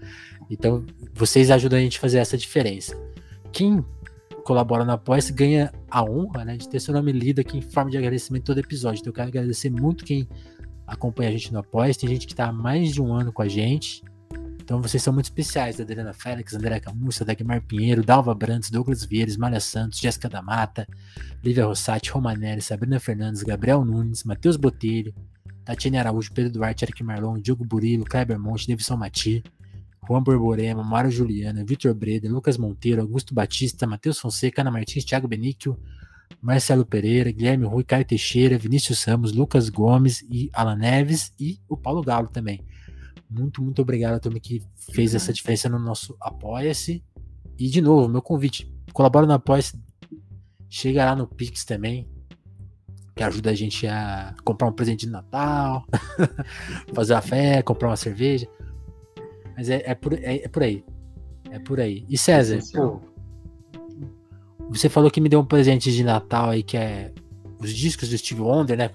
Então, 0.49 0.85
vocês 1.13 1.51
ajudam 1.51 1.77
a 1.77 1.81
gente 1.81 1.97
a 1.97 2.01
fazer 2.01 2.19
essa 2.19 2.37
diferença. 2.37 2.97
Quem 3.51 3.83
colabora 4.45 4.85
no 4.85 4.93
apoia 4.93 5.21
ganha 5.33 5.73
a 5.89 6.01
honra 6.03 6.45
né, 6.45 6.57
de 6.57 6.67
ter 6.67 6.79
seu 6.79 6.93
nome 6.93 7.11
lido 7.11 7.39
aqui 7.39 7.57
em 7.57 7.61
forma 7.61 7.91
de 7.91 7.97
agradecimento 7.97 8.45
todo 8.45 8.59
episódio. 8.59 8.99
Então 8.99 9.11
eu 9.11 9.15
quero 9.15 9.27
agradecer 9.27 9.69
muito 9.69 10.05
quem 10.05 10.27
acompanha 10.87 11.29
a 11.29 11.31
gente 11.33 11.51
no 11.51 11.59
apoia. 11.59 11.93
Tem 11.93 12.09
gente 12.09 12.25
que 12.25 12.33
está 12.33 12.47
há 12.47 12.53
mais 12.53 12.93
de 12.93 13.01
um 13.01 13.13
ano 13.13 13.31
com 13.31 13.41
a 13.41 13.47
gente. 13.47 14.01
Então 14.63 14.81
vocês 14.81 15.03
são 15.03 15.13
muito 15.13 15.25
especiais. 15.25 15.79
Adriana 15.79 16.13
Félix, 16.13 16.53
André 16.53 16.79
Camussa, 16.79 17.25
Dagmar 17.25 17.61
Pinheiro, 17.61 18.01
Dalva 18.01 18.33
Brandes, 18.33 18.69
Douglas 18.69 19.03
Vieira, 19.03 19.31
Malha 19.37 19.59
Santos, 19.59 19.99
Jéssica 19.99 20.29
da 20.29 20.41
Mata, 20.41 20.87
Lívia 21.43 21.65
Rossati, 21.65 22.09
Romanelli, 22.09 22.61
Sabrina 22.61 22.97
Fernandes, 22.97 23.43
Gabriel 23.43 23.83
Nunes, 23.83 24.23
Matheus 24.23 24.55
Botelho, 24.55 25.13
Tatiane 25.65 25.97
Araújo, 25.97 26.31
Pedro 26.31 26.53
Duarte, 26.53 26.85
Eric 26.85 27.03
Marlon, 27.03 27.41
Diogo 27.41 27.65
Burilo, 27.65 28.05
Kleber 28.05 28.39
Monte, 28.39 28.67
Davidson 28.67 28.95
Mati, 28.95 29.43
Juan 30.07 30.23
Borborema, 30.23 30.81
Mário 30.81 31.11
Juliana, 31.11 31.63
Vitor 31.65 31.93
Breda, 31.93 32.29
Lucas 32.29 32.57
Monteiro, 32.57 33.01
Augusto 33.01 33.33
Batista, 33.33 33.85
Matheus 33.85 34.17
Fonseca, 34.17 34.61
Ana 34.61 34.71
Martins, 34.71 35.03
Thiago 35.03 35.27
Benício, 35.27 35.77
Marcelo 36.41 36.85
Pereira, 36.85 37.31
Guilherme 37.31 37.65
Rui, 37.65 37.83
Caio 37.83 38.05
Teixeira, 38.05 38.57
Vinícius 38.57 39.03
Ramos, 39.03 39.33
Lucas 39.33 39.67
Gomes 39.67 40.21
e 40.29 40.49
Alan 40.53 40.77
Neves 40.77 41.33
e 41.37 41.59
o 41.67 41.75
Paulo 41.75 42.01
Galo 42.01 42.27
também. 42.27 42.61
Muito, 43.33 43.63
muito 43.63 43.81
obrigado 43.81 44.13
a 44.13 44.19
turma 44.19 44.39
que 44.39 44.61
fez 44.91 45.15
essa 45.15 45.33
diferença 45.33 45.67
no 45.67 45.79
nosso 45.79 46.15
Apoia-se. 46.21 47.03
E 47.57 47.67
de 47.67 47.81
novo, 47.81 48.07
meu 48.07 48.21
convite, 48.21 48.71
colabora 48.93 49.25
no 49.25 49.33
Apoia-se, 49.33 49.79
chega 50.69 51.05
lá 51.05 51.15
no 51.15 51.27
Pix 51.27 51.65
também, 51.65 52.07
que 53.15 53.23
ajuda 53.23 53.49
a 53.49 53.55
gente 53.55 53.87
a 53.87 54.35
comprar 54.43 54.67
um 54.67 54.71
presente 54.71 55.05
de 55.07 55.11
Natal, 55.11 55.85
fazer 56.93 57.13
uma 57.13 57.21
fé, 57.21 57.61
comprar 57.63 57.89
uma 57.89 57.97
cerveja. 57.97 58.47
Mas 59.55 59.69
é, 59.69 59.81
é, 59.85 59.95
por, 59.95 60.13
é, 60.13 60.43
é 60.43 60.47
por 60.47 60.61
aí. 60.61 60.83
É 61.49 61.59
por 61.59 61.79
aí. 61.79 62.05
E 62.07 62.17
César, 62.17 62.59
pô, 62.71 63.01
você 64.69 64.89
falou 64.89 65.11
que 65.11 65.21
me 65.21 65.29
deu 65.29 65.39
um 65.39 65.45
presente 65.45 65.91
de 65.91 66.03
Natal 66.03 66.49
aí 66.49 66.63
que 66.63 66.77
é 66.77 67.11
os 67.59 67.73
discos 67.73 68.09
do 68.09 68.17
Steve 68.17 68.41
Wonder, 68.41 68.77
né? 68.77 68.89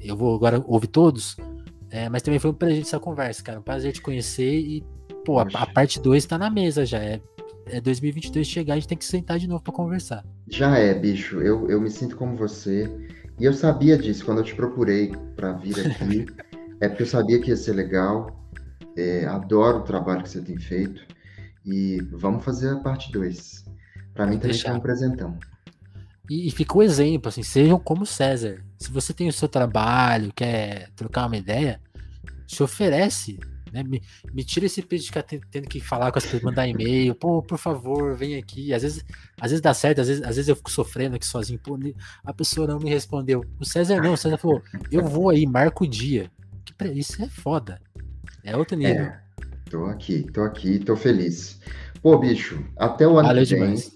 Eu 0.00 0.16
vou 0.16 0.34
agora 0.34 0.62
ouvir 0.66 0.88
todos. 0.88 1.36
É, 1.96 2.10
mas 2.10 2.20
também 2.20 2.38
foi 2.38 2.50
um 2.50 2.54
presente 2.54 2.82
essa 2.82 3.00
conversa, 3.00 3.42
cara. 3.42 3.58
Um 3.58 3.62
prazer 3.62 3.90
te 3.90 4.02
conhecer 4.02 4.58
e, 4.58 4.84
pô, 5.24 5.38
a, 5.38 5.46
a 5.54 5.66
parte 5.66 5.98
2 5.98 6.26
tá 6.26 6.36
na 6.36 6.50
mesa 6.50 6.84
já. 6.84 6.98
É, 6.98 7.22
é 7.64 7.80
2022 7.80 8.46
chegar, 8.46 8.74
a 8.74 8.76
gente 8.76 8.88
tem 8.88 8.98
que 8.98 9.04
sentar 9.06 9.38
de 9.38 9.48
novo 9.48 9.62
para 9.62 9.72
conversar. 9.72 10.22
Já 10.46 10.76
é, 10.76 10.92
bicho. 10.92 11.40
Eu, 11.40 11.70
eu 11.70 11.80
me 11.80 11.90
sinto 11.90 12.14
como 12.14 12.36
você. 12.36 12.86
E 13.40 13.46
eu 13.46 13.54
sabia 13.54 13.96
disso 13.96 14.26
quando 14.26 14.38
eu 14.38 14.44
te 14.44 14.54
procurei 14.54 15.10
para 15.34 15.52
vir 15.52 15.74
aqui. 15.86 16.26
é 16.82 16.88
porque 16.88 17.04
eu 17.04 17.06
sabia 17.06 17.40
que 17.40 17.48
ia 17.48 17.56
ser 17.56 17.72
legal. 17.72 18.46
É, 18.94 19.24
adoro 19.24 19.78
o 19.78 19.82
trabalho 19.82 20.22
que 20.22 20.28
você 20.28 20.42
tem 20.42 20.58
feito 20.58 21.02
e 21.64 21.98
vamos 22.12 22.44
fazer 22.44 22.72
a 22.72 22.76
parte 22.76 23.10
2. 23.10 23.64
Para 24.12 24.26
mim 24.26 24.38
também 24.38 24.60
é 24.62 24.72
um 24.72 24.80
presentão. 24.80 25.38
E, 26.28 26.48
e 26.48 26.50
fica 26.50 26.76
o 26.76 26.82
exemplo, 26.82 27.28
assim, 27.28 27.42
sejam 27.42 27.78
como 27.78 28.04
César. 28.04 28.62
Se 28.78 28.90
você 28.90 29.12
tem 29.12 29.28
o 29.28 29.32
seu 29.32 29.48
trabalho, 29.48 30.32
quer 30.34 30.90
trocar 30.96 31.26
uma 31.26 31.36
ideia, 31.36 31.80
se 32.46 32.62
oferece. 32.62 33.38
Né? 33.72 33.82
Me, 33.82 34.02
me 34.32 34.44
tira 34.44 34.66
esse 34.66 34.80
peso 34.82 35.02
de 35.02 35.08
ficar 35.08 35.22
tendo 35.22 35.68
que 35.68 35.80
falar 35.80 36.10
com 36.12 36.18
as 36.18 36.24
pessoas, 36.24 36.42
mandar 36.42 36.66
e-mail, 36.66 37.14
pô, 37.14 37.42
por 37.42 37.58
favor, 37.58 38.16
vem 38.16 38.36
aqui. 38.36 38.72
Às 38.72 38.82
vezes, 38.82 39.04
às 39.40 39.50
vezes 39.50 39.60
dá 39.60 39.74
certo, 39.74 40.00
às 40.00 40.08
vezes, 40.08 40.22
às 40.22 40.36
vezes 40.36 40.48
eu 40.48 40.56
fico 40.56 40.70
sofrendo 40.70 41.16
aqui 41.16 41.26
sozinho, 41.26 41.58
pô, 41.58 41.78
a 42.24 42.32
pessoa 42.32 42.66
não 42.66 42.78
me 42.78 42.88
respondeu. 42.88 43.44
O 43.60 43.64
César 43.64 44.00
não, 44.00 44.14
o 44.14 44.16
César 44.16 44.38
falou, 44.38 44.62
eu 44.90 45.02
vou 45.02 45.30
aí, 45.30 45.46
marco 45.46 45.84
o 45.84 45.88
dia. 45.88 46.30
Isso 46.94 47.22
é 47.22 47.28
foda. 47.28 47.80
É 48.44 48.56
outro 48.56 48.76
nível. 48.76 49.04
É, 49.04 49.20
tô 49.70 49.86
aqui, 49.86 50.22
tô 50.32 50.42
aqui, 50.42 50.78
tô 50.78 50.94
feliz. 50.96 51.60
Pô, 52.02 52.16
bicho, 52.18 52.64
até 52.76 53.06
o 53.06 53.18
ano 53.18 53.28
Valeu 53.28 53.44
que 53.44 53.54
vem. 53.54 53.74
Demais. 53.74 53.92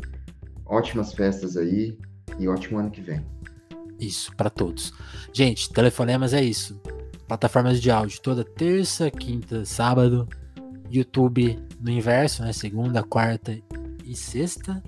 Ótimas 0.66 1.12
festas 1.12 1.56
aí 1.56 1.96
e 2.38 2.48
ótimo 2.48 2.78
ano 2.78 2.90
que 2.90 3.00
vem. 3.00 3.24
Isso, 3.98 4.34
para 4.34 4.48
todos. 4.48 4.92
Gente, 5.32 5.70
telefonemas 5.72 6.32
é 6.32 6.42
isso. 6.42 6.80
Plataformas 7.30 7.80
de 7.80 7.92
áudio 7.92 8.20
toda 8.20 8.42
terça, 8.42 9.08
quinta, 9.08 9.64
sábado. 9.64 10.28
YouTube 10.90 11.56
no 11.80 11.88
inverso, 11.88 12.42
né? 12.42 12.52
Segunda, 12.52 13.04
quarta 13.04 13.56
e 14.04 14.16
sexta. 14.16 14.82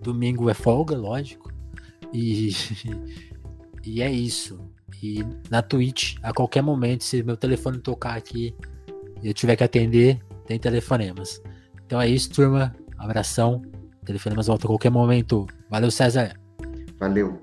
Domingo 0.00 0.48
é 0.48 0.54
folga, 0.54 0.96
lógico. 0.96 1.52
E, 2.12 2.50
e 3.84 4.00
é 4.00 4.08
isso. 4.08 4.60
E 5.02 5.26
na 5.50 5.62
Twitch, 5.62 6.14
a 6.22 6.32
qualquer 6.32 6.62
momento, 6.62 7.02
se 7.02 7.24
meu 7.24 7.36
telefone 7.36 7.78
tocar 7.78 8.16
aqui, 8.16 8.54
e 9.20 9.26
eu 9.26 9.34
tiver 9.34 9.56
que 9.56 9.64
atender, 9.64 10.20
tem 10.46 10.60
telefonemas. 10.60 11.42
Então 11.84 12.00
é 12.00 12.08
isso, 12.08 12.30
turma. 12.30 12.72
Abração. 12.96 13.62
Telefonemas 14.04 14.46
volta 14.46 14.64
a 14.64 14.68
qualquer 14.68 14.90
momento. 14.90 15.44
Valeu, 15.68 15.90
César. 15.90 16.38
Valeu. 17.00 17.42